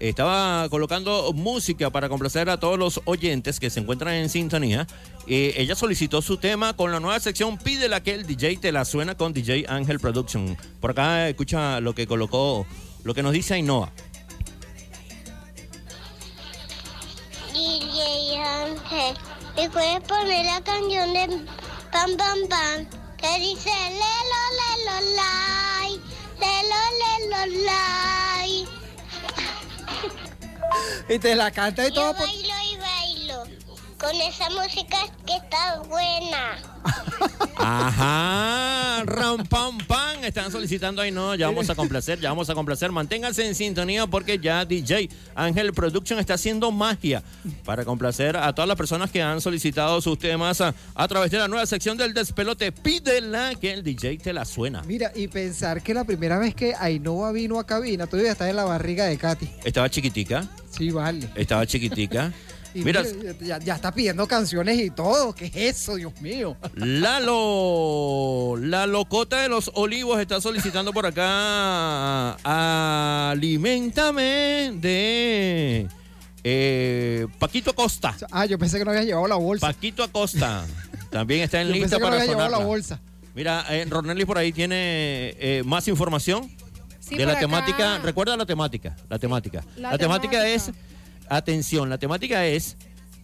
estaba 0.01 0.69
colocando 0.69 1.33
música 1.33 1.91
para 1.91 2.09
complacer 2.09 2.49
a 2.51 2.59
todos 2.59 2.79
los 2.79 3.01
oyentes 3.05 3.61
que 3.61 3.71
se 3.71 3.81
encuentran 3.81 4.15
en 4.15 4.29
sintonía. 4.29 4.87
Eh, 5.27 5.55
ella 5.57 5.75
solicitó 5.75 6.23
su 6.23 6.37
tema 6.37 6.75
con 6.75 6.93
la 6.93 7.01
nueva 7.01 7.19
sección 7.21 7.59
Pídela 7.59 8.03
que 8.03 8.15
el 8.15 8.27
DJ 8.27 8.59
te 8.59 8.73
la 8.73 8.85
suena 8.85 9.17
con 9.17 9.33
DJ 9.33 9.67
Ángel 9.69 10.01
Production. 10.01 10.57
Por 10.81 10.93
acá 10.93 11.29
escucha 11.29 11.81
lo 11.81 11.95
que 11.95 12.07
colocó, 12.07 12.67
lo 13.05 13.15
que 13.15 13.23
nos 13.23 13.33
dice 13.33 13.55
Ainhoa. 13.55 13.93
DJ 17.53 18.43
Ángel, 18.43 19.17
¿me 19.57 19.71
puedes 19.71 20.01
poner 20.01 20.47
la 20.47 20.61
canción 20.63 21.13
de 21.13 21.27
Pam 21.93 22.17
Pam 22.17 22.39
Pam? 22.49 22.87
Que 23.17 23.41
dice 23.41 23.71
Lelo 23.71 24.43
Lelo 24.59 25.17
Lai, 25.17 26.01
Lelo 26.39 26.79
Lelo. 27.01 28.78
Y 31.09 31.19
te 31.19 31.35
la 31.35 31.51
canta 31.51 31.87
y 31.87 31.93
todo. 31.93 32.13
Yo 32.13 32.19
bailo 32.19 32.55
y 32.73 32.77
bailo 32.77 33.45
con 33.99 34.15
esa 34.17 34.49
música 34.51 34.99
que 35.27 35.37
está 35.37 35.81
buena. 35.81 36.78
Ajá, 37.57 39.03
ram 39.05 39.45
pam 39.45 39.77
pam, 39.87 40.25
están 40.25 40.51
solicitando 40.53 41.03
ahí 41.03 41.11
no, 41.11 41.35
ya 41.35 41.47
vamos 41.47 41.69
a 41.69 41.75
complacer, 41.75 42.21
ya 42.21 42.31
vamos 42.31 42.49
a 42.49 42.55
complacer. 42.55 42.93
Manténganse 42.93 43.47
en 43.47 43.55
sintonía 43.55 44.07
porque 44.07 44.39
ya 44.39 44.65
DJ 44.65 45.09
Ángel 45.35 45.73
Production 45.73 46.19
está 46.19 46.35
haciendo 46.35 46.71
magia 46.71 47.23
para 47.65 47.85
complacer 47.85 48.37
a 48.37 48.55
todas 48.55 48.69
las 48.69 48.77
personas 48.77 49.11
que 49.11 49.21
han 49.23 49.41
solicitado 49.41 50.01
sus 50.01 50.19
temas 50.19 50.61
a, 50.61 50.75
a 50.95 51.09
través 51.09 51.31
de 51.31 51.39
la 51.39 51.49
nueva 51.49 51.67
sección 51.67 51.97
del 51.97 52.15
despelote. 52.15 52.73
Pídela 52.73 53.53
que 53.61 53.73
el 53.73 53.83
DJ 53.83 54.19
te 54.19 54.33
la 54.33 54.45
suena. 54.45 54.83
Mira, 54.85 55.13
y 55.15 55.29
pensar 55.29 55.83
que 55.83 55.95
la 55.95 56.05
primera 56.05 56.39
vez 56.39 56.55
que 56.55 56.75
Ainhoa 56.79 57.33
vino 57.33 57.59
a 57.59 57.67
cabina, 57.67 58.07
todavía 58.07 58.33
está 58.33 58.49
en 58.49 58.57
la 58.57 58.65
barriga 58.65 59.05
de 59.07 59.17
Katy. 59.19 59.49
Estaba 59.65 59.91
chiquitica, 59.91 60.49
Sí, 60.71 60.91
vale. 60.91 61.29
estaba 61.35 61.67
chiquitica. 61.67 62.33
Y 62.75 62.83
Mira, 62.85 63.03
ya, 63.41 63.59
ya 63.59 63.75
está 63.75 63.93
pidiendo 63.93 64.27
canciones 64.29 64.79
y 64.79 64.91
todo. 64.91 65.35
¿Qué 65.35 65.47
es 65.47 65.57
eso, 65.57 65.97
Dios 65.97 66.13
mío? 66.21 66.57
Lalo, 66.75 68.57
la 68.61 68.87
locota 68.87 69.41
de 69.41 69.49
los 69.49 69.71
olivos 69.75 70.21
está 70.21 70.41
solicitando 70.41 70.93
por 70.93 71.07
acá 71.07 72.37
Alimentame 73.31 74.73
de 74.75 75.89
eh, 76.45 77.27
Paquito 77.39 77.71
Acosta. 77.71 78.15
Ah, 78.31 78.47
yo 78.47 78.59
pensé 78.59 78.79
que 78.79 78.85
no 78.85 78.91
había 78.91 79.05
llevado 79.05 79.27
la 79.29 79.37
bolsa. 79.37 79.67
Paquito 79.67 80.03
Acosta. 80.03 80.65
También 81.11 81.41
está 81.43 81.61
en 81.61 81.69
Yo 81.73 81.75
lista 81.75 81.89
pensé 81.91 81.97
que 81.97 82.01
no 82.03 82.07
para 82.09 82.21
había 82.23 82.33
llevado 82.33 82.51
la 82.51 82.59
bolsa. 82.59 83.01
Mira, 83.35 83.65
eh, 83.71 83.87
Ronelli 83.89 84.25
por 84.25 84.37
ahí 84.39 84.53
tiene 84.53 85.35
eh, 85.39 85.63
más 85.65 85.87
información 85.89 86.51
Sí, 87.01 87.17
de 87.17 87.25
la 87.25 87.33
acá. 87.33 87.41
temática. 87.41 87.99
Recuerda 87.99 88.37
la 88.37 88.45
temática. 88.45 88.95
La 89.09 89.19
temática. 89.19 89.65
La, 89.77 89.93
La 89.93 89.99
temática, 89.99 90.43
temática. 90.43 90.49
es, 90.49 90.71
atención, 91.31 91.89
la 91.91 91.99
temática 91.99 92.47
es 92.47 92.77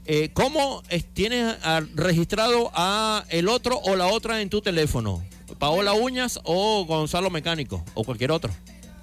eh, 0.07 0.31
cómo 0.35 0.83
es- 0.91 1.05
tienes 1.07 1.57
ah, 1.63 1.81
registrado 1.95 2.71
a 2.75 3.25
el 3.31 3.49
otro 3.49 3.79
o 3.79 3.97
la 3.97 4.07
otra 4.07 4.41
en 4.43 4.51
tu 4.51 4.61
teléfono. 4.61 5.23
Paola 5.59 5.93
Uñas 5.93 6.41
o 6.45 6.85
Gonzalo 6.85 7.31
Mecánico 7.31 7.85
o 7.95 8.05
cualquier 8.05 8.31
otro. 8.33 8.53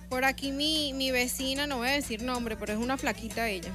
Por 0.10 0.26
aquí 0.26 0.52
mi, 0.52 0.92
mi 0.94 1.10
vecina, 1.12 1.66
no 1.68 1.78
voy 1.78 1.88
a 1.90 1.92
decir 1.94 2.22
nombre, 2.22 2.58
pero 2.58 2.74
es 2.74 2.80
una 2.80 2.98
flaquita 2.98 3.48
ella. 3.50 3.72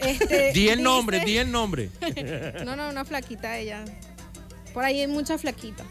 Este, 0.00 0.52
Di 0.54 0.68
el 0.68 0.76
dice- 0.78 0.82
nombre, 0.82 1.20
di 1.20 1.38
el 1.38 1.50
nombre. 1.50 1.90
No, 2.64 2.76
no, 2.76 2.88
una 2.90 3.04
flaquita 3.04 3.58
ella. 3.58 3.84
Por 4.72 4.84
ahí 4.84 5.00
hay 5.00 5.06
mucha 5.06 5.38
flaquita. 5.38 5.84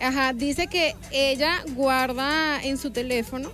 Ajá, 0.00 0.32
dice 0.32 0.66
que 0.66 0.96
ella 1.12 1.62
guarda 1.74 2.62
en 2.62 2.78
su 2.78 2.90
teléfono 2.90 3.52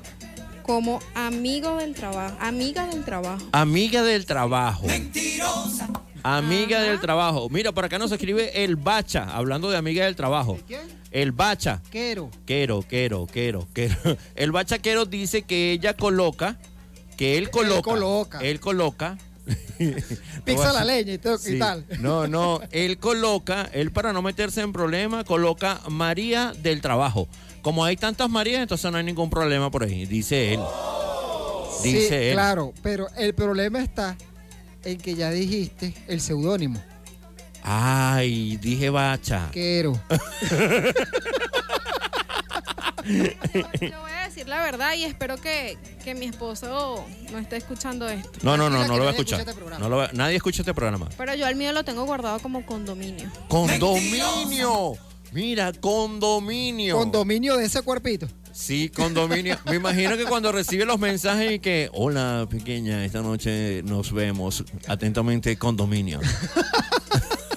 como 0.67 1.01
amigo 1.15 1.77
del 1.77 1.95
trabajo, 1.95 2.37
amiga 2.41 2.87
del 2.87 3.05
trabajo. 3.05 3.45
Amiga 3.53 4.03
del 4.03 4.27
trabajo. 4.27 4.87
Amiga 6.25 6.83
del 6.83 7.01
trabajo. 7.01 7.49
Mira, 7.51 7.71
por 7.71 7.85
acá 7.85 7.99
nos 7.99 8.11
escribe 8.11 8.65
el 8.65 8.75
Bacha, 8.75 9.25
hablando 9.33 9.71
de 9.71 9.77
amiga 9.77 10.05
del 10.05 10.17
trabajo. 10.17 10.59
El 11.13 11.31
Bacha. 11.31 11.81
Quero. 11.91 12.31
Quero, 12.47 12.83
quero, 12.83 13.27
quero, 13.27 13.69
quero. 13.73 13.95
El 14.35 14.51
bachaquero 14.51 15.07
dice 15.07 15.43
que 15.43 15.71
ella 15.73 15.95
coloca, 15.95 16.59
que 17.17 17.39
él 17.39 17.49
coloca. 17.51 17.83
coloca. 17.83 18.39
Él 18.41 18.59
coloca. 18.59 19.17
Pixa 20.45 20.73
la 20.73 20.85
leña 20.85 21.15
y, 21.15 21.19
todo, 21.19 21.37
y 21.37 21.39
Sí. 21.39 21.59
tal. 21.61 21.85
No, 22.01 22.27
no, 22.27 22.61
él 22.73 22.99
coloca, 22.99 23.71
él 23.73 23.93
para 23.93 24.13
no 24.13 24.21
meterse 24.21 24.61
en 24.63 24.73
problemas, 24.73 25.25
coloca 25.25 25.81
María 25.89 26.53
del 26.61 26.81
trabajo. 26.81 27.29
Como 27.67 27.85
hay 27.85 27.97
tantas 27.97 28.31
Marías, 28.31 28.63
entonces 28.63 28.93
no 28.93 28.97
hay 28.97 29.03
ningún 29.03 29.29
problema 29.29 29.73
por 29.73 29.83
ahí, 29.83 30.07
dice 30.07 30.55
él. 30.55 30.61
Dice 31.83 32.09
sí, 32.09 32.15
él. 32.15 32.35
claro, 32.35 32.73
pero 32.81 33.09
el 33.17 33.35
problema 33.35 33.83
está 33.83 34.17
en 34.85 34.99
que 34.99 35.17
ya 35.17 35.31
dijiste 35.33 35.93
el 36.07 36.21
seudónimo. 36.21 36.81
Ay, 37.65 38.57
dije 38.59 38.89
bacha. 38.89 39.49
Quero. 39.51 40.01
Yo 43.05 43.11
voy 44.01 44.11
a 44.13 44.27
decir 44.29 44.47
la 44.49 44.63
verdad 44.63 44.95
y 44.95 45.03
espero 45.03 45.37
que, 45.37 45.77
que 46.05 46.15
mi 46.15 46.27
esposo 46.27 47.05
no 47.33 47.39
esté 47.39 47.57
escuchando 47.57 48.09
esto. 48.09 48.31
No, 48.43 48.57
no, 48.57 48.71
no, 48.71 48.85
no 48.87 48.93
lo 48.97 48.99
voy 48.99 49.07
a 49.09 49.11
escucha 49.11 49.39
escuchar. 49.39 49.65
este. 49.65 49.81
No 49.81 49.89
lo 49.89 49.97
va- 49.97 50.11
nadie 50.13 50.37
escucha 50.37 50.63
este 50.63 50.73
programa. 50.73 51.09
Pero 51.19 51.35
yo 51.35 51.45
al 51.47 51.57
mío 51.57 51.73
lo 51.73 51.85
tengo 51.85 52.05
guardado 52.05 52.39
como 52.39 52.65
condominio. 52.65 53.29
Condominio. 53.49 54.97
Mira, 55.33 55.73
condominio. 55.73 56.97
Condominio 56.97 57.57
de 57.57 57.67
ese 57.67 57.83
cuerpito. 57.83 58.29
Sí, 58.53 58.89
condominio. 58.89 59.59
Me 59.67 59.77
imagino 59.77 60.17
que 60.17 60.25
cuando 60.25 60.51
recibe 60.51 60.87
los 60.87 60.99
mensajes 60.99 61.53
y 61.53 61.59
que, 61.59 61.91
hola 61.93 62.47
pequeña, 62.49 63.05
esta 63.05 63.21
noche 63.21 63.83
nos 63.85 64.13
vemos. 64.13 64.65
Atentamente, 64.87 65.57
condominio. 65.59 66.21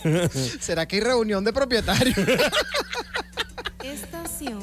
¿Será 0.59 0.87
que 0.87 0.97
hay 0.97 1.01
reunión 1.01 1.43
de 1.43 1.53
propietarios? 1.53 2.17
Estación 3.83 4.59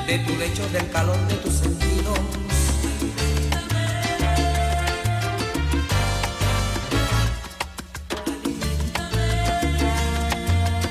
De 0.07 0.19
tu 0.19 0.35
lecho, 0.37 0.67
del 0.69 0.89
calor 0.91 1.17
de 1.27 1.35
tus 1.35 1.53
sentidos. 1.53 1.76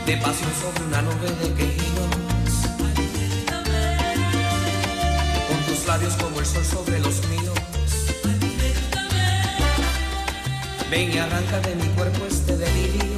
de 0.07 0.17
pasión 0.19 0.51
sobre 0.63 0.85
una 0.85 1.03
nube 1.03 1.29
de 1.43 1.53
quejidos. 1.55 2.11
Con 5.49 5.59
tus 5.67 5.87
labios 5.87 6.15
como 6.15 6.39
el 6.39 6.47
sol 6.47 6.65
sobre 6.65 7.01
los 7.01 7.27
míos. 7.27 7.59
Ven 10.91 11.13
y 11.13 11.19
arranca 11.19 11.59
de 11.61 11.75
mi 11.75 11.89
cuerpo 11.97 12.25
este 12.25 12.57
delirio. 12.57 13.16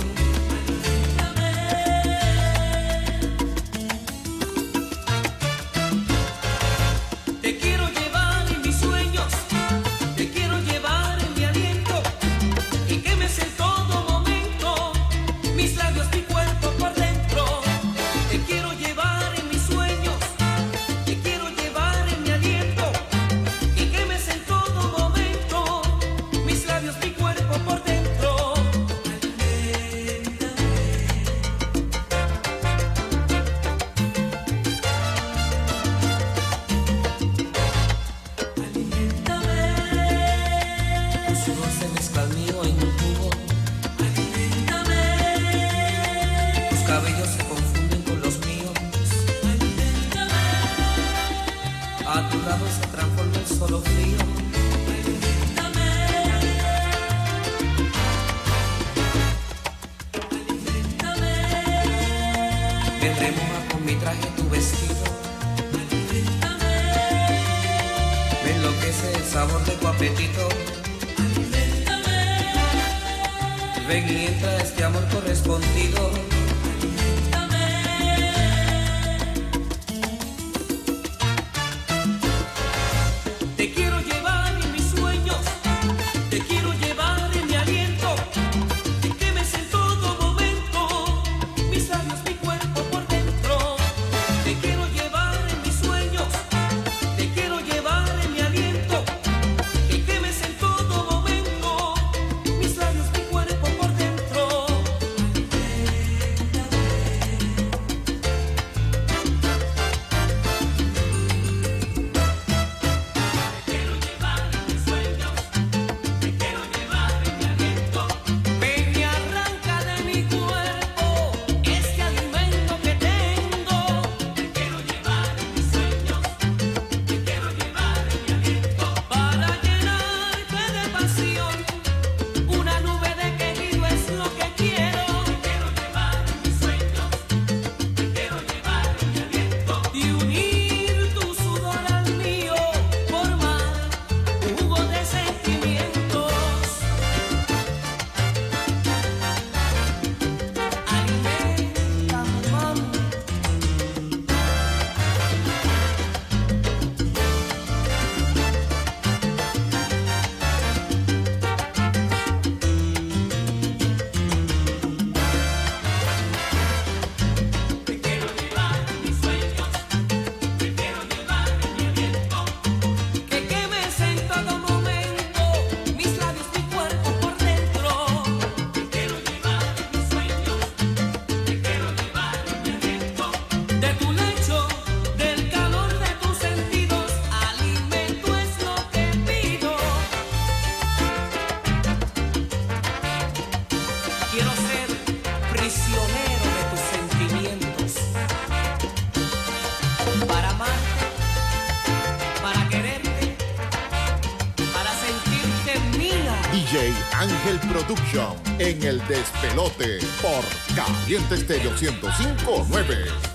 En 208.59 208.82
el 208.85 209.06
despelote 209.06 209.98
por 210.22 210.43
Caliente 210.74 211.35
Estéreo 211.35 211.70
1059. 211.72 213.28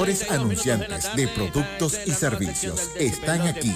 mejores 0.00 0.30
anunciantes 0.30 1.14
de 1.14 1.28
productos 1.28 2.00
y 2.06 2.12
servicios. 2.12 2.90
Están 2.96 3.42
aquí. 3.42 3.74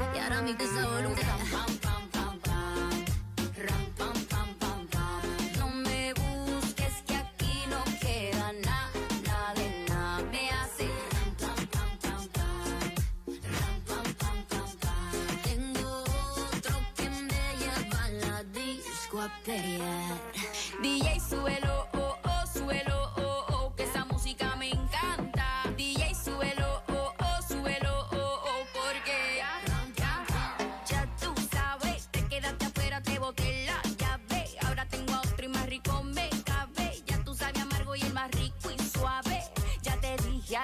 Sin 0.00 0.12
ti 0.12 0.18
y 0.18 0.20
ahora 0.20 1.89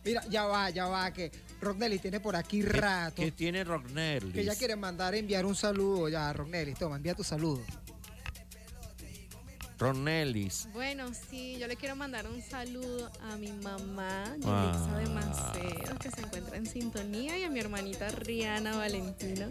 Mira, 0.04 0.24
ya 0.30 0.46
va, 0.46 0.70
ya 0.70 0.88
va, 0.88 1.12
que 1.14 1.32
Rognelli 1.60 2.00
tiene 2.00 2.20
por 2.20 2.36
aquí 2.36 2.64
rato. 2.64 3.22
¿Qué 3.22 3.32
tiene 3.32 3.64
Rognelli? 3.64 4.32
Que 4.32 4.42
ella 4.42 4.56
quiere 4.56 4.76
mandar 4.76 5.14
enviar 5.14 5.46
un 5.46 5.56
saludo. 5.56 6.10
Ya, 6.10 6.34
Rognelli, 6.34 6.74
toma, 6.74 6.96
envía 6.96 7.14
tu 7.14 7.24
saludo. 7.24 7.62
Ronellis. 9.82 10.68
Bueno, 10.74 11.10
sí, 11.30 11.58
yo 11.60 11.66
le 11.68 11.76
quiero 11.76 11.96
mandar 11.96 12.28
un 12.28 12.40
saludo 12.44 13.12
a 13.32 13.36
mi 13.38 13.52
mamá, 13.52 14.36
Ah. 14.46 14.72
Yelitza 14.72 14.98
de 15.00 15.06
Macedo, 15.10 15.98
que 16.00 16.12
se 16.12 16.22
encuentra 16.22 16.56
en 16.58 16.68
sintonía, 16.68 17.36
y 17.40 17.44
a 17.44 17.50
mi 17.50 17.60
hermanita 17.60 18.08
Rihanna 18.10 18.78
Valentino, 18.78 19.48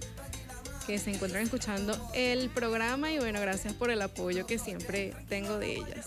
que 0.87 1.01
se 1.01 1.11
encuentran 1.13 1.43
escuchando 1.43 1.99
el 2.15 2.49
programa. 2.51 3.11
Y 3.11 3.19
bueno, 3.19 3.41
gracias 3.41 3.75
por 3.75 3.91
el 3.91 4.01
apoyo 4.03 4.47
que 4.47 4.59
siempre 4.61 5.15
tengo 5.29 5.59
de 5.59 5.75
ellas. 5.79 6.07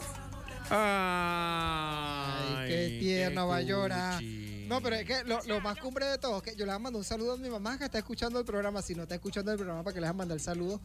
Ay, 0.70 2.68
qué 2.70 2.98
tierna 3.02 3.44
va 3.44 3.58
a 3.58 3.62
llorar. 3.62 4.24
No, 4.24 4.82
pero 4.82 4.96
es 4.96 5.06
que 5.06 5.26
lo, 5.26 5.44
lo 5.44 5.60
más 5.60 5.78
cumbre 5.78 6.06
de 6.06 6.18
todo 6.18 6.38
es 6.38 6.44
que 6.44 6.52
yo 6.52 6.60
le 6.66 6.72
voy 6.72 6.76
a 6.76 6.80
mandar 6.80 6.98
un 6.98 7.04
saludo 7.04 7.34
a 7.34 7.38
mi 7.38 7.50
mamá 7.50 7.78
que 7.78 7.84
está 7.84 7.98
escuchando 7.98 8.40
el 8.40 8.46
programa. 8.46 8.82
Si 8.82 8.96
no 8.96 9.04
está 9.04 9.16
escuchando 9.16 9.52
el 9.52 9.58
programa, 9.58 9.84
para 9.84 9.94
que 9.94 10.00
le 10.00 10.06
vas 10.08 10.12
a 10.16 10.18
mandar 10.18 10.38
el 10.38 10.42
saludo. 10.42 10.80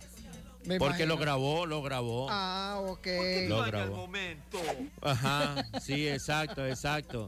Me 0.68 0.78
Porque 0.78 1.06
lo 1.06 1.16
grabó, 1.16 1.64
lo 1.64 1.80
grabó. 1.80 2.26
Ah, 2.28 2.78
ok. 2.86 3.06
Lo 3.48 3.62
grabó. 3.62 4.06
Ajá, 5.00 5.64
sí, 5.80 6.06
exacto, 6.06 6.66
exacto. 6.66 7.26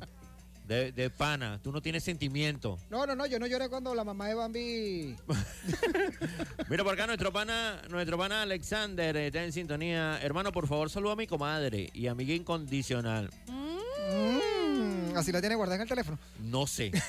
De, 0.66 0.92
de 0.92 1.08
pana, 1.08 1.58
tú 1.62 1.72
no 1.72 1.80
tienes 1.80 2.04
sentimiento. 2.04 2.78
No, 2.90 3.06
no, 3.06 3.16
no, 3.16 3.24
yo 3.24 3.38
no 3.38 3.46
lloré 3.46 3.70
cuando 3.70 3.94
la 3.94 4.04
mamá 4.04 4.28
de 4.28 4.34
Bambi. 4.34 5.16
Mira 6.68 6.84
por 6.84 6.92
acá 6.92 7.06
nuestro 7.06 7.32
pana, 7.32 7.80
nuestro 7.88 8.18
pana 8.18 8.42
Alexander 8.42 9.16
está 9.16 9.42
en 9.42 9.52
sintonía. 9.52 10.20
Hermano, 10.22 10.52
por 10.52 10.68
favor, 10.68 10.90
saluda 10.90 11.14
a 11.14 11.16
mi 11.16 11.26
comadre 11.26 11.88
y 11.94 12.08
amiga 12.08 12.34
incondicional. 12.34 13.30
Mm, 13.48 15.16
así 15.16 15.32
la 15.32 15.40
tiene 15.40 15.54
guardada 15.54 15.76
en 15.76 15.82
el 15.82 15.88
teléfono. 15.88 16.18
No 16.40 16.66
sé. 16.66 16.92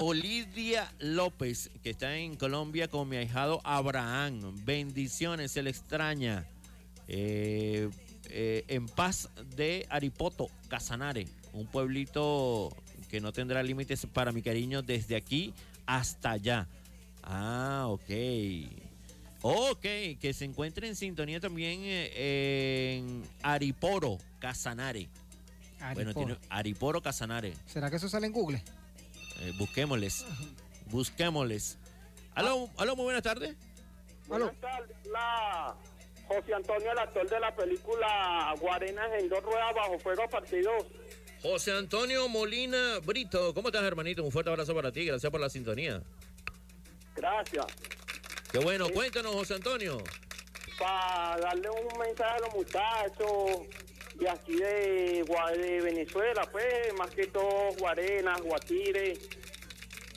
Olivia 0.00 0.90
López, 0.98 1.70
que 1.82 1.90
está 1.90 2.16
en 2.16 2.34
Colombia 2.36 2.88
con 2.88 3.08
mi 3.08 3.16
ahijado 3.16 3.60
Abraham. 3.64 4.64
Bendiciones, 4.64 5.52
se 5.52 5.62
le 5.62 5.68
extraña. 5.70 6.46
Eh, 7.06 7.90
eh, 8.30 8.64
en 8.68 8.86
paz 8.86 9.28
de 9.56 9.86
Aripoto, 9.90 10.48
Casanare, 10.68 11.26
un 11.52 11.66
pueblito 11.66 12.74
que 13.10 13.20
no 13.20 13.32
tendrá 13.32 13.62
límites 13.62 14.06
para 14.06 14.32
mi 14.32 14.40
cariño 14.40 14.80
desde 14.80 15.16
aquí 15.16 15.52
hasta 15.84 16.30
allá. 16.30 16.66
Ah, 17.22 17.84
ok. 17.88 18.10
Ok, 19.42 19.82
que 20.18 20.32
se 20.34 20.46
encuentre 20.46 20.88
en 20.88 20.96
sintonía 20.96 21.40
también 21.40 21.80
eh, 21.82 22.96
en 22.98 23.22
Ariporo, 23.42 24.16
Casanare. 24.38 25.08
Bueno, 25.94 26.14
tiene 26.14 26.38
Ariporo, 26.48 27.02
Casanare. 27.02 27.54
¿Será 27.66 27.90
que 27.90 27.96
eso 27.96 28.08
sale 28.08 28.26
en 28.26 28.32
Google? 28.32 28.62
Eh, 29.40 29.52
busquémosles. 29.56 30.24
Busquémosles. 30.86 31.78
Aló, 32.34 32.68
aló, 32.76 32.96
muy 32.96 33.04
buenas 33.04 33.22
tardes. 33.22 33.56
Buenas 34.26 34.54
tardes, 34.60 34.96
la 35.06 35.74
José 36.28 36.54
Antonio, 36.54 36.92
el 36.92 36.98
actor 36.98 37.28
de 37.28 37.40
la 37.40 37.54
película 37.54 38.54
Guarenas 38.60 39.10
en 39.18 39.28
dos 39.28 39.42
ruedas 39.42 39.74
bajo 39.74 39.98
fuego 39.98 40.28
partido. 40.28 40.70
José 41.42 41.72
Antonio 41.72 42.28
Molina 42.28 42.98
Brito, 43.02 43.52
¿cómo 43.54 43.68
estás, 43.68 43.82
hermanito? 43.82 44.22
Un 44.22 44.30
fuerte 44.30 44.50
abrazo 44.50 44.74
para 44.74 44.92
ti, 44.92 45.06
gracias 45.06 45.30
por 45.32 45.40
la 45.40 45.48
sintonía. 45.48 46.02
Gracias. 47.16 47.66
Qué 48.52 48.58
bueno, 48.58 48.88
cuéntanos, 48.90 49.34
José 49.34 49.54
Antonio. 49.54 49.98
Para 50.78 51.40
darle 51.40 51.68
un 51.70 51.98
mensaje 51.98 52.34
a 52.34 52.38
los 52.38 52.54
muchachos 52.54 53.66
de 54.20 54.28
aquí 54.28 54.56
de, 54.56 55.24
de 55.56 55.80
Venezuela, 55.80 56.48
pues, 56.52 56.92
más 56.96 57.10
que 57.10 57.26
todo 57.26 57.72
Guarenas, 57.78 58.40
Guatire. 58.42 59.14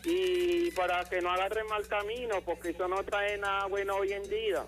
Y 0.06 0.70
para 0.72 1.06
que 1.06 1.22
no 1.22 1.32
agarren 1.32 1.66
mal 1.68 1.88
camino, 1.88 2.44
porque 2.44 2.72
eso 2.72 2.88
no 2.90 3.04
trae 3.04 3.38
nada 3.38 3.68
bueno 3.68 3.96
hoy 3.96 4.12
en 4.12 4.30
día. 4.30 4.66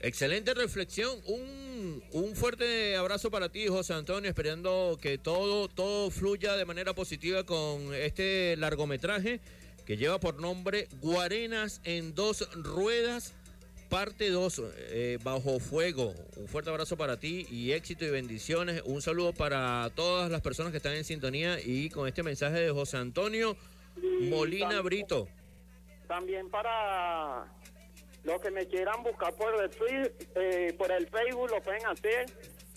Excelente 0.00 0.54
reflexión. 0.54 1.20
Un, 1.26 2.02
un 2.12 2.34
fuerte 2.34 2.96
abrazo 2.96 3.30
para 3.30 3.50
ti, 3.50 3.68
José 3.68 3.92
Antonio, 3.92 4.30
esperando 4.30 4.98
que 5.00 5.18
todo, 5.18 5.68
todo 5.68 6.10
fluya 6.10 6.56
de 6.56 6.64
manera 6.64 6.94
positiva 6.94 7.44
con 7.44 7.94
este 7.94 8.56
largometraje 8.56 9.40
que 9.84 9.96
lleva 9.96 10.18
por 10.18 10.40
nombre 10.40 10.88
Guarenas 11.00 11.80
en 11.84 12.14
dos 12.14 12.48
ruedas, 12.54 13.34
parte 13.92 14.30
2, 14.30 14.62
bajo 15.22 15.60
fuego. 15.60 16.14
Un 16.36 16.48
fuerte 16.48 16.70
abrazo 16.70 16.96
para 16.96 17.18
ti 17.20 17.46
y 17.50 17.72
éxito 17.72 18.06
y 18.06 18.10
bendiciones. 18.10 18.80
Un 18.86 19.02
saludo 19.02 19.34
para 19.34 19.90
todas 19.94 20.30
las 20.30 20.40
personas 20.40 20.70
que 20.72 20.78
están 20.78 20.94
en 20.94 21.04
sintonía 21.04 21.58
y 21.62 21.90
con 21.90 22.08
este 22.08 22.22
mensaje 22.22 22.58
de 22.58 22.70
José 22.70 22.96
Antonio 22.96 23.54
Molina 24.22 24.68
también- 24.68 24.84
Brito. 24.84 25.28
También 26.08 26.48
para 26.48 27.44
los 28.24 28.40
que 28.40 28.50
me 28.50 28.66
quieran 28.66 29.02
buscar 29.02 29.34
por 29.34 29.62
el, 29.62 29.68
Fe- 29.70 30.14
eh, 30.36 30.72
por 30.78 30.90
el 30.90 31.06
Facebook, 31.08 31.50
lo 31.50 31.60
pueden 31.62 31.84
hacer 31.86 32.26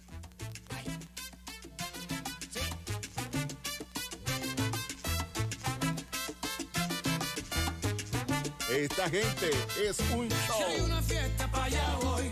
Esta 8.71 9.09
gente 9.09 9.51
es 9.83 9.99
un 10.15 10.29
Si 10.31 10.63
hay 10.63 10.77
show. 10.77 10.85
una 10.87 11.03
fiesta, 11.03 11.51
para 11.51 11.65
allá 11.65 11.97
voy. 12.03 12.31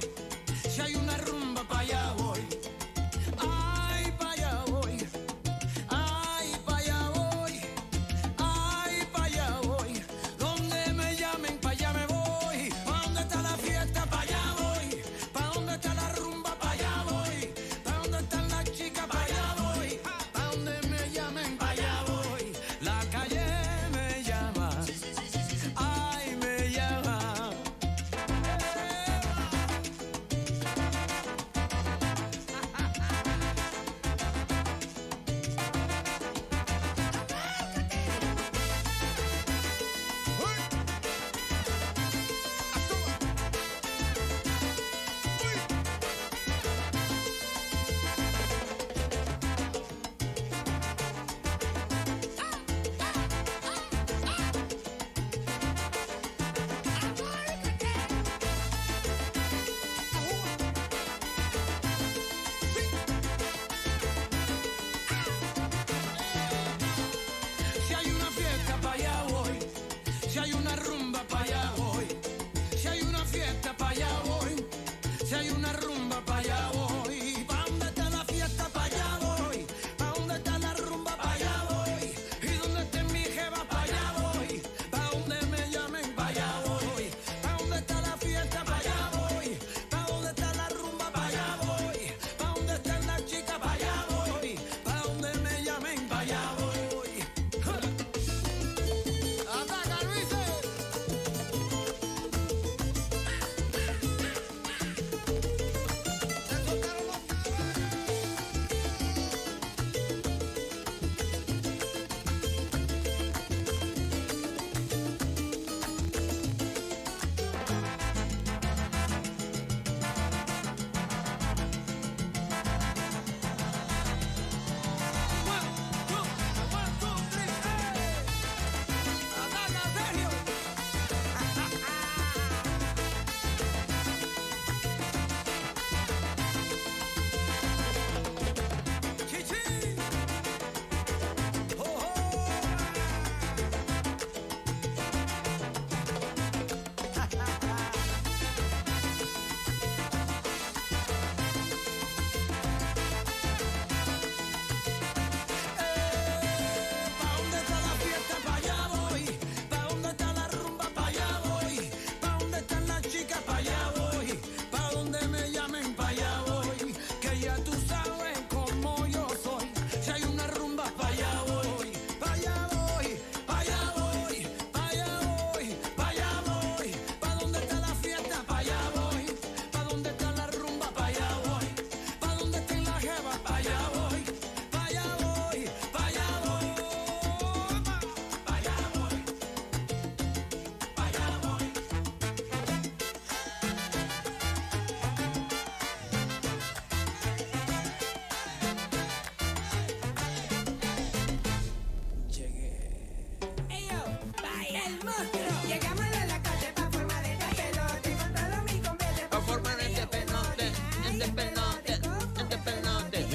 Si 0.68 0.80
hay 0.80 0.94
una 0.96 1.16
rumba, 1.18 1.53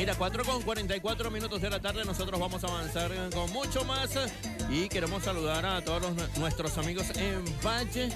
Mira, 0.09 0.17
4 0.17 0.43
con 0.43 0.63
44 0.63 1.29
minutos 1.29 1.61
de 1.61 1.69
la 1.69 1.79
tarde, 1.79 2.03
nosotros 2.03 2.39
vamos 2.39 2.63
a 2.63 2.67
avanzar 2.67 3.11
con 3.31 3.53
mucho 3.53 3.85
más 3.85 4.09
y 4.67 4.89
queremos 4.89 5.21
saludar 5.21 5.63
a 5.67 5.83
todos 5.83 6.11
nuestros 6.39 6.75
amigos 6.79 7.11
en 7.15 7.45
Valle, 7.63 8.09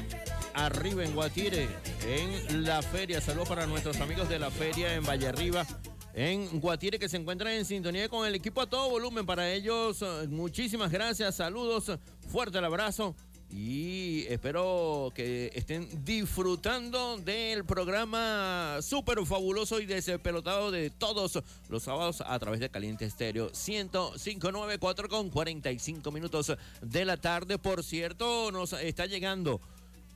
arriba 0.55 1.03
en 1.05 1.13
Guatire, 1.13 1.69
en 2.07 2.65
la 2.65 2.81
feria. 2.81 3.21
Saludos 3.21 3.47
para 3.47 3.67
nuestros 3.67 4.01
amigos 4.01 4.27
de 4.27 4.39
la 4.39 4.49
feria 4.49 4.95
en 4.95 5.03
Valle 5.05 5.27
Arriba. 5.27 5.67
En 6.15 6.59
Guatire 6.59 6.97
que 6.97 7.07
se 7.07 7.17
encuentran 7.17 7.53
en 7.53 7.63
sintonía 7.63 8.09
con 8.09 8.25
el 8.25 8.33
equipo 8.33 8.61
a 8.61 8.65
todo 8.67 8.89
volumen. 8.89 9.27
Para 9.27 9.51
ellos, 9.51 10.01
eh, 10.01 10.27
muchísimas 10.29 10.91
gracias, 10.91 11.35
saludos, 11.35 11.91
fuerte 12.27 12.57
el 12.57 12.65
abrazo 12.65 13.15
y 13.55 14.25
espero 14.29 15.11
que 15.13 15.51
estén 15.53 15.87
disfrutando 16.03 17.17
del 17.17 17.65
programa 17.65 18.79
súper 18.81 19.23
fabuloso 19.27 19.79
y 19.79 19.85
despelotado 19.85 20.71
de 20.71 20.89
todos 20.89 21.39
los 21.69 21.83
sábados 21.83 22.23
a 22.25 22.39
través 22.39 22.59
de 22.59 22.69
Caliente 22.69 23.05
Estéreo 23.05 23.51
1059 23.51 24.79
con 25.07 25.29
45 25.29 26.11
minutos 26.11 26.51
de 26.81 27.05
la 27.05 27.17
tarde. 27.17 27.59
Por 27.59 27.83
cierto, 27.83 28.51
nos 28.51 28.73
está 28.73 29.05
llegando. 29.05 29.61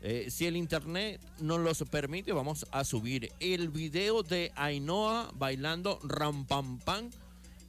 eh, 0.01 0.27
si 0.31 0.47
el 0.47 0.57
internet 0.57 1.21
nos 1.39 1.59
los 1.59 1.83
permite, 1.89 2.31
vamos 2.31 2.65
a 2.71 2.83
subir 2.83 3.31
el 3.39 3.69
video 3.69 4.23
de 4.23 4.51
Ainhoa 4.55 5.29
bailando 5.35 5.99
Rampampam 6.03 7.11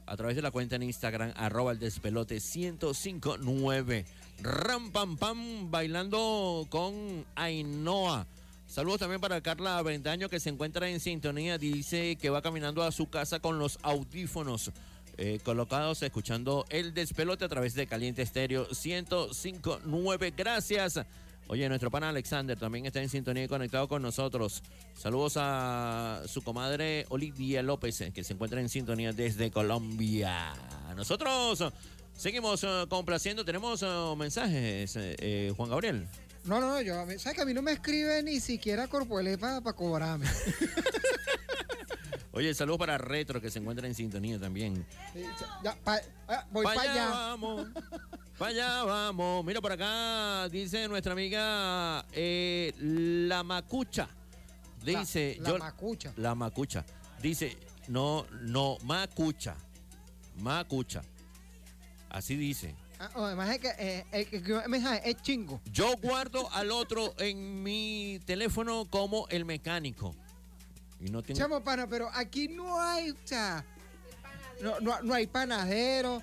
a 0.07 0.17
través 0.17 0.37
de 0.37 0.43
la 0.43 0.51
cuenta 0.51 0.77
en 0.77 0.85
Instagram, 0.85 1.33
arroba 1.37 1.73
el 1.73 1.79
despelote 1.79 2.37
1059. 2.37 4.07
Ram 4.41 4.93
pam 4.93 5.17
pam 5.17 5.71
bailando 5.71 6.67
con 6.71 7.27
Ainhoa. 7.35 8.27
Saludos 8.69 9.01
también 9.01 9.21
para 9.21 9.41
Carla 9.41 9.83
Ventaño 9.83 10.29
que 10.29 10.39
se 10.39 10.51
encuentra 10.51 10.89
en 10.89 11.01
sintonía. 11.01 11.59
Dice 11.59 12.17
que 12.17 12.31
va 12.31 12.43
caminando 12.43 12.83
a 12.83 12.93
su 12.93 13.09
casa 13.09 13.41
con 13.41 13.59
los 13.59 13.79
audífonos 13.83 14.71
eh, 15.17 15.41
colocados, 15.43 16.03
escuchando 16.03 16.65
el 16.69 16.95
despelote 16.95 17.45
a 17.47 17.49
través 17.49 17.75
de 17.75 17.89
Caliente 17.89 18.23
Estéreo 18.23 18.69
1059. 18.71 20.33
Gracias. 20.37 21.01
Oye, 21.49 21.67
nuestro 21.69 21.91
pana 21.91 22.11
Alexander 22.11 22.57
también 22.59 22.87
está 22.87 23.03
en 23.03 23.09
sintonía 23.09 23.45
y 23.45 23.49
conectado 23.49 23.89
con 23.89 24.03
nosotros. 24.03 24.63
Saludos 24.95 25.33
a 25.37 26.23
su 26.27 26.43
comadre 26.43 27.07
Olivia 27.09 27.63
López, 27.63 28.01
eh, 28.03 28.13
que 28.13 28.23
se 28.23 28.35
encuentra 28.35 28.61
en 28.61 28.69
sintonía 28.69 29.13
desde 29.13 29.51
Colombia. 29.51 30.53
Nosotros 30.95 31.65
seguimos 32.19 32.63
eh, 32.65 32.85
complaciendo. 32.91 33.45
Tenemos 33.45 33.83
eh, 33.83 33.87
mensajes, 34.17 34.97
eh, 34.97 35.17
eh, 35.19 35.53
Juan 35.57 35.71
Gabriel. 35.71 36.07
No, 36.45 36.61
no, 36.61 36.69
no, 36.75 36.81
yo, 36.81 36.95
¿sabes 37.19 37.35
que 37.37 37.43
a 37.43 37.45
mí 37.45 37.53
no 37.55 37.63
me 37.63 37.73
escribe 37.73 38.23
ni 38.23 38.41
siquiera 38.41 38.87
Corpoelé 38.89 39.37
para 39.39 39.61
cobrarme? 39.73 40.27
Oye, 42.33 42.55
saludos 42.55 42.79
para 42.79 42.99
Retro, 42.99 43.41
que 43.41 43.51
se 43.51 43.59
encuentra 43.59 43.89
en 43.89 43.95
sintonía 43.95 44.39
también. 44.39 44.87
Sí, 45.13 45.25
ya, 45.65 45.75
pa- 45.83 46.01
ah, 46.29 46.47
voy 46.53 46.65
Pa' 46.65 46.75
para 46.75 46.93
allá 46.93 47.05
allá. 47.07 47.11
vamos. 47.17 47.67
Para 48.39 48.51
allá 48.53 48.85
vamos. 48.85 49.45
Mira 49.45 49.61
por 49.61 49.73
acá, 49.73 50.49
dice 50.49 50.87
nuestra 50.87 51.13
amiga 51.15 52.07
eh, 52.13 52.73
La 52.79 53.43
Macucha. 53.43 54.09
Dice. 54.85 55.39
La- 55.41 55.53
la 55.53 55.59
Macucha. 55.59 56.13
La 56.17 56.35
Macucha. 56.37 56.85
Dice, 57.21 57.57
no, 57.89 58.25
no, 58.43 58.79
Macucha. 58.85 59.57
Macucha. 60.37 61.03
Así 62.11 62.37
dice. 62.37 62.75
Ah, 63.01 63.11
oh, 63.15 63.25
además 63.25 63.51
es 63.51 63.59
que 63.59 63.69
eh, 63.79 64.05
el 64.11 64.27
que 64.29 64.37
escribió 64.37 64.63
el 64.63 64.69
mensaje 64.69 65.09
es 65.11 65.23
chingo. 65.23 65.61
Yo 65.71 65.97
guardo 65.99 66.51
al 66.53 66.71
otro 66.73 67.15
en 67.19 67.63
mi 67.63 68.19
teléfono 68.25 68.87
como 68.91 69.29
el 69.29 69.45
mecánico. 69.45 70.15
Y 71.01 71.11
no 71.11 71.23
tengo. 71.23 71.39
Chamo, 71.39 71.63
pana, 71.63 71.87
pero 71.87 72.11
aquí 72.13 72.49
no 72.49 72.81
hay, 72.81 73.11
o 73.11 73.17
sea, 73.25 73.65
no, 74.61 74.81
no, 74.81 75.01
no 75.03 75.15
hay 75.15 75.27
panadero. 75.29 76.21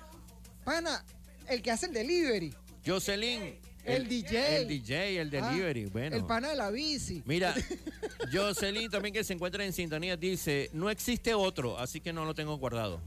Pana, 0.64 1.02
el 1.48 1.62
que 1.62 1.70
hace 1.70 1.86
el 1.86 1.94
delivery. 1.94 2.54
Jocelyn. 2.86 3.58
El 3.84 4.08
DJ. 4.08 4.56
El 4.62 4.68
DJ, 4.68 5.20
el 5.20 5.28
Ah, 5.36 5.48
delivery. 5.48 5.84
bueno. 5.86 6.16
El 6.16 6.24
pana 6.26 6.48
de 6.50 6.56
la 6.56 6.70
bici. 6.70 7.22
Mira, 7.24 7.54
Jocelyn 8.32 8.90
también 8.90 9.14
que 9.14 9.22
se 9.24 9.32
encuentra 9.32 9.64
en 9.64 9.72
sintonía 9.72 10.16
dice, 10.16 10.68
no 10.72 10.90
existe 10.90 11.32
otro, 11.34 11.78
así 11.78 12.00
que 12.00 12.12
no 12.12 12.24
lo 12.24 12.34
tengo 12.34 12.56
guardado. 12.58 13.00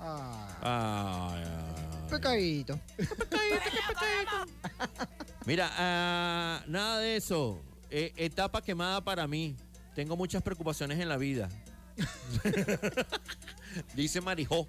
Ah, 0.00 1.30
Ay, 1.32 1.44
ay. 1.44 1.87
Pecadito. 2.08 2.80
Mira, 5.46 5.70
ah, 5.76 6.62
nada 6.66 6.98
de 6.98 7.16
eso. 7.16 7.60
Eh, 7.90 8.12
etapa 8.16 8.62
quemada 8.62 9.02
para 9.02 9.26
mí. 9.26 9.56
Tengo 9.94 10.16
muchas 10.16 10.42
preocupaciones 10.42 10.98
en 10.98 11.08
la 11.08 11.16
vida. 11.16 11.48
dice 13.94 14.20
Marijó. 14.20 14.66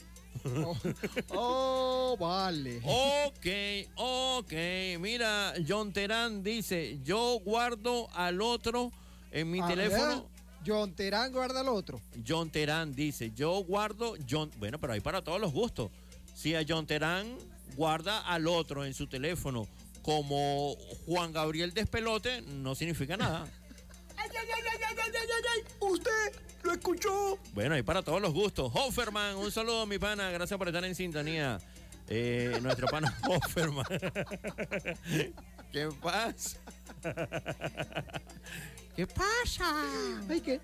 Oh, 1.30 2.16
vale. 2.20 2.82
Ok, 2.84 3.48
ok. 3.96 4.54
Mira, 5.00 5.54
John 5.68 5.92
Terán 5.92 6.44
dice, 6.44 7.00
yo 7.04 7.40
guardo 7.44 8.10
al 8.14 8.42
otro 8.42 8.92
en 9.32 9.52
mi 9.52 9.62
teléfono. 9.62 10.28
John 10.66 10.94
Terán 10.94 11.32
guarda 11.32 11.62
al 11.62 11.70
otro. 11.70 12.02
John 12.28 12.50
Terán 12.50 12.94
dice, 12.94 13.32
yo 13.36 13.64
guardo 13.64 14.16
John, 14.30 14.52
bueno, 14.58 14.80
pero 14.80 14.94
hay 14.94 15.00
para 15.00 15.24
todos 15.24 15.40
los 15.40 15.52
gustos. 15.52 15.90
Si 16.40 16.56
a 16.56 16.64
John 16.66 16.88
Terán 16.88 17.38
guarda 17.76 18.22
al 18.22 18.48
otro 18.48 18.86
en 18.86 18.94
su 18.94 19.08
teléfono 19.08 19.68
como 20.02 20.74
Juan 21.06 21.34
Gabriel 21.34 21.74
Despelote, 21.74 22.44
no 22.44 22.76
significa 22.76 23.18
nada. 23.18 23.46
Usted 25.82 26.40
lo 26.64 26.72
escuchó. 26.72 27.38
Bueno, 27.52 27.76
hay 27.76 27.84
para 27.84 28.04
todos 28.04 28.22
los 28.22 28.32
gustos. 28.32 28.72
Hofferman, 28.74 29.36
un 29.36 29.52
saludo 29.52 29.86
mi 29.86 30.00
pana, 30.00 30.32
gracias 30.32 30.58
por 30.58 30.70
estar 30.70 30.86
en 30.86 30.96
sintonía. 30.96 31.60
Eh, 32.08 32.58
nuestro 32.62 32.88
pana 32.88 33.14
Hofferman. 33.28 33.86
¿Qué 35.74 35.90
pasa? 36.02 36.58
¿Qué 38.96 39.06
pasa? 39.08 39.76
Ay, 40.30 40.40
qué, 40.40 40.62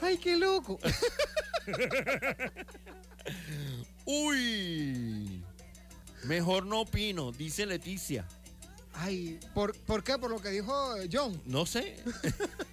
ay, 0.00 0.18
qué 0.18 0.36
loco. 0.36 0.80
Uy, 4.04 5.42
mejor 6.24 6.66
no 6.66 6.80
opino, 6.80 7.32
dice 7.32 7.66
Leticia. 7.66 8.26
Ay, 8.94 9.40
¿por, 9.54 9.74
¿por 9.74 10.04
qué? 10.04 10.18
Por 10.18 10.30
lo 10.30 10.40
que 10.40 10.50
dijo 10.50 10.72
John. 11.10 11.40
No 11.46 11.64
sé. 11.64 11.96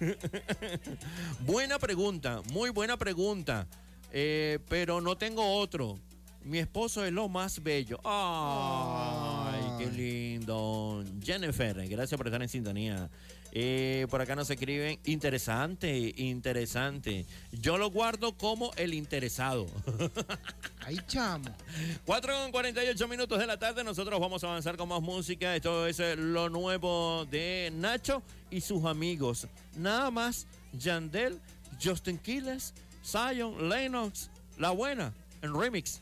buena 1.40 1.78
pregunta, 1.78 2.42
muy 2.50 2.70
buena 2.70 2.96
pregunta. 2.96 3.66
Eh, 4.12 4.58
pero 4.68 5.00
no 5.00 5.16
tengo 5.16 5.58
otro. 5.58 5.98
Mi 6.44 6.58
esposo 6.58 7.04
es 7.04 7.12
lo 7.12 7.28
más 7.28 7.62
bello. 7.62 8.00
Ay, 8.04 9.62
qué 9.78 9.90
lindo. 9.90 11.04
Jennifer, 11.22 11.86
gracias 11.88 12.16
por 12.16 12.26
estar 12.26 12.40
en 12.42 12.48
sintonía. 12.48 13.10
Eh, 13.52 14.06
por 14.10 14.20
acá 14.20 14.36
nos 14.36 14.48
escriben, 14.48 14.98
interesante, 15.04 16.14
interesante. 16.16 17.26
Yo 17.50 17.78
lo 17.78 17.90
guardo 17.90 18.36
como 18.36 18.72
el 18.76 18.94
interesado. 18.94 19.66
Ay, 20.86 20.98
chamo. 21.06 21.50
4 22.06 22.34
con 22.42 22.52
48 22.52 23.08
minutos 23.08 23.38
de 23.38 23.46
la 23.46 23.58
tarde, 23.58 23.82
nosotros 23.82 24.20
vamos 24.20 24.44
a 24.44 24.48
avanzar 24.48 24.76
con 24.76 24.88
más 24.88 25.02
música. 25.02 25.56
Esto 25.56 25.86
es 25.86 25.98
eh, 25.98 26.14
lo 26.16 26.48
nuevo 26.48 27.26
de 27.30 27.72
Nacho 27.74 28.22
y 28.50 28.60
sus 28.60 28.84
amigos. 28.84 29.48
Nada 29.76 30.10
más, 30.10 30.46
Yandel, 30.72 31.40
Justin 31.82 32.18
Quiles, 32.18 32.72
Zion, 33.04 33.68
Lennox, 33.68 34.30
La 34.58 34.70
Buena, 34.70 35.12
en 35.42 35.58
remix. 35.58 36.00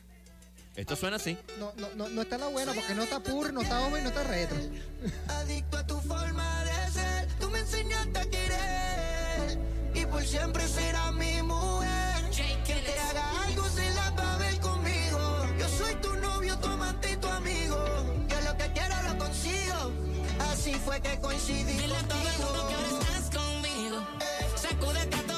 Esto 0.79 0.95
suena 0.95 1.17
así. 1.17 1.37
No, 1.59 1.73
no, 1.75 1.89
no, 1.97 2.07
no 2.07 2.21
está 2.21 2.37
la 2.37 2.47
buena 2.47 2.73
porque 2.73 2.95
no 2.95 3.03
está 3.03 3.19
puro, 3.19 3.51
no 3.51 3.61
está 3.61 3.81
joven, 3.81 4.01
no 4.01 4.09
está 4.09 4.23
retro. 4.23 4.57
Adicto 5.27 5.77
a 5.77 5.85
tu 5.85 5.99
forma 5.99 6.63
de 6.63 6.91
ser, 6.91 7.27
tú 7.37 7.49
me 7.49 7.59
enseñaste 7.59 8.17
a 8.17 8.29
querer 8.29 9.59
y 9.93 10.05
por 10.05 10.23
siempre 10.23 10.65
serás 10.69 11.11
mi 11.11 11.41
mujer. 11.41 12.29
Que 12.65 12.75
te 12.75 12.97
haga 12.97 13.43
algo 13.43 13.67
se 13.67 13.89
la 13.93 14.11
va 14.11 14.35
a 14.35 14.37
ver 14.37 14.57
conmigo. 14.61 15.45
Yo 15.59 15.67
soy 15.67 15.95
tu 15.95 16.15
novio, 16.15 16.57
tu 16.59 16.67
amante 16.69 17.11
y 17.11 17.17
tu 17.17 17.27
amigo. 17.27 17.85
Yo 18.29 18.41
lo 18.41 18.57
que 18.57 18.71
quiero 18.71 18.95
lo 19.03 19.17
consigo. 19.17 19.91
Así 20.49 20.73
fue 20.75 21.01
que 21.01 21.19
coincidí 21.19 21.73
Dile 21.73 21.97
a 21.97 22.03
todo 22.03 22.21
el 22.21 22.39
mundo 22.39 22.67
que 22.69 22.73
ahora 22.75 23.17
estás 23.17 23.37
conmigo. 23.37 24.07
Sacúdete 24.55 25.28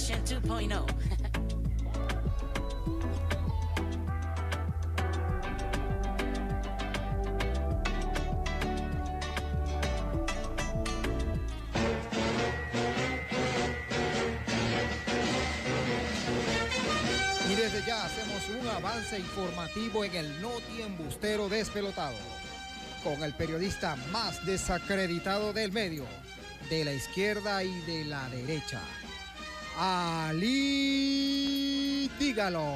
Version 0.00 0.24
2.0. 0.24 0.86
Y 17.50 17.54
desde 17.54 17.86
ya 17.86 18.04
hacemos 18.06 18.48
un 18.58 18.68
avance 18.68 19.18
informativo 19.18 20.04
en 20.04 20.14
el 20.14 20.40
Noti 20.40 20.80
Embustero 20.80 21.50
Despelotado, 21.50 22.16
con 23.04 23.22
el 23.22 23.34
periodista 23.34 23.96
más 24.10 24.46
desacreditado 24.46 25.52
del 25.52 25.72
medio, 25.72 26.06
de 26.70 26.86
la 26.86 26.94
izquierda 26.94 27.62
y 27.62 27.80
de 27.82 28.06
la 28.06 28.30
derecha. 28.30 28.80
Ali 29.82 30.90
Dígalo. 32.18 32.66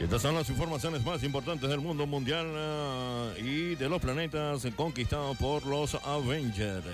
Estas 0.00 0.22
son 0.22 0.34
las 0.34 0.50
informaciones 0.50 1.04
más 1.04 1.22
importantes 1.22 1.70
del 1.70 1.78
mundo 1.80 2.04
mundial 2.04 2.52
ah, 2.56 3.30
y 3.38 3.76
de 3.76 3.88
los 3.88 4.02
planetas 4.02 4.66
conquistados 4.74 5.36
por 5.36 5.64
los 5.66 5.94
Avengers. 5.94 6.84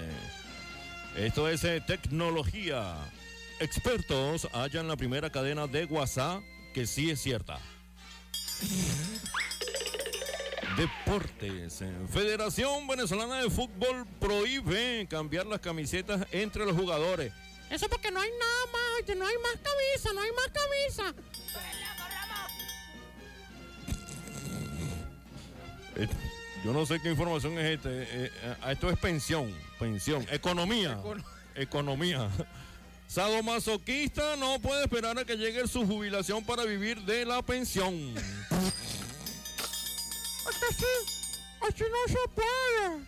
Esto 1.16 1.48
es 1.48 1.64
eh, 1.64 1.82
tecnología. 1.86 2.94
Expertos 3.58 4.46
hallan 4.52 4.86
la 4.86 4.96
primera 4.96 5.30
cadena 5.30 5.66
de 5.66 5.86
WhatsApp 5.86 6.42
que 6.74 6.86
sí 6.86 7.10
es 7.10 7.22
cierta. 7.22 7.58
Deportes. 11.12 11.84
Federación 12.10 12.86
Venezolana 12.86 13.42
de 13.42 13.50
Fútbol 13.50 14.06
prohíbe 14.18 15.06
cambiar 15.10 15.46
las 15.46 15.60
camisetas 15.60 16.26
entre 16.32 16.64
los 16.64 16.74
jugadores. 16.74 17.32
Eso 17.68 17.86
porque 17.88 18.10
no 18.10 18.18
hay 18.18 18.30
nada 18.30 18.66
más, 18.72 19.16
no 19.16 19.26
hay 19.26 19.34
más 19.38 19.56
camisa, 19.62 20.12
no 20.14 20.20
hay 20.22 20.30
más 20.32 20.48
camisa. 20.48 21.14
Eh, 25.96 26.08
Yo 26.64 26.72
no 26.72 26.86
sé 26.86 26.98
qué 27.02 27.10
información 27.10 27.58
es 27.58 27.76
esta. 27.76 27.90
eh, 27.90 28.06
eh, 28.32 28.56
esto 28.70 28.90
es 28.90 28.98
pensión, 28.98 29.54
pensión, 29.78 30.26
economía, 30.30 30.98
economía. 31.54 32.30
Sadomasoquista 33.06 34.36
no 34.36 34.58
puede 34.60 34.84
esperar 34.84 35.18
a 35.18 35.26
que 35.26 35.36
llegue 35.36 35.68
su 35.68 35.86
jubilación 35.86 36.42
para 36.42 36.64
vivir 36.64 37.02
de 37.02 37.26
la 37.26 37.42
pensión. 37.42 38.14
Así, 40.68 40.84
así 41.60 41.84
no 41.90 42.12
se 42.12 42.28
puede. 42.34 43.04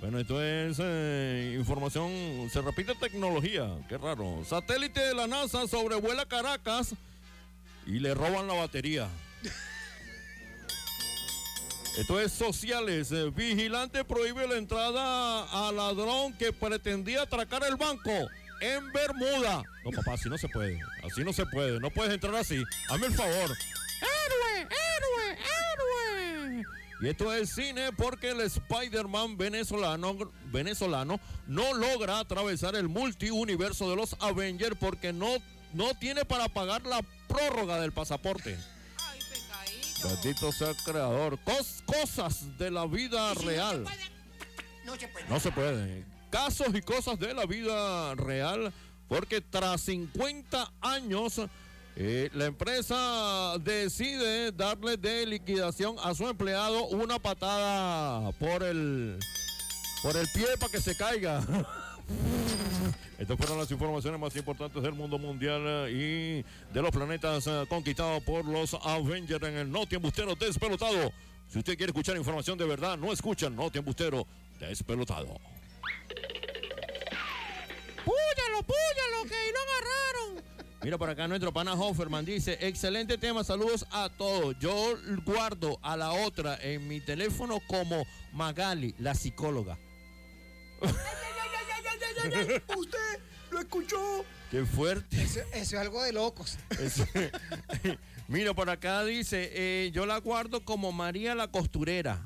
Bueno, 0.00 0.18
esto 0.20 0.42
es 0.42 0.78
eh, 0.80 1.56
información, 1.58 2.48
se 2.52 2.60
repite 2.62 2.94
tecnología, 2.94 3.68
qué 3.88 3.98
raro. 3.98 4.44
Satélite 4.44 5.00
de 5.00 5.14
la 5.14 5.26
NASA 5.26 5.66
sobrevuela 5.66 6.24
Caracas 6.26 6.94
y 7.86 7.98
le 7.98 8.14
roban 8.14 8.46
la 8.46 8.54
batería. 8.54 9.08
Esto 11.98 12.20
es 12.20 12.30
sociales. 12.32 13.10
eh, 13.10 13.30
Vigilante 13.34 14.04
prohíbe 14.04 14.46
la 14.46 14.54
entrada 14.56 15.44
a 15.50 15.72
ladrón 15.72 16.32
que 16.38 16.52
pretendía 16.52 17.22
atracar 17.22 17.64
el 17.64 17.74
banco 17.74 18.12
en 18.60 18.92
Bermuda. 18.92 19.64
No, 19.84 19.90
papá, 19.90 20.12
así 20.14 20.28
no 20.28 20.38
se 20.38 20.48
puede. 20.48 20.78
Así 21.02 21.24
no 21.24 21.32
se 21.32 21.44
puede. 21.46 21.80
No 21.80 21.90
puedes 21.90 22.14
entrar 22.14 22.36
así. 22.36 22.62
Hazme 22.88 23.06
el 23.06 23.14
favor. 23.14 23.50
¡Héroe, 24.00 24.60
héroe, 24.60 25.30
héroe! 25.32 25.87
Y 27.00 27.08
esto 27.08 27.32
es 27.32 27.54
cine 27.54 27.92
porque 27.92 28.30
el 28.30 28.40
Spider-Man 28.40 29.36
venezolano, 29.36 30.16
venezolano 30.46 31.20
no 31.46 31.72
logra 31.74 32.18
atravesar 32.18 32.74
el 32.74 32.88
multiuniverso 32.88 33.88
de 33.88 33.96
los 33.96 34.16
Avengers 34.18 34.76
porque 34.80 35.12
no, 35.12 35.28
no 35.74 35.94
tiene 35.94 36.24
para 36.24 36.48
pagar 36.48 36.82
la 36.84 37.00
prórroga 37.28 37.80
del 37.80 37.92
pasaporte. 37.92 38.58
Bendito 40.02 40.50
sea 40.52 40.70
el 40.70 40.76
creador. 40.76 41.38
Cos- 41.44 41.82
cosas 41.84 42.56
de 42.58 42.70
la 42.70 42.86
vida 42.86 43.32
real. 43.34 43.84
No 44.84 44.96
se 44.96 45.08
puede. 45.08 45.28
No 45.28 45.40
se 45.40 45.52
puede. 45.52 46.04
Casos 46.30 46.68
y 46.74 46.82
cosas 46.82 47.18
de 47.18 47.32
la 47.34 47.46
vida 47.46 48.14
real, 48.14 48.72
porque 49.08 49.40
tras 49.40 49.80
50 49.82 50.72
años, 50.80 51.40
eh, 52.00 52.30
la 52.32 52.44
empresa 52.44 53.58
decide 53.58 54.52
darle 54.52 54.96
de 54.96 55.26
liquidación 55.26 55.96
a 56.00 56.14
su 56.14 56.28
empleado 56.28 56.86
una 56.86 57.18
patada 57.18 58.30
por 58.38 58.62
el, 58.62 59.18
por 60.00 60.16
el 60.16 60.28
pie 60.28 60.46
para 60.60 60.70
que 60.70 60.80
se 60.80 60.96
caiga. 60.96 61.42
Estas 63.18 63.36
fueron 63.36 63.58
las 63.58 63.68
informaciones 63.72 64.20
más 64.20 64.36
importantes 64.36 64.80
del 64.80 64.92
mundo 64.92 65.18
mundial 65.18 65.60
eh, 65.66 65.90
y 65.90 66.72
de 66.72 66.82
los 66.82 66.92
planetas 66.92 67.48
eh, 67.48 67.64
conquistados 67.68 68.22
por 68.22 68.44
los 68.44 68.74
Avengers 68.74 69.42
en 69.42 69.56
el 69.56 69.68
Noti 69.68 69.96
Embustero 69.96 70.36
Despelotado. 70.36 71.12
Si 71.48 71.58
usted 71.58 71.76
quiere 71.76 71.90
escuchar 71.90 72.16
información 72.16 72.56
de 72.56 72.64
verdad, 72.64 72.96
no 72.96 73.12
escucha 73.12 73.48
el 73.48 73.56
Noti 73.56 73.78
Embustero 73.78 74.24
Despelotado. 74.60 75.36
¡Púyalo, 78.04 78.62
púyalo, 78.62 79.24
que 79.24 79.52
lo 79.52 79.58
agarraron! 79.66 80.57
Mira, 80.82 80.96
por 80.96 81.10
acá 81.10 81.26
nuestro 81.26 81.52
pana 81.52 81.74
Hofferman 81.74 82.24
dice, 82.24 82.56
excelente 82.60 83.18
tema, 83.18 83.42
saludos 83.42 83.84
a 83.90 84.08
todos. 84.08 84.56
Yo 84.60 84.96
guardo 85.24 85.78
a 85.82 85.96
la 85.96 86.12
otra 86.12 86.56
en 86.62 86.86
mi 86.86 87.00
teléfono 87.00 87.58
como 87.66 88.06
Magali, 88.32 88.94
la 88.98 89.14
psicóloga. 89.14 89.76
Usted 92.76 93.20
lo 93.50 93.58
escuchó. 93.58 94.24
Qué 94.50 94.64
fuerte. 94.64 95.20
Eso, 95.20 95.40
eso 95.52 95.52
es 95.52 95.74
algo 95.74 96.02
de 96.02 96.12
locos. 96.12 96.58
Mira, 98.28 98.54
por 98.54 98.70
acá 98.70 99.04
dice, 99.04 99.50
eh, 99.52 99.90
yo 99.92 100.06
la 100.06 100.18
guardo 100.18 100.64
como 100.64 100.92
María 100.92 101.34
la 101.34 101.48
costurera. 101.50 102.24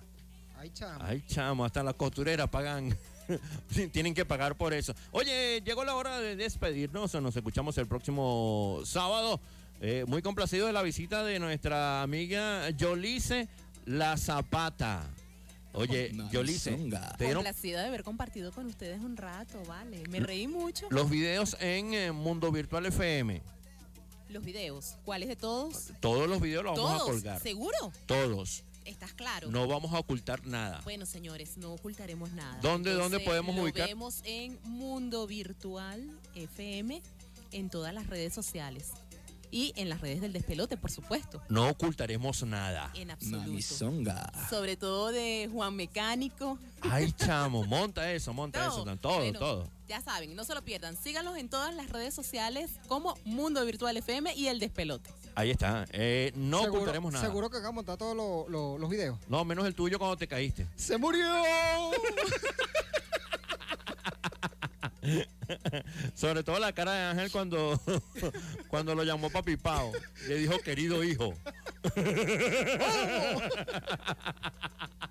Ay, 0.59 0.71
chamo. 0.75 0.99
Ay, 1.03 1.25
chamo, 1.27 1.65
hasta 1.65 1.83
las 1.83 1.95
costureras 1.95 2.49
pagan. 2.51 2.97
Tienen 3.93 4.15
que 4.15 4.25
pagar 4.25 4.57
por 4.57 4.75
eso. 4.75 4.95
Oye, 5.11 5.63
llegó 5.65 5.85
la 5.85 5.95
hora 5.95 6.19
de 6.21 6.37
despedirnos. 6.37 7.15
Nos 7.15 7.37
escuchamos 7.37 7.77
el 7.79 7.87
próximo 7.87 8.81
sábado. 8.85 9.41
Eh, 9.81 10.05
muy 10.07 10.23
complacido 10.23 10.67
de 10.67 10.73
la 10.73 10.83
visita 10.83 11.25
de 11.25 11.39
nuestra 11.41 12.03
amiga 12.03 12.71
Yolice 12.71 13.49
La 13.85 14.17
Zapata. 14.17 15.03
Oye, 15.75 16.13
Yolice, 16.31 16.73
te 16.73 17.25
dieron 17.25 17.43
Complacida 17.45 17.81
de 17.81 17.89
haber 17.89 18.05
compartido 18.05 18.53
con 18.53 18.67
ustedes 18.67 19.01
un 19.01 19.17
rato, 19.17 19.63
vale. 19.67 20.03
Me 20.11 20.21
reí 20.21 20.47
mucho. 20.47 20.87
los 20.91 21.09
videos 21.09 21.57
en 21.61 21.95
eh, 21.95 22.13
Mundo 22.13 22.53
Virtual 22.53 22.85
FM. 22.87 23.41
Los 24.29 24.45
videos. 24.45 24.97
¿Cuáles 25.05 25.29
de 25.29 25.37
todos? 25.37 25.93
Todos 26.01 26.29
los 26.29 26.41
videos 26.41 26.65
los 26.65 26.77
vamos 26.77 26.93
a 26.93 26.99
Todos. 26.99 27.11
colgar. 27.11 27.41
¿Seguro? 27.41 27.93
Todos. 28.07 28.65
¿Estás 28.85 29.13
claro? 29.15 29.51
No 29.51 29.67
vamos 29.69 29.93
a 29.93 29.99
ocultar 29.99 30.45
nada. 30.47 30.81
Bueno, 30.85 31.07
señores, 31.07 31.57
no 31.57 31.73
ocultaremos 31.73 32.33
nada. 32.33 32.59
¿Dónde- 32.61 32.93
dónde 32.95 33.21
podemos 33.21 33.55
lo 33.55 33.63
ubicar? 33.63 33.87
vemos 33.89 34.21
en 34.25 34.59
Mundo 34.65 35.27
Virtual 35.27 36.11
FM 36.35 37.01
en 37.53 37.71
todas 37.71 37.95
las 37.95 38.07
redes 38.09 38.35
sociales. 38.35 38.91
Y 39.55 39.75
en 39.77 39.91
las 39.91 40.01
redes 40.01 40.23
del 40.23 40.33
despelote, 40.33 40.79
por 40.79 40.91
supuesto. 40.91 41.43
No 41.51 41.69
ocultaremos 41.69 42.43
nada. 42.45 42.91
En 42.95 43.11
absoluto. 43.11 43.53
Sobre 44.49 44.79
todo 44.79 45.13
de 45.13 45.51
Juan 45.53 45.77
Mecánico. 45.77 46.59
Ay, 46.81 47.13
chamo, 47.19 47.63
monta 47.65 48.11
eso, 48.13 48.33
monta 48.33 48.65
No, 48.65 48.73
eso, 48.73 48.97
todo, 48.97 49.19
bueno, 49.19 49.39
todo. 49.39 49.69
Ya 49.89 50.01
saben, 50.01 50.35
no 50.35 50.45
se 50.45 50.55
lo 50.55 50.63
pierdan. 50.65 50.97
Síganlos 50.97 51.37
en 51.37 51.51
todas 51.51 51.75
las 51.75 51.91
redes 51.91 52.15
sociales 52.15 52.71
como 52.89 53.15
Mundo 53.27 53.63
Virtual 53.67 53.95
FM 53.95 54.35
y 54.35 54.47
El 54.49 54.59
Despelote. 54.59 55.11
Ahí 55.35 55.51
está. 55.51 55.87
Eh, 55.93 56.33
no 56.35 56.59
Seguro- 56.61 56.75
ocultaremos 56.81 57.13
nada. 57.13 57.25
Seguro 57.25 57.51
que 57.51 57.59
acá 57.59 57.71
montar 57.73 57.97
todos 57.97 58.17
lo- 58.17 58.47
lo- 58.49 58.79
los 58.79 58.91
videos. 58.91 59.19
No, 59.29 59.45
menos 59.45 59.67
el 59.67 59.75
tuyo 59.75 59.99
cuando 59.99 60.17
te 60.17 60.29
caíste. 60.29 60.67
¡Se 60.77 60.97
murió! 60.99 61.27
Sobre 66.15 66.45
todo 66.45 66.59
la 66.61 66.73
cara 66.73 66.93
de 66.93 67.03
Ángel 67.11 67.31
cuando, 67.33 67.81
cuando 68.69 68.95
lo 68.95 69.03
llamó 69.05 69.31
papi 69.31 69.57
Pao. 69.57 69.91
Le 70.29 70.37
dijo, 70.37 70.59
querido 70.61 71.03
hijo. 71.03 71.35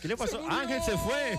¿Qué 0.00 0.08
le 0.08 0.16
pasó? 0.16 0.40
Ángel 0.48 0.82
se 0.82 0.96
fue. 0.98 1.38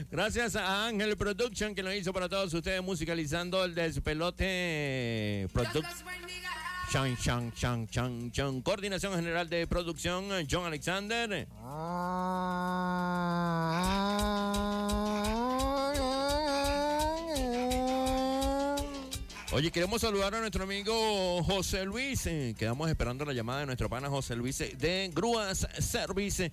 Gracias 0.10 0.56
a 0.56 0.86
Ángel 0.86 1.16
Production 1.16 1.74
que 1.74 1.82
lo 1.82 1.92
hizo 1.92 2.12
para 2.12 2.28
todos 2.28 2.52
ustedes 2.52 2.82
musicalizando 2.82 3.64
el 3.64 3.74
despelote 3.74 5.48
Product. 5.52 5.86
Chan, 6.90 7.16
chan, 7.16 7.52
chan, 7.52 7.88
chan, 7.88 8.30
chan. 8.30 8.62
Coordinación 8.62 9.14
General 9.14 9.48
de 9.48 9.66
Producción, 9.66 10.26
John 10.48 10.66
Alexander. 10.66 11.48
Oye, 19.54 19.70
queremos 19.70 20.00
saludar 20.00 20.34
a 20.34 20.40
nuestro 20.40 20.64
amigo 20.64 21.40
José 21.44 21.84
Luis. 21.84 22.26
eh, 22.26 22.56
Quedamos 22.58 22.88
esperando 22.88 23.24
la 23.24 23.32
llamada 23.32 23.60
de 23.60 23.66
nuestro 23.66 23.88
pana 23.88 24.08
José 24.10 24.34
Luis 24.34 24.60
eh, 24.60 24.74
de 24.76 25.08
Grúas 25.14 25.68
Service. 25.78 26.50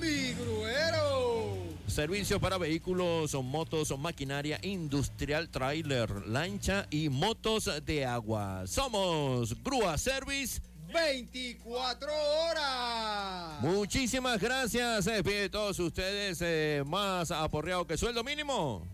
Mi 0.00 0.32
gruero. 0.34 1.51
Servicio 1.92 2.40
para 2.40 2.56
vehículos, 2.58 3.34
motos, 3.34 3.96
maquinaria 3.98 4.58
industrial, 4.62 5.48
trailer, 5.50 6.26
lancha 6.26 6.86
y 6.90 7.08
motos 7.08 7.70
de 7.84 8.04
agua. 8.06 8.64
Somos 8.66 9.62
Grúa 9.62 9.98
Service. 9.98 10.60
24 10.92 12.08
horas. 12.12 13.60
Muchísimas 13.60 14.40
gracias. 14.40 15.04
De 15.04 15.48
todos 15.48 15.78
ustedes. 15.78 16.38
eh, 16.42 16.82
más 16.86 17.30
aporreado 17.30 17.86
que 17.86 17.96
sueldo 17.96 18.24
mínimo. 18.24 18.86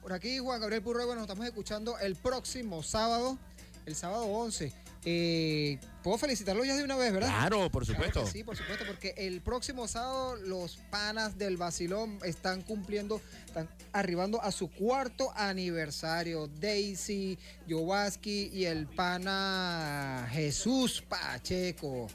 Por 0.00 0.12
aquí 0.12 0.38
Juan 0.38 0.60
Gabriel 0.60 0.82
Purruego 0.82 1.14
nos 1.14 1.22
estamos 1.22 1.46
escuchando 1.46 1.96
el 1.98 2.16
próximo 2.16 2.82
sábado, 2.82 3.38
el 3.86 3.94
sábado 3.94 4.24
11. 4.24 4.72
Eh, 5.04 5.78
Puedo 6.02 6.18
felicitarlo 6.18 6.64
ya 6.64 6.74
de 6.74 6.82
una 6.82 6.96
vez, 6.96 7.12
¿verdad? 7.12 7.28
Claro, 7.28 7.70
por 7.70 7.86
supuesto. 7.86 8.26
sí, 8.26 8.42
por 8.42 8.56
supuesto, 8.56 8.84
porque 8.84 9.14
el 9.16 9.40
próximo 9.40 9.86
sábado 9.86 10.34
los 10.34 10.76
panas 10.90 11.38
del 11.38 11.56
Basilón 11.56 12.18
están 12.24 12.62
cumpliendo, 12.62 13.20
están 13.46 13.68
arribando 13.92 14.42
a 14.42 14.50
su 14.50 14.68
cuarto 14.68 15.32
aniversario. 15.36 16.48
Daisy, 16.48 17.38
Yowaski 17.68 18.50
y 18.52 18.64
el 18.64 18.88
pana 18.88 20.28
Jesús 20.32 21.04
Pacheco. 21.08 22.08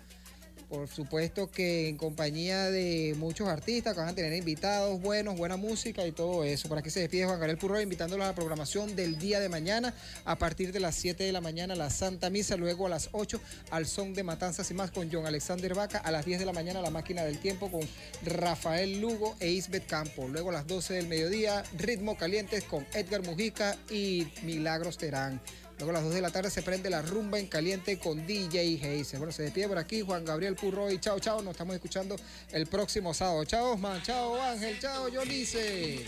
Por 0.69 0.89
supuesto 0.89 1.49
que 1.49 1.87
en 1.87 1.95
compañía 1.95 2.69
de 2.69 3.15
muchos 3.17 3.47
artistas 3.47 3.93
que 3.93 4.01
van 4.01 4.09
a 4.09 4.15
tener 4.15 4.33
invitados 4.33 5.01
buenos, 5.01 5.37
buena 5.37 5.55
música 5.55 6.05
y 6.05 6.11
todo 6.11 6.43
eso. 6.43 6.67
Por 6.67 6.77
aquí 6.77 6.89
se 6.89 6.99
despide 6.99 7.23
Juan 7.23 7.39
Gabriel 7.39 7.57
Purro 7.57 7.79
invitándolos 7.79 8.25
a 8.25 8.29
la 8.29 8.35
programación 8.35 8.93
del 8.93 9.17
día 9.17 9.39
de 9.39 9.47
mañana 9.47 9.93
a 10.25 10.37
partir 10.37 10.73
de 10.73 10.81
las 10.81 10.95
7 10.95 11.23
de 11.23 11.31
la 11.31 11.39
mañana 11.39 11.73
la 11.73 11.89
Santa 11.89 12.29
Misa, 12.29 12.57
luego 12.57 12.85
a 12.85 12.89
las 12.89 13.07
8 13.13 13.39
al 13.71 13.85
son 13.85 14.13
de 14.13 14.23
Matanzas 14.23 14.69
y 14.69 14.73
más 14.73 14.91
con 14.91 15.09
John 15.09 15.25
Alexander 15.25 15.73
Vaca, 15.73 15.99
a 15.99 16.11
las 16.11 16.25
10 16.25 16.39
de 16.39 16.45
la 16.45 16.53
mañana 16.53 16.81
la 16.81 16.91
máquina 16.91 17.23
del 17.23 17.39
tiempo 17.39 17.71
con 17.71 17.87
Rafael 18.25 18.99
Lugo 18.99 19.37
e 19.39 19.49
Isbeth 19.49 19.87
Campo, 19.87 20.27
luego 20.27 20.49
a 20.49 20.53
las 20.53 20.67
12 20.67 20.95
del 20.95 21.07
mediodía 21.07 21.63
ritmo 21.77 22.17
calientes 22.17 22.65
con 22.65 22.85
Edgar 22.93 23.25
Mujica 23.25 23.77
y 23.89 24.27
Milagros 24.43 24.97
Terán. 24.97 25.39
Luego 25.77 25.91
a 25.91 25.93
las 25.93 26.03
2 26.03 26.15
de 26.15 26.21
la 26.21 26.31
tarde 26.31 26.49
se 26.49 26.63
prende 26.63 26.89
la 26.89 27.03
rumba 27.03 27.37
en 27.37 27.45
caliente 27.45 27.99
con 27.99 28.25
DJ 28.25 28.79
Heiser. 28.81 29.19
Bueno, 29.19 29.31
se 29.31 29.43
despide 29.43 29.67
por 29.67 29.77
aquí 29.77 30.01
Juan 30.01 30.25
Gabriel 30.25 30.55
Purro 30.55 30.89
y 30.91 30.99
chao, 30.99 31.19
chao. 31.19 31.41
Nos 31.43 31.51
estamos 31.51 31.75
escuchando 31.75 32.15
el 32.51 32.65
próximo 32.65 33.13
sábado. 33.13 33.45
Chao, 33.45 33.73
Osman. 33.73 34.01
Chao, 34.01 34.41
Ángel. 34.41 34.79
Chao, 34.79 35.07
Yolice. 35.07 36.03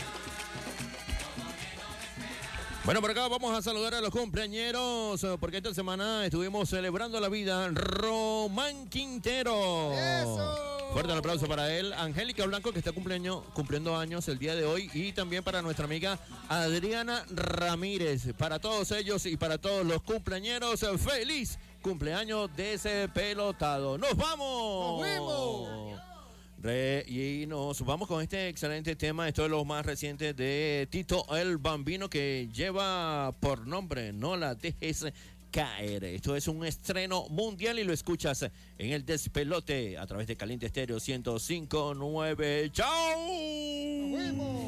Bueno, 2.90 3.02
por 3.02 3.11
acá 3.11 3.28
vamos 3.28 3.56
a 3.56 3.61
saludar 3.61 3.94
a 3.94 4.02
los 4.02 4.10
cumpleañeros, 4.10 5.24
eh, 5.24 5.38
porque 5.40 5.57
esta 5.57 5.72
semana 5.76 6.26
estuvimos 6.26 6.68
celebrando 6.68 7.20
la 7.20 7.30
vida. 7.30 7.70
Román 7.70 8.90
Quintero. 8.90 9.94
Fuerte 10.91 11.11
el 11.11 11.20
aplauso 11.20 11.45
para 11.45 11.72
él. 11.72 11.94
Angélica 11.94 12.48
Blanco, 12.48 12.72
que 12.72 12.80
está 12.80 12.91
cumpleaños, 12.91 13.44
cumpliendo 13.53 13.95
años 13.95 14.28
el 14.28 14.40
día 14.40 14.56
de 14.56 14.66
hoy. 14.66 14.90
Y 14.95 15.11
también 15.14 15.44
para 15.44 15.61
nuestra 15.61 15.86
amiga 15.86 16.18
Adriana 16.48 17.24
Ramírez. 17.30 18.34
Para 18.36 18.57
todos 18.57 18.91
ellos 18.91 19.24
y 19.28 19.38
para 19.38 19.60
todos 19.60 19.86
los 19.86 20.02
cumpleañeros, 20.02 20.84
feliz 20.98 21.60
cumpleaños 21.84 22.49
de 22.56 22.74
ese 22.74 23.07
pelotado. 23.10 23.99
¡Nos 23.99 24.16
vamos! 24.16 24.99
¡Nos 24.99 25.02
vemos! 25.03 26.09
Re- 26.61 27.06
y 27.07 27.45
nos 27.48 27.81
vamos 27.86 28.07
con 28.07 28.22
este 28.22 28.49
excelente 28.49 28.95
tema. 28.95 29.27
Esto 29.27 29.45
es 29.45 29.52
lo 29.52 29.64
más 29.64 29.86
reciente 29.86 30.34
de 30.34 30.88
Tito 30.91 31.26
el 31.38 31.57
Bambino 31.57 32.10
que 32.10 32.49
lleva 32.53 33.34
por 33.40 33.65
nombre 33.65 34.11
No 34.11 34.36
la 34.36 34.56
dejes 34.56 35.06
caer. 35.52 36.03
Esto 36.03 36.36
es 36.36 36.48
un 36.48 36.65
estreno 36.65 37.27
mundial 37.30 37.80
y 37.80 37.84
lo 37.84 37.94
escuchas 37.94 38.44
en 38.77 38.91
el 38.91 39.06
despelote 39.06 39.98
a 39.98 40.06
través 40.06 40.27
de 40.27 40.36
Caliente 40.36 40.65
Estéreo 40.65 40.98
1059. 40.98 42.69
¡Chao! 42.73 43.26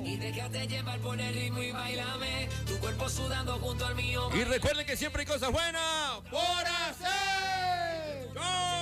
Y 0.06 0.18
déjate 0.18 0.68
llevar 0.68 1.00
por 1.02 1.20
el 1.20 1.34
ritmo 1.34 1.62
y 1.62 1.72
bailame. 1.72 2.48
Tu 2.68 2.78
cuerpo 2.78 3.10
sudando 3.10 3.60
junto 3.60 3.86
al 3.86 3.96
mío. 3.96 4.30
Y 4.34 4.44
recuerden 4.46 4.86
que 4.86 4.96
siempre 4.96 5.22
hay 5.22 5.28
cosas 5.28 5.52
buenas 5.52 6.20
por 6.32 6.66
hacer. 6.90 8.30
Y 8.34 8.81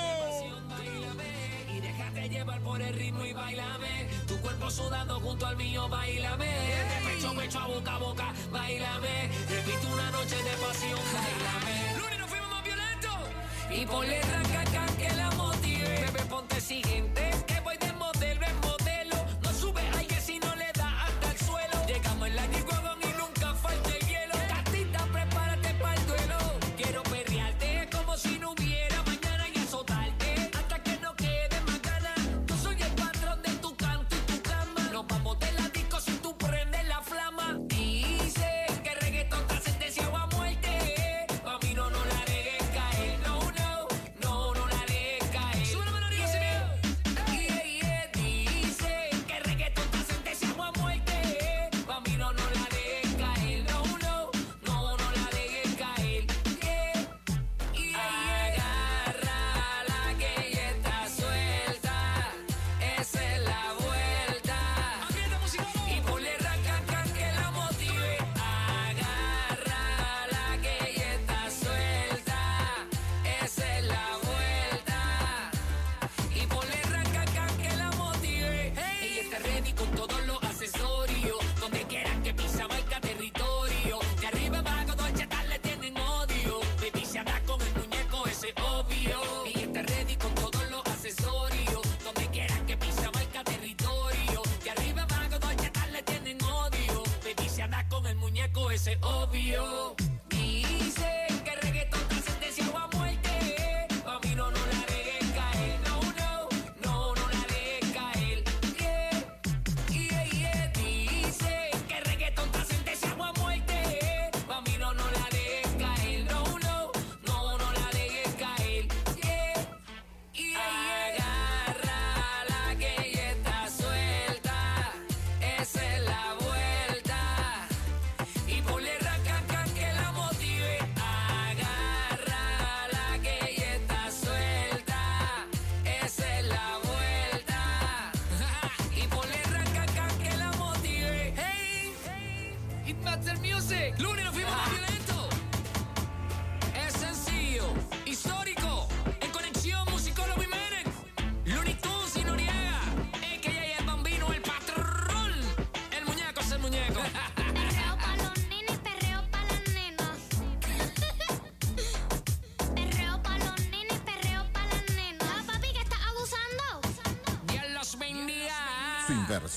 sudando 4.72 5.20
junto 5.20 5.46
al 5.46 5.58
mío, 5.58 5.88
bailame. 5.90 6.46
De 6.46 7.10
pecho 7.10 7.34
pecho, 7.36 7.60
a 7.60 7.68
boca 7.68 7.96
a 7.96 7.98
boca, 7.98 8.34
bailame. 8.52 9.30
Repite 9.50 9.88
una 9.88 10.12
noche 10.12 10.36
de 10.36 10.52
pasión, 10.58 11.00
bailame. 11.14 11.98
Lunes 11.98 12.20
nos 12.20 12.30
fuimos 12.30 12.50
más 12.50 12.64
violentos. 12.64 13.18
Y 13.72 13.86
ponle 13.86 14.22
ranca 14.22 14.86
que 14.98 15.10
la 15.16 15.32
motive. 15.32 16.12
Bebé, 16.12 16.26
ponte 16.30 16.62
siguiente. 16.62 17.29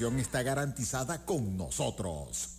Está 0.01 0.43
garantizada 0.43 1.25
con 1.27 1.59
nosotros. 1.59 2.52